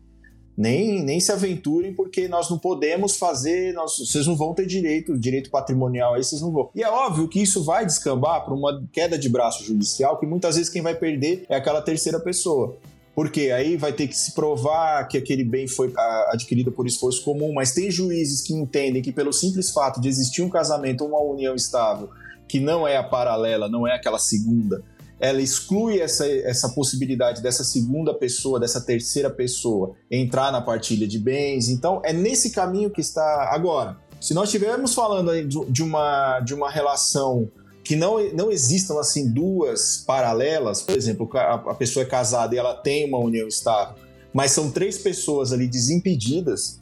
nem, 0.57 1.03
nem 1.03 1.19
se 1.19 1.31
aventurem, 1.31 1.93
porque 1.93 2.27
nós 2.27 2.49
não 2.49 2.57
podemos 2.57 3.17
fazer, 3.17 3.73
nós, 3.73 3.97
vocês 3.97 4.27
não 4.27 4.35
vão 4.35 4.53
ter 4.53 4.65
direito, 4.65 5.17
direito 5.17 5.49
patrimonial 5.49 6.13
aí, 6.13 6.23
vocês 6.23 6.41
não 6.41 6.51
vão. 6.51 6.69
E 6.75 6.83
é 6.83 6.89
óbvio 6.89 7.27
que 7.27 7.41
isso 7.41 7.63
vai 7.63 7.85
descambar 7.85 8.45
para 8.45 8.53
uma 8.53 8.83
queda 8.91 9.17
de 9.17 9.27
braço 9.27 9.63
judicial, 9.63 10.19
que 10.19 10.25
muitas 10.25 10.55
vezes 10.55 10.71
quem 10.71 10.81
vai 10.81 10.95
perder 10.95 11.45
é 11.49 11.55
aquela 11.55 11.81
terceira 11.81 12.19
pessoa. 12.19 12.77
Porque 13.15 13.51
aí 13.51 13.77
vai 13.77 13.93
ter 13.93 14.07
que 14.07 14.17
se 14.17 14.33
provar 14.33 15.07
que 15.07 15.17
aquele 15.17 15.43
bem 15.43 15.67
foi 15.67 15.93
adquirido 16.29 16.71
por 16.71 16.87
esforço 16.87 17.23
comum, 17.23 17.53
mas 17.53 17.71
tem 17.71 17.91
juízes 17.91 18.41
que 18.41 18.53
entendem 18.53 19.03
que 19.03 19.11
pelo 19.11 19.31
simples 19.31 19.69
fato 19.69 20.01
de 20.01 20.09
existir 20.09 20.41
um 20.41 20.49
casamento, 20.49 21.05
uma 21.05 21.21
união 21.21 21.53
estável, 21.53 22.09
que 22.47 22.59
não 22.59 22.87
é 22.87 22.97
a 22.97 23.03
paralela, 23.03 23.69
não 23.69 23.87
é 23.87 23.93
aquela 23.93 24.17
segunda, 24.17 24.83
ela 25.23 25.41
exclui 25.41 26.01
essa, 26.01 26.27
essa 26.27 26.67
possibilidade 26.67 27.41
dessa 27.41 27.63
segunda 27.63 28.13
pessoa, 28.13 28.59
dessa 28.59 28.81
terceira 28.81 29.29
pessoa 29.29 29.95
entrar 30.11 30.51
na 30.51 30.61
partilha 30.61 31.07
de 31.07 31.17
bens. 31.17 31.69
Então, 31.69 32.01
é 32.03 32.11
nesse 32.11 32.49
caminho 32.49 32.89
que 32.89 32.99
está 32.99 33.49
agora. 33.49 33.97
Se 34.19 34.33
nós 34.33 34.49
estivermos 34.49 34.93
falando 34.93 35.31
de 35.47 35.81
uma, 35.81 36.41
de 36.41 36.53
uma 36.53 36.69
relação 36.69 37.49
que 37.85 37.95
não, 37.95 38.19
não 38.33 38.51
existam 38.51 38.99
assim 38.99 39.31
duas 39.31 40.03
paralelas, 40.05 40.81
por 40.81 40.97
exemplo, 40.97 41.29
a, 41.37 41.73
pessoa 41.73 42.03
é 42.03 42.05
casada 42.05 42.53
e 42.53 42.57
ela 42.57 42.75
tem 42.75 43.07
uma 43.07 43.17
união 43.17 43.47
estável, 43.47 43.95
mas 44.33 44.51
são 44.51 44.69
três 44.71 44.97
pessoas 44.97 45.53
ali 45.53 45.67
desimpedidas, 45.67 46.81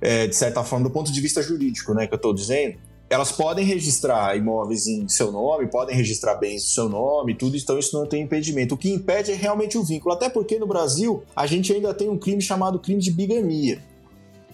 é, 0.00 0.26
de 0.26 0.34
certa 0.34 0.64
forma, 0.64 0.88
do 0.88 0.92
ponto 0.92 1.12
de 1.12 1.20
vista 1.20 1.40
jurídico, 1.40 1.94
né, 1.94 2.08
que 2.08 2.14
eu 2.14 2.16
estou 2.16 2.34
dizendo, 2.34 2.78
elas 3.08 3.30
podem 3.30 3.64
registrar 3.64 4.36
imóveis 4.36 4.86
em 4.86 5.08
seu 5.08 5.30
nome, 5.30 5.66
podem 5.66 5.94
registrar 5.94 6.34
bens 6.36 6.62
em 6.62 6.66
seu 6.66 6.88
nome, 6.88 7.34
tudo, 7.34 7.56
então 7.56 7.78
isso 7.78 7.98
não 7.98 8.06
tem 8.06 8.22
impedimento. 8.22 8.74
O 8.74 8.78
que 8.78 8.90
impede 8.90 9.32
é 9.32 9.34
realmente 9.34 9.76
o 9.76 9.84
vínculo, 9.84 10.14
até 10.14 10.28
porque 10.28 10.58
no 10.58 10.66
Brasil 10.66 11.22
a 11.34 11.46
gente 11.46 11.72
ainda 11.72 11.92
tem 11.92 12.08
um 12.08 12.18
crime 12.18 12.40
chamado 12.40 12.78
crime 12.78 13.00
de 13.00 13.10
bigamia. 13.10 13.80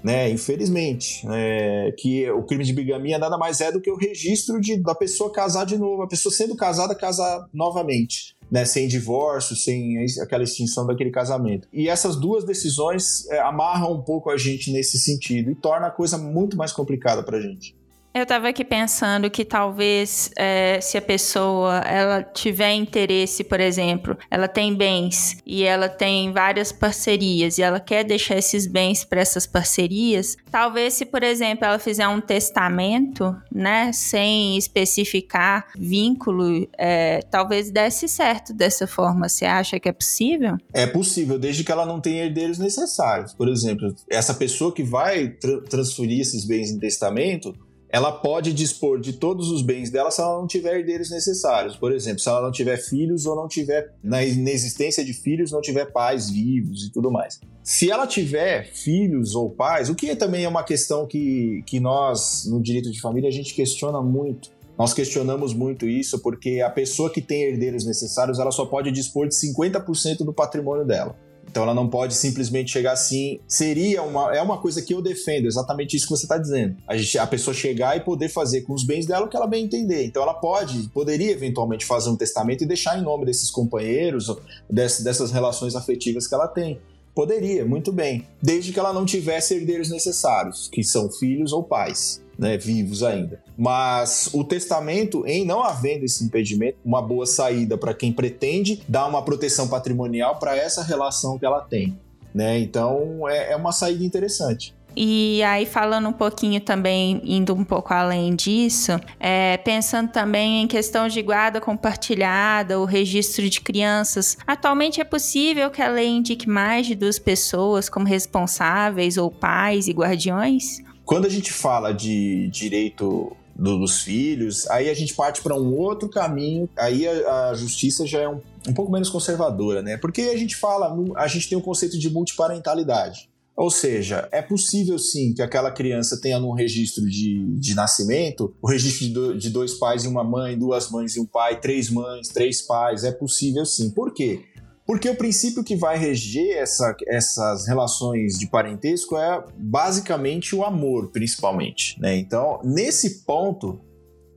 Né, 0.03 0.31
infelizmente, 0.31 1.27
é, 1.31 1.93
que 1.95 2.31
o 2.31 2.43
crime 2.43 2.65
de 2.65 2.73
bigamia 2.73 3.19
nada 3.19 3.37
mais 3.37 3.61
é 3.61 3.71
do 3.71 3.83
que 3.83 3.91
o 3.91 3.97
registro 3.97 4.59
de, 4.59 4.79
da 4.79 4.95
pessoa 4.95 5.31
casar 5.31 5.67
de 5.67 5.77
novo, 5.77 6.01
a 6.01 6.09
pessoa 6.09 6.33
sendo 6.33 6.57
casada, 6.57 6.95
casar 6.95 7.47
novamente. 7.53 8.35
Né, 8.51 8.65
sem 8.65 8.89
divórcio, 8.89 9.55
sem 9.55 9.97
aquela 10.21 10.43
extinção 10.43 10.85
daquele 10.87 11.11
casamento. 11.11 11.69
E 11.73 11.89
essas 11.89 12.17
duas 12.17 12.45
decisões 12.45 13.29
é, 13.29 13.39
amarram 13.41 13.93
um 13.93 14.01
pouco 14.01 14.29
a 14.31 14.37
gente 14.37 14.73
nesse 14.73 14.99
sentido 14.99 15.51
e 15.53 15.55
torna 15.55 15.87
a 15.87 15.91
coisa 15.91 16.19
muito 16.19 16.57
mais 16.57 16.73
complicada 16.73 17.23
para 17.23 17.37
a 17.37 17.41
gente. 17.41 17.77
Eu 18.13 18.25
estava 18.25 18.49
aqui 18.49 18.65
pensando 18.65 19.31
que 19.31 19.45
talvez 19.45 20.33
é, 20.37 20.81
se 20.81 20.99
a 20.99 21.03
pessoa 21.03 21.79
ela 21.79 22.25
tiver 22.25 22.73
interesse, 22.73 23.45
por 23.45 23.61
exemplo, 23.61 24.19
ela 24.29 24.49
tem 24.49 24.75
bens 24.75 25.37
e 25.47 25.63
ela 25.63 25.89
tem 25.89 26.33
várias 26.33 26.73
parcerias 26.73 27.57
e 27.57 27.63
ela 27.63 27.79
quer 27.79 28.03
deixar 28.03 28.37
esses 28.37 28.67
bens 28.67 29.05
para 29.05 29.21
essas 29.21 29.47
parcerias, 29.47 30.37
talvez 30.51 30.95
se, 30.95 31.07
por 31.07 31.23
exemplo, 31.23 31.65
ela 31.65 31.79
fizer 31.79 32.09
um 32.09 32.21
testamento, 32.21 33.33
né, 33.51 33.93
sem 33.93 34.59
especificar 34.59 35.69
vínculo, 35.79 36.69
é, 36.77 37.21
talvez 37.31 37.71
desse 37.71 38.09
certo 38.09 38.53
dessa 38.53 38.89
forma. 38.89 39.29
Você 39.29 39.45
acha 39.45 39.79
que 39.79 39.89
é 39.89 39.93
possível? 39.93 40.57
É 40.73 40.85
possível, 40.85 41.39
desde 41.39 41.63
que 41.63 41.71
ela 41.71 41.87
não 41.87 42.01
tenha 42.01 42.25
herdeiros 42.25 42.59
necessários. 42.59 43.33
Por 43.33 43.49
exemplo, 43.49 43.95
essa 44.11 44.35
pessoa 44.35 44.75
que 44.75 44.83
vai 44.83 45.29
tra 45.29 45.61
transferir 45.63 46.21
esses 46.21 46.45
bens 46.45 46.73
em 46.73 46.79
testamento 46.81 47.55
ela 47.93 48.13
pode 48.13 48.53
dispor 48.53 49.01
de 49.01 49.15
todos 49.15 49.51
os 49.51 49.63
bens 49.63 49.91
dela 49.91 50.11
se 50.11 50.21
ela 50.21 50.39
não 50.39 50.47
tiver 50.47 50.79
herdeiros 50.79 51.11
necessários. 51.11 51.77
Por 51.77 51.93
exemplo, 51.93 52.21
se 52.21 52.29
ela 52.29 52.41
não 52.41 52.53
tiver 52.53 52.77
filhos 52.77 53.27
ou 53.27 53.35
não 53.35 53.49
tiver, 53.49 53.93
na 54.03 54.25
inexistência 54.25 55.05
de 55.05 55.13
filhos, 55.13 55.51
não 55.51 55.61
tiver 55.61 55.87
pais 55.87 56.31
vivos 56.31 56.85
e 56.85 56.93
tudo 56.93 57.11
mais. 57.11 57.41
Se 57.63 57.91
ela 57.91 58.07
tiver 58.07 58.73
filhos 58.73 59.35
ou 59.35 59.51
pais, 59.51 59.91
o 59.91 59.95
que 59.95 60.15
também 60.15 60.45
é 60.45 60.49
uma 60.49 60.63
questão 60.63 61.07
que, 61.07 61.63
que 61.67 61.81
nós, 61.81 62.47
no 62.47 62.63
direito 62.63 62.91
de 62.91 63.01
família, 63.01 63.29
a 63.29 63.33
gente 63.33 63.55
questiona 63.55 64.01
muito. 64.01 64.51
Nós 64.79 64.95
questionamos 64.95 65.53
muito 65.53 65.87
isso 65.87 66.23
porque 66.23 66.61
a 66.61 66.71
pessoa 66.71 67.11
que 67.11 67.21
tem 67.21 67.43
herdeiros 67.43 67.85
necessários, 67.85 68.39
ela 68.39 68.51
só 68.51 68.65
pode 68.65 68.91
dispor 68.91 69.29
de 69.29 69.35
50% 69.35 70.19
do 70.19 70.33
patrimônio 70.33 70.87
dela. 70.87 71.19
Então 71.51 71.65
ela 71.65 71.75
não 71.75 71.89
pode 71.89 72.15
simplesmente 72.15 72.71
chegar 72.71 72.93
assim. 72.93 73.41
Seria 73.47 74.03
uma. 74.03 74.35
É 74.35 74.41
uma 74.41 74.59
coisa 74.59 74.81
que 74.81 74.95
eu 74.95 75.03
defendo, 75.03 75.47
exatamente 75.47 75.97
isso 75.97 76.07
que 76.07 76.13
você 76.13 76.25
está 76.25 76.39
dizendo. 76.39 76.77
A, 76.87 76.97
gente, 76.97 77.19
a 77.19 77.27
pessoa 77.27 77.53
chegar 77.53 77.97
e 77.97 78.01
poder 78.01 78.29
fazer 78.29 78.63
com 78.63 78.73
os 78.73 78.85
bens 78.85 79.05
dela 79.05 79.27
o 79.27 79.29
que 79.29 79.37
ela 79.37 79.47
bem 79.47 79.65
entender. 79.65 80.05
Então 80.05 80.23
ela 80.23 80.35
pode, 80.35 80.89
poderia 80.91 81.33
eventualmente 81.33 81.85
fazer 81.85 82.09
um 82.09 82.17
testamento 82.17 82.63
e 82.63 82.67
deixar 82.67 82.99
em 82.99 83.03
nome 83.03 83.27
desses 83.27 83.51
companheiros, 83.51 84.33
dessas, 84.69 85.05
dessas 85.05 85.33
relações 85.33 85.75
afetivas 85.75 86.27
que 86.27 86.35
ela 86.35 86.47
tem. 86.47 86.81
Poderia, 87.15 87.67
muito 87.67 87.91
bem, 87.91 88.27
desde 88.41 88.73
que 88.73 88.79
ela 88.79 88.93
não 88.93 89.05
tivesse 89.05 89.55
herdeiros 89.55 89.91
necessários, 89.91 90.69
que 90.69 90.85
são 90.85 91.11
filhos 91.11 91.53
ou 91.53 91.63
pais. 91.65 92.23
Né, 92.41 92.57
vivos 92.57 93.03
ainda. 93.03 93.43
Mas 93.57 94.31
o 94.33 94.43
testamento, 94.43 95.27
em 95.27 95.45
não 95.45 95.63
havendo 95.63 96.05
esse 96.05 96.25
impedimento, 96.25 96.79
uma 96.85 97.03
boa 97.03 97.27
saída 97.27 97.77
para 97.77 97.93
quem 97.93 98.13
pretende 98.13 98.83
dar 98.89 99.07
uma 99.07 99.23
proteção 99.23 99.69
patrimonial 99.69 100.39
para 100.39 100.57
essa 100.57 100.83
relação 100.83 101.39
que 101.39 101.45
ela 101.45 101.61
tem. 101.61 101.99
Né? 102.35 102.59
Então 102.59 103.29
é, 103.29 103.53
é 103.53 103.57
uma 103.57 103.73
saída 103.73 104.05
interessante. 104.05 104.75
E 104.97 105.43
aí, 105.45 105.67
falando 105.67 106.09
um 106.09 106.13
pouquinho 106.13 106.61
também, 106.61 107.21
indo 107.25 107.55
um 107.55 107.65
pouco 107.65 107.95
além 107.95 108.35
disso, 108.35 108.93
é, 109.19 109.57
pensando 109.59 110.11
também 110.11 110.63
em 110.63 110.67
questão 110.67 111.07
de 111.07 111.23
guarda 111.23 111.61
compartilhada, 111.61 112.79
o 112.81 112.85
registro 112.85 113.49
de 113.49 113.61
crianças. 113.61 114.37
Atualmente 114.47 115.01
é 115.01 115.05
possível 115.05 115.71
que 115.71 115.81
a 115.81 115.89
lei 115.89 116.09
indique 116.09 116.49
mais 116.49 116.87
de 116.87 116.95
duas 116.95 117.19
pessoas 117.19 117.89
como 117.89 118.07
responsáveis 118.07 119.17
ou 119.17 119.31
pais 119.31 119.87
e 119.87 119.93
guardiões? 119.93 120.83
Quando 121.11 121.27
a 121.27 121.29
gente 121.29 121.53
fala 121.53 121.91
de 121.91 122.47
direito 122.53 123.37
dos 123.57 124.03
filhos, 124.03 124.71
aí 124.71 124.89
a 124.89 124.95
gente 124.95 125.13
parte 125.13 125.43
para 125.43 125.57
um 125.57 125.77
outro 125.77 126.09
caminho, 126.09 126.69
aí 126.79 127.05
a, 127.05 127.49
a 127.49 127.55
justiça 127.55 128.07
já 128.07 128.21
é 128.21 128.29
um, 128.29 128.41
um 128.69 128.73
pouco 128.73 128.93
menos 128.93 129.11
conservadora, 129.11 129.83
né? 129.83 129.97
Porque 129.97 130.23
a 130.23 130.37
gente 130.37 130.55
fala, 130.55 130.97
a 131.17 131.27
gente 131.27 131.49
tem 131.49 131.59
o 131.59 131.61
conceito 131.61 131.99
de 131.99 132.09
multiparentalidade. 132.09 133.29
Ou 133.57 133.73
seja, 133.73 134.29
é 134.31 134.41
possível 134.41 134.99
sim 135.01 135.35
que 135.35 135.43
aquela 135.43 135.73
criança 135.73 136.19
tenha 136.19 136.39
no 136.39 136.53
registro 136.53 137.05
de, 137.05 137.45
de 137.59 137.75
nascimento 137.75 138.55
o 138.63 138.69
registro 138.69 139.07
de, 139.07 139.13
do, 139.13 139.37
de 139.37 139.51
dois 139.51 139.75
pais 139.75 140.05
e 140.05 140.09
uma 140.09 140.23
mãe, 140.23 140.57
duas 140.57 140.89
mães 140.91 141.17
e 141.17 141.21
um 141.21 141.27
pai, 141.27 141.61
três 141.61 141.91
mães, 141.91 142.29
três 142.29 142.63
pais. 142.63 143.03
É 143.03 143.11
possível 143.11 143.67
sim. 143.67 143.91
Por 143.91 144.15
quê? 144.15 144.45
Porque 144.91 145.09
o 145.09 145.15
princípio 145.15 145.63
que 145.63 145.77
vai 145.77 145.97
reger 145.97 146.57
essa, 146.57 146.97
essas 147.07 147.69
relações 147.69 148.37
de 148.37 148.49
parentesco 148.49 149.17
é 149.17 149.45
basicamente 149.57 150.57
o 150.57 150.65
amor, 150.65 151.13
principalmente. 151.13 151.97
Né? 152.01 152.17
Então, 152.17 152.61
nesse 152.65 153.25
ponto, 153.25 153.79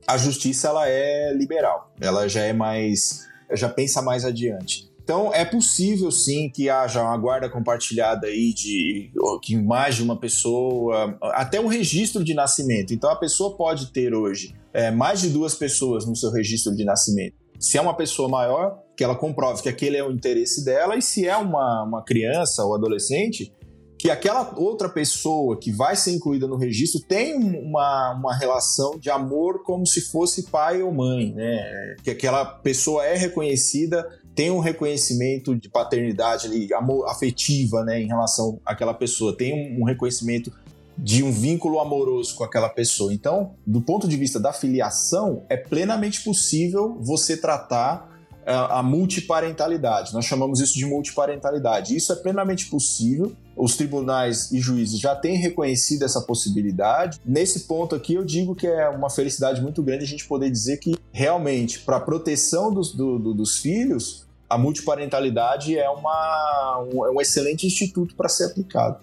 a 0.06 0.16
justiça 0.16 0.68
ela 0.68 0.88
é 0.88 1.34
liberal, 1.34 1.92
ela 2.00 2.28
já 2.28 2.42
é 2.42 2.52
mais, 2.52 3.26
já 3.52 3.68
pensa 3.68 4.00
mais 4.00 4.24
adiante. 4.24 4.88
Então 5.02 5.34
é 5.34 5.44
possível 5.44 6.12
sim 6.12 6.48
que 6.48 6.70
haja 6.70 7.02
uma 7.02 7.18
guarda 7.18 7.50
compartilhada 7.50 8.28
aí 8.28 8.54
de 8.54 9.10
que 9.42 9.56
mais 9.56 9.96
de 9.96 10.04
uma 10.04 10.20
pessoa, 10.20 11.18
até 11.32 11.60
um 11.60 11.66
registro 11.66 12.22
de 12.22 12.32
nascimento. 12.32 12.94
Então 12.94 13.10
a 13.10 13.16
pessoa 13.16 13.56
pode 13.56 13.86
ter 13.86 14.14
hoje 14.14 14.54
é, 14.72 14.92
mais 14.92 15.20
de 15.20 15.30
duas 15.30 15.56
pessoas 15.56 16.06
no 16.06 16.14
seu 16.14 16.30
registro 16.30 16.76
de 16.76 16.84
nascimento. 16.84 17.34
Se 17.58 17.76
é 17.76 17.80
uma 17.80 17.96
pessoa 17.96 18.28
maior, 18.28 18.83
que 18.96 19.02
ela 19.02 19.14
comprove 19.14 19.62
que 19.62 19.68
aquele 19.68 19.96
é 19.96 20.04
o 20.04 20.10
interesse 20.10 20.64
dela, 20.64 20.96
e 20.96 21.02
se 21.02 21.26
é 21.26 21.36
uma, 21.36 21.84
uma 21.84 22.02
criança 22.02 22.64
ou 22.64 22.74
adolescente, 22.74 23.52
que 23.98 24.10
aquela 24.10 24.54
outra 24.58 24.88
pessoa 24.88 25.58
que 25.58 25.72
vai 25.72 25.96
ser 25.96 26.12
incluída 26.12 26.46
no 26.46 26.56
registro 26.56 27.00
tem 27.00 27.34
uma, 27.34 28.12
uma 28.12 28.36
relação 28.36 28.98
de 28.98 29.08
amor 29.08 29.62
como 29.62 29.86
se 29.86 30.02
fosse 30.02 30.50
pai 30.50 30.82
ou 30.82 30.92
mãe, 30.92 31.32
né? 31.32 31.96
Que 32.02 32.10
aquela 32.10 32.44
pessoa 32.44 33.04
é 33.04 33.16
reconhecida 33.16 34.06
tem 34.34 34.50
um 34.50 34.58
reconhecimento 34.58 35.54
de 35.54 35.68
paternidade 35.68 36.48
ali, 36.48 36.74
amor, 36.74 37.08
afetiva, 37.08 37.84
né, 37.84 38.00
em 38.00 38.06
relação 38.06 38.60
àquela 38.64 38.92
pessoa, 38.92 39.36
tem 39.36 39.76
um, 39.78 39.82
um 39.82 39.84
reconhecimento 39.84 40.52
de 40.96 41.22
um 41.22 41.32
vínculo 41.32 41.80
amoroso 41.80 42.34
com 42.34 42.44
aquela 42.44 42.68
pessoa. 42.68 43.12
Então, 43.12 43.54
do 43.66 43.80
ponto 43.80 44.06
de 44.06 44.16
vista 44.16 44.38
da 44.38 44.52
filiação, 44.52 45.44
é 45.48 45.56
plenamente 45.56 46.22
possível 46.22 46.96
você 47.00 47.36
tratar 47.36 48.13
a, 48.46 48.52
eh, 48.52 48.78
a 48.78 48.82
multiparentalidade. 48.82 50.12
Nós 50.12 50.24
chamamos 50.24 50.60
isso 50.60 50.74
de 50.74 50.86
multiparentalidade. 50.86 51.96
Isso 51.96 52.12
é 52.12 52.16
plenamente 52.16 52.66
possível. 52.66 53.32
Os 53.56 53.76
tribunais 53.76 54.50
e 54.50 54.60
juízes 54.60 54.98
já 54.98 55.14
têm 55.14 55.36
reconhecido 55.36 56.04
essa 56.04 56.20
possibilidade. 56.20 57.20
Nesse 57.24 57.60
ponto 57.60 57.94
aqui, 57.94 58.14
eu 58.14 58.24
digo 58.24 58.54
que 58.54 58.66
é 58.66 58.88
uma 58.88 59.10
felicidade 59.10 59.60
muito 59.60 59.82
grande 59.82 60.04
a 60.04 60.08
gente 60.08 60.26
poder 60.26 60.50
dizer 60.50 60.78
que 60.78 60.96
realmente, 61.12 61.80
para 61.80 61.96
a 61.96 62.00
proteção 62.00 62.72
dos, 62.72 62.92
do, 62.92 63.18
do, 63.18 63.34
dos 63.34 63.58
filhos, 63.58 64.24
a 64.48 64.58
multiparentalidade 64.58 65.78
é, 65.78 65.88
uma, 65.88 66.86
um, 66.92 67.06
é 67.06 67.10
um 67.10 67.20
excelente 67.20 67.66
instituto 67.66 68.14
para 68.14 68.28
ser 68.28 68.44
aplicado. 68.46 68.98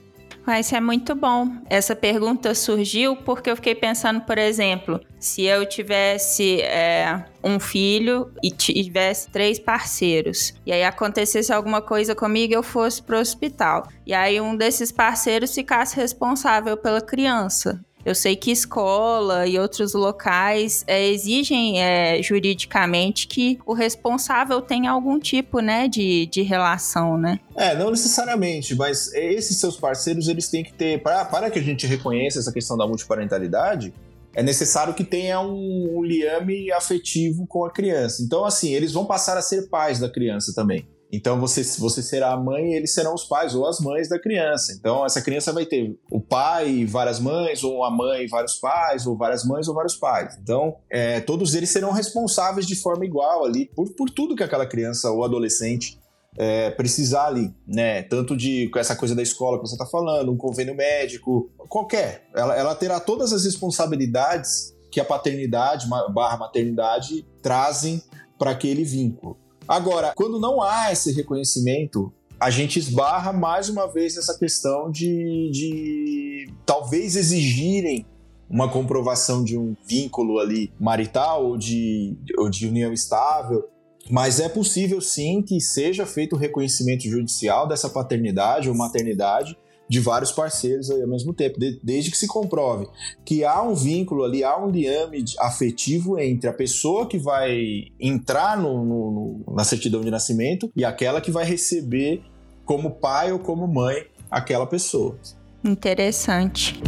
Ah, 0.45 0.59
isso 0.59 0.75
é 0.75 0.81
muito 0.81 1.13
bom. 1.13 1.49
Essa 1.69 1.95
pergunta 1.95 2.55
surgiu 2.55 3.15
porque 3.15 3.49
eu 3.49 3.55
fiquei 3.55 3.75
pensando, 3.75 4.21
por 4.21 4.37
exemplo, 4.37 4.99
se 5.19 5.43
eu 5.43 5.65
tivesse 5.67 6.61
é, 6.61 7.23
um 7.43 7.59
filho 7.59 8.31
e 8.43 8.49
tivesse 8.49 9.29
três 9.29 9.59
parceiros, 9.59 10.53
e 10.65 10.71
aí 10.71 10.83
acontecesse 10.83 11.53
alguma 11.53 11.81
coisa 11.81 12.15
comigo 12.15 12.53
eu 12.53 12.63
fosse 12.63 13.01
para 13.03 13.17
o 13.17 13.21
hospital, 13.21 13.87
e 14.05 14.13
aí 14.13 14.41
um 14.41 14.55
desses 14.55 14.91
parceiros 14.91 15.53
ficasse 15.53 15.95
responsável 15.95 16.75
pela 16.75 17.01
criança. 17.01 17.79
Eu 18.05 18.15
sei 18.15 18.35
que 18.35 18.51
escola 18.51 19.47
e 19.47 19.59
outros 19.59 19.93
locais 19.93 20.83
é, 20.87 21.07
exigem 21.09 21.81
é, 21.81 22.21
juridicamente 22.21 23.27
que 23.27 23.59
o 23.65 23.73
responsável 23.73 24.61
tenha 24.61 24.91
algum 24.91 25.19
tipo 25.19 25.59
né, 25.59 25.87
de, 25.87 26.25
de 26.27 26.41
relação, 26.41 27.17
né? 27.17 27.39
É, 27.55 27.75
não 27.75 27.91
necessariamente, 27.91 28.75
mas 28.75 29.13
esses 29.13 29.57
seus 29.57 29.77
parceiros 29.77 30.27
eles 30.27 30.47
têm 30.47 30.63
que 30.63 30.73
ter, 30.73 31.01
pra, 31.01 31.25
para 31.25 31.49
que 31.49 31.59
a 31.59 31.61
gente 31.61 31.85
reconheça 31.85 32.39
essa 32.39 32.51
questão 32.51 32.77
da 32.77 32.87
multiparentalidade, 32.87 33.93
é 34.33 34.41
necessário 34.41 34.93
que 34.93 35.03
tenha 35.03 35.41
um, 35.41 35.97
um 35.97 36.03
liame 36.03 36.71
afetivo 36.71 37.45
com 37.45 37.65
a 37.65 37.71
criança. 37.71 38.23
Então, 38.23 38.45
assim, 38.45 38.73
eles 38.73 38.93
vão 38.93 39.05
passar 39.05 39.37
a 39.37 39.41
ser 39.41 39.67
pais 39.67 39.99
da 39.99 40.09
criança 40.09 40.53
também. 40.55 40.87
Então 41.11 41.39
você, 41.39 41.63
você 41.63 42.01
será 42.01 42.31
a 42.31 42.37
mãe 42.37 42.71
e 42.71 42.75
eles 42.75 42.93
serão 42.93 43.13
os 43.13 43.25
pais 43.25 43.53
ou 43.53 43.67
as 43.67 43.79
mães 43.79 44.07
da 44.07 44.19
criança. 44.19 44.73
Então 44.73 45.05
essa 45.05 45.21
criança 45.21 45.51
vai 45.51 45.65
ter 45.65 45.97
o 46.09 46.21
pai 46.21 46.69
e 46.69 46.85
várias 46.85 47.19
mães, 47.19 47.63
ou 47.63 47.83
a 47.83 47.91
mãe 47.91 48.23
e 48.23 48.27
vários 48.27 48.55
pais, 48.55 49.05
ou 49.05 49.17
várias 49.17 49.43
mães 49.43 49.67
ou 49.67 49.75
vários 49.75 49.95
pais. 49.95 50.37
Então 50.41 50.77
é, 50.89 51.19
todos 51.19 51.53
eles 51.53 51.69
serão 51.69 51.91
responsáveis 51.91 52.65
de 52.65 52.75
forma 52.75 53.05
igual 53.05 53.45
ali 53.45 53.65
por, 53.75 53.89
por 53.93 54.09
tudo 54.09 54.35
que 54.35 54.43
aquela 54.43 54.65
criança 54.65 55.11
ou 55.11 55.23
adolescente 55.23 55.99
é, 56.37 56.69
precisar 56.71 57.27
ali, 57.27 57.53
né? 57.67 58.03
Tanto 58.03 58.37
de 58.37 58.71
essa 58.75 58.95
coisa 58.95 59.13
da 59.13 59.21
escola 59.21 59.57
que 59.57 59.67
você 59.67 59.75
está 59.75 59.85
falando, 59.85 60.31
um 60.31 60.37
convênio 60.37 60.75
médico, 60.75 61.51
qualquer. 61.67 62.27
Ela, 62.33 62.55
ela 62.55 62.75
terá 62.75 62.99
todas 62.99 63.33
as 63.33 63.43
responsabilidades 63.43 64.73
que 64.89 64.99
a 64.99 65.05
paternidade 65.05 65.87
barra 66.13 66.37
maternidade 66.37 67.25
trazem 67.41 68.01
para 68.37 68.51
aquele 68.51 68.83
vínculo. 68.83 69.37
Agora, 69.71 70.11
quando 70.17 70.37
não 70.37 70.61
há 70.61 70.91
esse 70.91 71.13
reconhecimento, 71.13 72.11
a 72.37 72.49
gente 72.49 72.77
esbarra 72.77 73.31
mais 73.31 73.69
uma 73.69 73.87
vez 73.87 74.17
nessa 74.17 74.37
questão 74.37 74.91
de, 74.91 75.49
de 75.49 76.53
talvez 76.65 77.15
exigirem 77.15 78.05
uma 78.49 78.69
comprovação 78.69 79.45
de 79.45 79.57
um 79.57 79.73
vínculo 79.87 80.39
ali 80.39 80.73
marital 80.77 81.45
ou 81.45 81.57
de, 81.57 82.17
ou 82.37 82.49
de 82.49 82.67
união 82.67 82.91
estável. 82.91 83.63
Mas 84.09 84.41
é 84.41 84.49
possível 84.49 84.99
sim 84.99 85.41
que 85.41 85.61
seja 85.61 86.05
feito 86.05 86.35
o 86.35 86.37
reconhecimento 86.37 87.03
judicial 87.03 87.65
dessa 87.65 87.89
paternidade 87.89 88.67
ou 88.67 88.75
maternidade 88.75 89.57
de 89.91 89.99
vários 89.99 90.31
parceiros 90.31 90.89
ao 90.89 91.05
mesmo 91.05 91.33
tempo, 91.33 91.59
desde 91.83 92.09
que 92.09 92.17
se 92.17 92.25
comprove 92.25 92.87
que 93.25 93.43
há 93.43 93.61
um 93.61 93.75
vínculo 93.75 94.23
ali, 94.23 94.41
há 94.41 94.57
um 94.57 94.69
liame 94.69 95.25
afetivo 95.37 96.17
entre 96.17 96.49
a 96.49 96.53
pessoa 96.53 97.05
que 97.05 97.17
vai 97.17 97.87
entrar 97.99 98.57
no, 98.57 98.85
no, 98.85 99.53
na 99.53 99.65
certidão 99.65 99.99
de 99.99 100.09
nascimento 100.09 100.71
e 100.77 100.85
aquela 100.85 101.19
que 101.19 101.29
vai 101.29 101.43
receber 101.43 102.23
como 102.63 102.91
pai 102.91 103.33
ou 103.33 103.39
como 103.39 103.67
mãe 103.67 104.05
aquela 104.31 104.65
pessoa. 104.65 105.19
Interessante. 105.61 106.79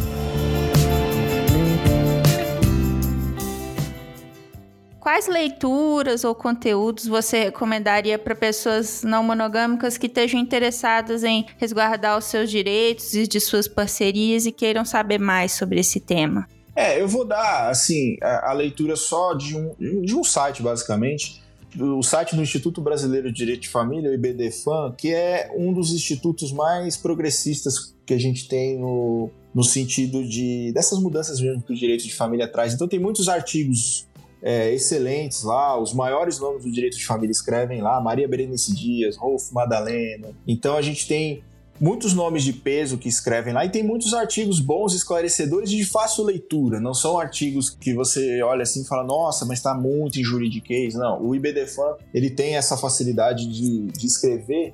Quais 5.04 5.28
leituras 5.28 6.24
ou 6.24 6.34
conteúdos 6.34 7.06
você 7.08 7.43
recomendaria 7.43 8.18
para 8.18 8.34
pessoas 8.34 9.04
não 9.04 9.22
monogâmicas 9.22 9.97
que 9.97 10.08
estejam 10.08 10.39
interessadas 10.39 11.26
em 11.26 11.45
resguardar 11.58 12.18
os 12.18 12.24
seus 12.24 12.49
direitos 12.49 13.14
e 13.14 13.28
de 13.28 13.38
suas 13.41 13.68
parcerias 13.68 14.45
e 14.45 14.51
queiram 14.54 14.86
saber 14.86 15.20
mais 15.20 15.51
sobre 15.51 15.82
esse 15.82 15.99
tema? 15.99 16.47
É, 16.74 17.01
eu 17.01 17.08
vou 17.10 17.26
dar 17.26 17.70
assim 17.70 18.16
a, 18.24 18.51
a 18.51 18.54
leitura 18.54 18.95
só 18.95 19.34
de 19.34 19.58
um, 19.58 19.76
de 20.04 20.16
um 20.16 20.24
site, 20.24 20.64
basicamente, 20.64 21.43
o 21.78 22.01
site 22.01 22.34
do 22.34 22.41
Instituto 22.41 22.80
Brasileiro 22.80 23.30
de 23.30 23.36
Direito 23.36 23.64
de 23.64 23.70
Família, 23.70 24.10
o 24.10 24.14
IBDFAM, 24.14 24.93
que 24.97 25.14
é 25.14 25.51
um 25.54 25.74
dos 25.74 25.91
institutos 25.91 26.54
mais 26.54 26.95
progressistas 26.95 27.93
que 28.06 28.14
a 28.14 28.18
gente 28.18 28.47
tem 28.47 28.80
no, 28.80 29.30
no 29.54 29.66
sentido 29.66 30.24
de 30.24 30.72
dessas 30.72 30.97
mudanças 30.99 31.41
mesmo 31.41 31.62
que 31.62 31.74
o 31.74 31.76
direito 31.76 32.06
de 32.06 32.16
família 32.16 32.47
traz. 32.47 32.74
Então 32.74 32.88
tem 32.88 32.99
muitos 32.99 33.28
artigos 33.28 34.08
é, 34.44 34.74
excelentes 34.74 35.44
lá, 35.44 35.80
os 35.80 35.94
maiores 35.94 36.38
nomes 36.38 36.64
do 36.64 36.72
direito 36.72 36.98
de 36.98 37.06
família 37.06 37.32
escrevem 37.32 37.82
lá, 37.82 38.02
Maria 38.02 38.28
Berenice 38.28 38.76
Dias, 38.76 39.16
Rolf 39.16 39.52
Madalena. 39.52 40.32
Então 40.46 40.76
a 40.76 40.82
gente 40.82 41.08
tem 41.08 41.41
muitos 41.80 42.14
nomes 42.14 42.44
de 42.44 42.54
peso 42.54 42.98
que 42.98 43.08
escrevem 43.08 43.54
lá 43.54 43.66
e 43.66 43.70
tem 43.70 43.84
muitos 43.84 44.14
artigos 44.14 44.60
bons, 44.60 44.94
esclarecedores 44.94 45.72
e 45.72 45.78
de 45.78 45.86
fácil 45.86 46.26
leitura. 46.26 46.80
Não 46.80 46.94
são 46.94 47.18
artigos 47.18 47.70
que 47.70 47.94
você 47.94 48.41
olha 48.44 48.64
assim 48.64 48.82
e 48.82 48.86
fala, 48.86 49.04
nossa, 49.04 49.46
mas 49.46 49.60
está 49.60 49.74
muito 49.74 50.20
em 50.20 50.24
juridiquês. 50.24 50.94
Não, 50.94 51.22
o 51.26 51.34
IBDFAN 51.34 51.96
ele 52.14 52.30
tem 52.30 52.56
essa 52.56 52.76
facilidade 52.76 53.48
de, 53.48 53.88
de 53.88 54.06
escrever 54.06 54.74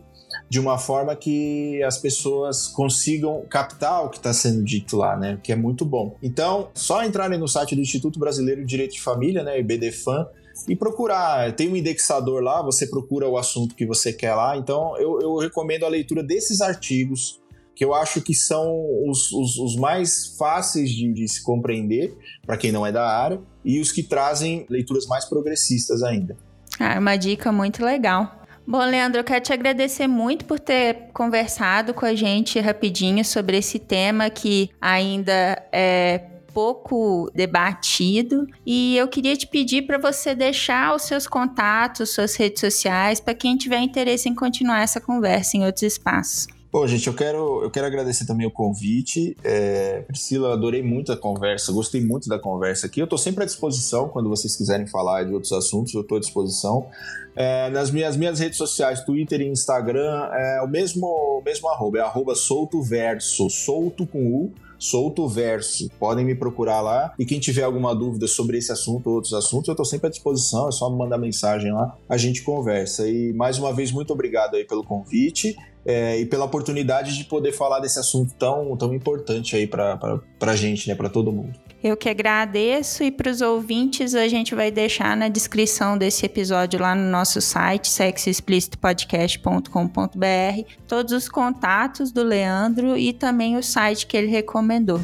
de 0.49 0.59
uma 0.59 0.77
forma 0.77 1.15
que 1.15 1.81
as 1.83 1.97
pessoas 1.97 2.67
consigam 2.67 3.43
captar 3.49 4.05
o 4.05 4.09
que 4.09 4.17
está 4.17 4.33
sendo 4.33 4.63
dito 4.63 4.97
lá, 4.97 5.17
né? 5.17 5.39
Que 5.43 5.51
é 5.51 5.55
muito 5.55 5.85
bom. 5.85 6.15
Então, 6.21 6.69
só 6.73 7.03
entrarem 7.03 7.39
no 7.39 7.47
site 7.47 7.75
do 7.75 7.81
Instituto 7.81 8.19
Brasileiro 8.19 8.61
de 8.61 8.67
Direito 8.67 8.93
de 8.93 9.01
Família, 9.01 9.43
né? 9.43 9.59
IBDFAN, 9.59 10.27
e 10.67 10.75
procurar. 10.75 11.53
Tem 11.53 11.69
um 11.69 11.75
indexador 11.75 12.41
lá, 12.41 12.61
você 12.61 12.87
procura 12.87 13.27
o 13.27 13.37
assunto 13.37 13.75
que 13.75 13.85
você 13.85 14.11
quer 14.11 14.33
lá. 14.33 14.57
Então, 14.57 14.97
eu, 14.97 15.19
eu 15.21 15.37
recomendo 15.37 15.85
a 15.85 15.89
leitura 15.89 16.23
desses 16.23 16.61
artigos, 16.61 17.39
que 17.75 17.85
eu 17.85 17.93
acho 17.93 18.21
que 18.21 18.33
são 18.33 18.85
os, 19.07 19.31
os, 19.31 19.57
os 19.57 19.75
mais 19.77 20.35
fáceis 20.37 20.89
de, 20.89 21.13
de 21.13 21.27
se 21.27 21.41
compreender, 21.41 22.13
para 22.45 22.57
quem 22.57 22.71
não 22.71 22.85
é 22.85 22.91
da 22.91 23.07
área, 23.07 23.39
e 23.63 23.79
os 23.79 23.91
que 23.91 24.03
trazem 24.03 24.65
leituras 24.69 25.05
mais 25.05 25.25
progressistas 25.25 26.03
ainda. 26.03 26.35
Ah, 26.79 26.99
uma 26.99 27.15
dica 27.15 27.51
muito 27.51 27.83
legal. 27.83 28.38
Bom, 28.69 28.85
Leandro, 28.85 29.21
eu 29.21 29.23
quero 29.23 29.43
te 29.43 29.51
agradecer 29.51 30.05
muito 30.05 30.45
por 30.45 30.59
ter 30.59 31.09
conversado 31.11 31.91
com 31.91 32.05
a 32.05 32.13
gente 32.13 32.59
rapidinho 32.59 33.25
sobre 33.25 33.57
esse 33.57 33.79
tema 33.79 34.29
que 34.29 34.69
ainda 34.79 35.59
é 35.71 36.19
pouco 36.53 37.31
debatido 37.33 38.45
e 38.63 38.95
eu 38.95 39.07
queria 39.07 39.35
te 39.35 39.47
pedir 39.47 39.87
para 39.87 39.97
você 39.97 40.35
deixar 40.35 40.95
os 40.95 41.01
seus 41.01 41.25
contatos, 41.25 42.11
suas 42.11 42.35
redes 42.35 42.59
sociais, 42.59 43.19
para 43.19 43.33
quem 43.33 43.57
tiver 43.57 43.79
interesse 43.79 44.29
em 44.29 44.35
continuar 44.35 44.83
essa 44.83 45.01
conversa 45.01 45.57
em 45.57 45.65
outros 45.65 45.81
espaços. 45.81 46.58
Bom, 46.71 46.85
gente, 46.85 47.07
eu 47.07 47.15
quero, 47.15 47.63
eu 47.63 47.71
quero 47.71 47.87
agradecer 47.87 48.27
também 48.27 48.45
o 48.45 48.51
convite. 48.51 49.35
É, 49.43 50.01
Priscila, 50.01 50.53
adorei 50.53 50.83
muito 50.83 51.11
a 51.11 51.17
conversa, 51.17 51.71
gostei 51.71 51.99
muito 51.99 52.29
da 52.29 52.37
conversa 52.37 52.85
aqui. 52.85 53.01
Eu 53.01 53.05
estou 53.05 53.17
sempre 53.17 53.43
à 53.43 53.45
disposição 53.47 54.07
quando 54.07 54.29
vocês 54.29 54.55
quiserem 54.55 54.85
falar 54.85 55.23
de 55.23 55.33
outros 55.33 55.51
assuntos, 55.51 55.95
eu 55.95 56.01
estou 56.01 56.17
à 56.17 56.19
disposição. 56.19 56.85
É, 57.35 57.71
nas 57.71 57.89
minhas, 57.89 58.15
minhas 58.15 58.39
redes 58.39 58.57
sociais, 58.57 59.03
Twitter 59.03 59.41
e 59.41 59.47
Instagram, 59.47 60.29
é 60.31 60.61
o 60.61 60.67
mesmo, 60.67 61.07
o 61.07 61.41
mesmo 61.43 61.67
arroba, 61.69 61.97
é 61.97 62.01
arroba 62.01 62.35
soltoverso, 62.35 63.49
solto 63.49 64.05
com 64.05 64.19
U 64.27 64.53
Solto 64.79 65.27
Verso. 65.27 65.89
Podem 65.99 66.25
me 66.25 66.33
procurar 66.33 66.81
lá. 66.81 67.13
E 67.19 67.25
quem 67.25 67.39
tiver 67.39 67.63
alguma 67.63 67.93
dúvida 67.93 68.27
sobre 68.27 68.57
esse 68.57 68.71
assunto 68.71 69.07
ou 69.07 69.15
outros 69.15 69.33
assuntos, 69.33 69.67
eu 69.67 69.73
estou 69.73 69.85
sempre 69.85 70.07
à 70.07 70.09
disposição. 70.09 70.69
É 70.69 70.71
só 70.71 70.89
me 70.89 70.97
mandar 70.97 71.17
mensagem 71.17 71.71
lá, 71.71 71.95
a 72.07 72.17
gente 72.17 72.41
conversa. 72.41 73.07
E 73.07 73.33
mais 73.33 73.59
uma 73.59 73.73
vez, 73.73 73.91
muito 73.91 74.13
obrigado 74.13 74.55
aí 74.55 74.65
pelo 74.65 74.83
convite. 74.83 75.55
É, 75.85 76.19
e 76.19 76.25
pela 76.25 76.45
oportunidade 76.45 77.17
de 77.17 77.23
poder 77.23 77.51
falar 77.51 77.79
desse 77.79 77.99
assunto 77.99 78.33
tão, 78.37 78.75
tão 78.75 78.93
importante 78.93 79.55
aí 79.55 79.65
para 79.65 80.21
a 80.41 80.55
gente, 80.55 80.87
né, 80.87 80.93
para 80.93 81.09
todo 81.09 81.31
mundo. 81.31 81.57
Eu 81.81 81.95
que 81.95 82.09
agradeço 82.09 83.05
e 83.05 83.11
para 83.11 83.31
os 83.31 83.39
ouvintes 83.39 84.13
a 84.13 84.27
gente 84.27 84.53
vai 84.53 84.69
deixar 84.69 85.15
na 85.15 85.29
descrição 85.29 85.97
desse 85.97 86.25
episódio 86.25 86.77
lá 86.77 86.93
no 86.93 87.09
nosso 87.09 87.39
site 87.39 87.87
sexoexplicitopodcast.com.br 87.87 90.73
todos 90.85 91.13
os 91.13 91.29
contatos 91.29 92.11
do 92.11 92.21
Leandro 92.21 92.97
e 92.97 93.13
também 93.13 93.55
o 93.55 93.63
site 93.63 94.05
que 94.05 94.17
ele 94.17 94.27
recomendou. 94.27 94.99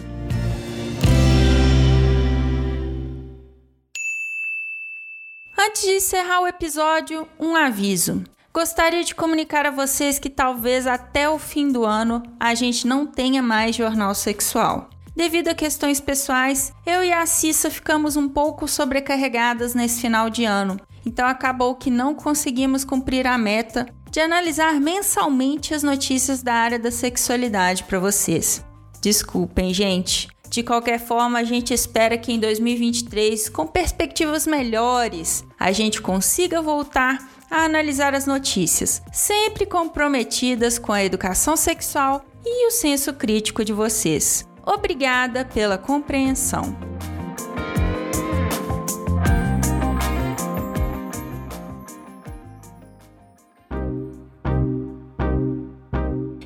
Antes 5.57 5.83
de 5.83 5.91
encerrar 5.91 6.41
o 6.41 6.47
episódio, 6.47 7.25
um 7.39 7.55
aviso. 7.55 8.21
Gostaria 8.53 9.01
de 9.03 9.15
comunicar 9.15 9.65
a 9.65 9.71
vocês 9.71 10.19
que 10.19 10.29
talvez 10.29 10.85
até 10.85 11.29
o 11.29 11.39
fim 11.39 11.71
do 11.71 11.85
ano 11.85 12.21
a 12.37 12.53
gente 12.53 12.85
não 12.85 13.05
tenha 13.05 13.41
mais 13.41 13.77
jornal 13.77 14.13
sexual. 14.13 14.89
Devido 15.15 15.47
a 15.47 15.55
questões 15.55 16.01
pessoais, 16.01 16.73
eu 16.85 17.01
e 17.01 17.13
a 17.13 17.25
Cissa 17.25 17.69
ficamos 17.69 18.17
um 18.17 18.27
pouco 18.27 18.67
sobrecarregadas 18.67 19.73
nesse 19.73 20.01
final 20.01 20.29
de 20.29 20.43
ano, 20.43 20.77
então 21.05 21.25
acabou 21.25 21.73
que 21.75 21.89
não 21.89 22.13
conseguimos 22.13 22.83
cumprir 22.83 23.25
a 23.25 23.37
meta 23.37 23.87
de 24.11 24.19
analisar 24.19 24.73
mensalmente 24.81 25.73
as 25.73 25.83
notícias 25.83 26.43
da 26.43 26.53
área 26.53 26.77
da 26.77 26.91
sexualidade 26.91 27.85
para 27.85 27.97
vocês. 27.97 28.63
Desculpem, 29.01 29.73
gente. 29.73 30.27
De 30.49 30.63
qualquer 30.63 30.99
forma, 30.99 31.39
a 31.39 31.43
gente 31.43 31.73
espera 31.73 32.17
que 32.17 32.31
em 32.31 32.39
2023, 32.39 33.49
com 33.49 33.65
perspectivas 33.65 34.45
melhores, 34.45 35.45
a 35.59 35.71
gente 35.71 36.01
consiga 36.01 36.61
voltar 36.61 37.17
a 37.49 37.63
analisar 37.63 38.13
as 38.13 38.25
notícias, 38.25 39.01
sempre 39.13 39.65
comprometidas 39.65 40.77
com 40.77 40.91
a 40.91 41.03
educação 41.03 41.55
sexual 41.55 42.25
e 42.45 42.67
o 42.67 42.71
senso 42.71 43.13
crítico 43.13 43.63
de 43.63 43.73
vocês. 43.73 44.45
Obrigada 44.65 45.45
pela 45.45 45.77
compreensão. 45.77 46.75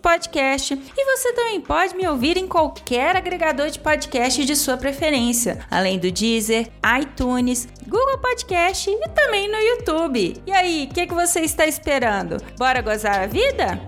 Podcast 0.00 0.74
e 0.74 1.04
você 1.04 1.32
também 1.32 1.60
pode 1.60 1.96
me 1.96 2.06
ouvir 2.06 2.36
em 2.36 2.46
qualquer 2.46 3.16
agregador 3.16 3.68
de 3.68 3.80
podcast 3.80 4.44
de 4.44 4.54
sua 4.54 4.76
preferência, 4.76 5.66
além 5.68 5.98
do 5.98 6.10
Deezer, 6.12 6.70
iTunes, 7.00 7.66
Google 7.88 8.18
Podcast 8.18 8.88
e 8.88 9.08
também 9.08 9.50
no 9.50 9.58
YouTube. 9.58 10.40
E 10.46 10.52
aí, 10.52 10.88
o 10.88 10.94
que, 10.94 11.08
que 11.08 11.14
você 11.14 11.40
está 11.40 11.66
esperando? 11.66 12.36
Bora 12.56 12.80
gozar 12.80 13.20
a 13.20 13.26
vida? 13.26 13.80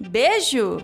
Beijo! 0.00 0.78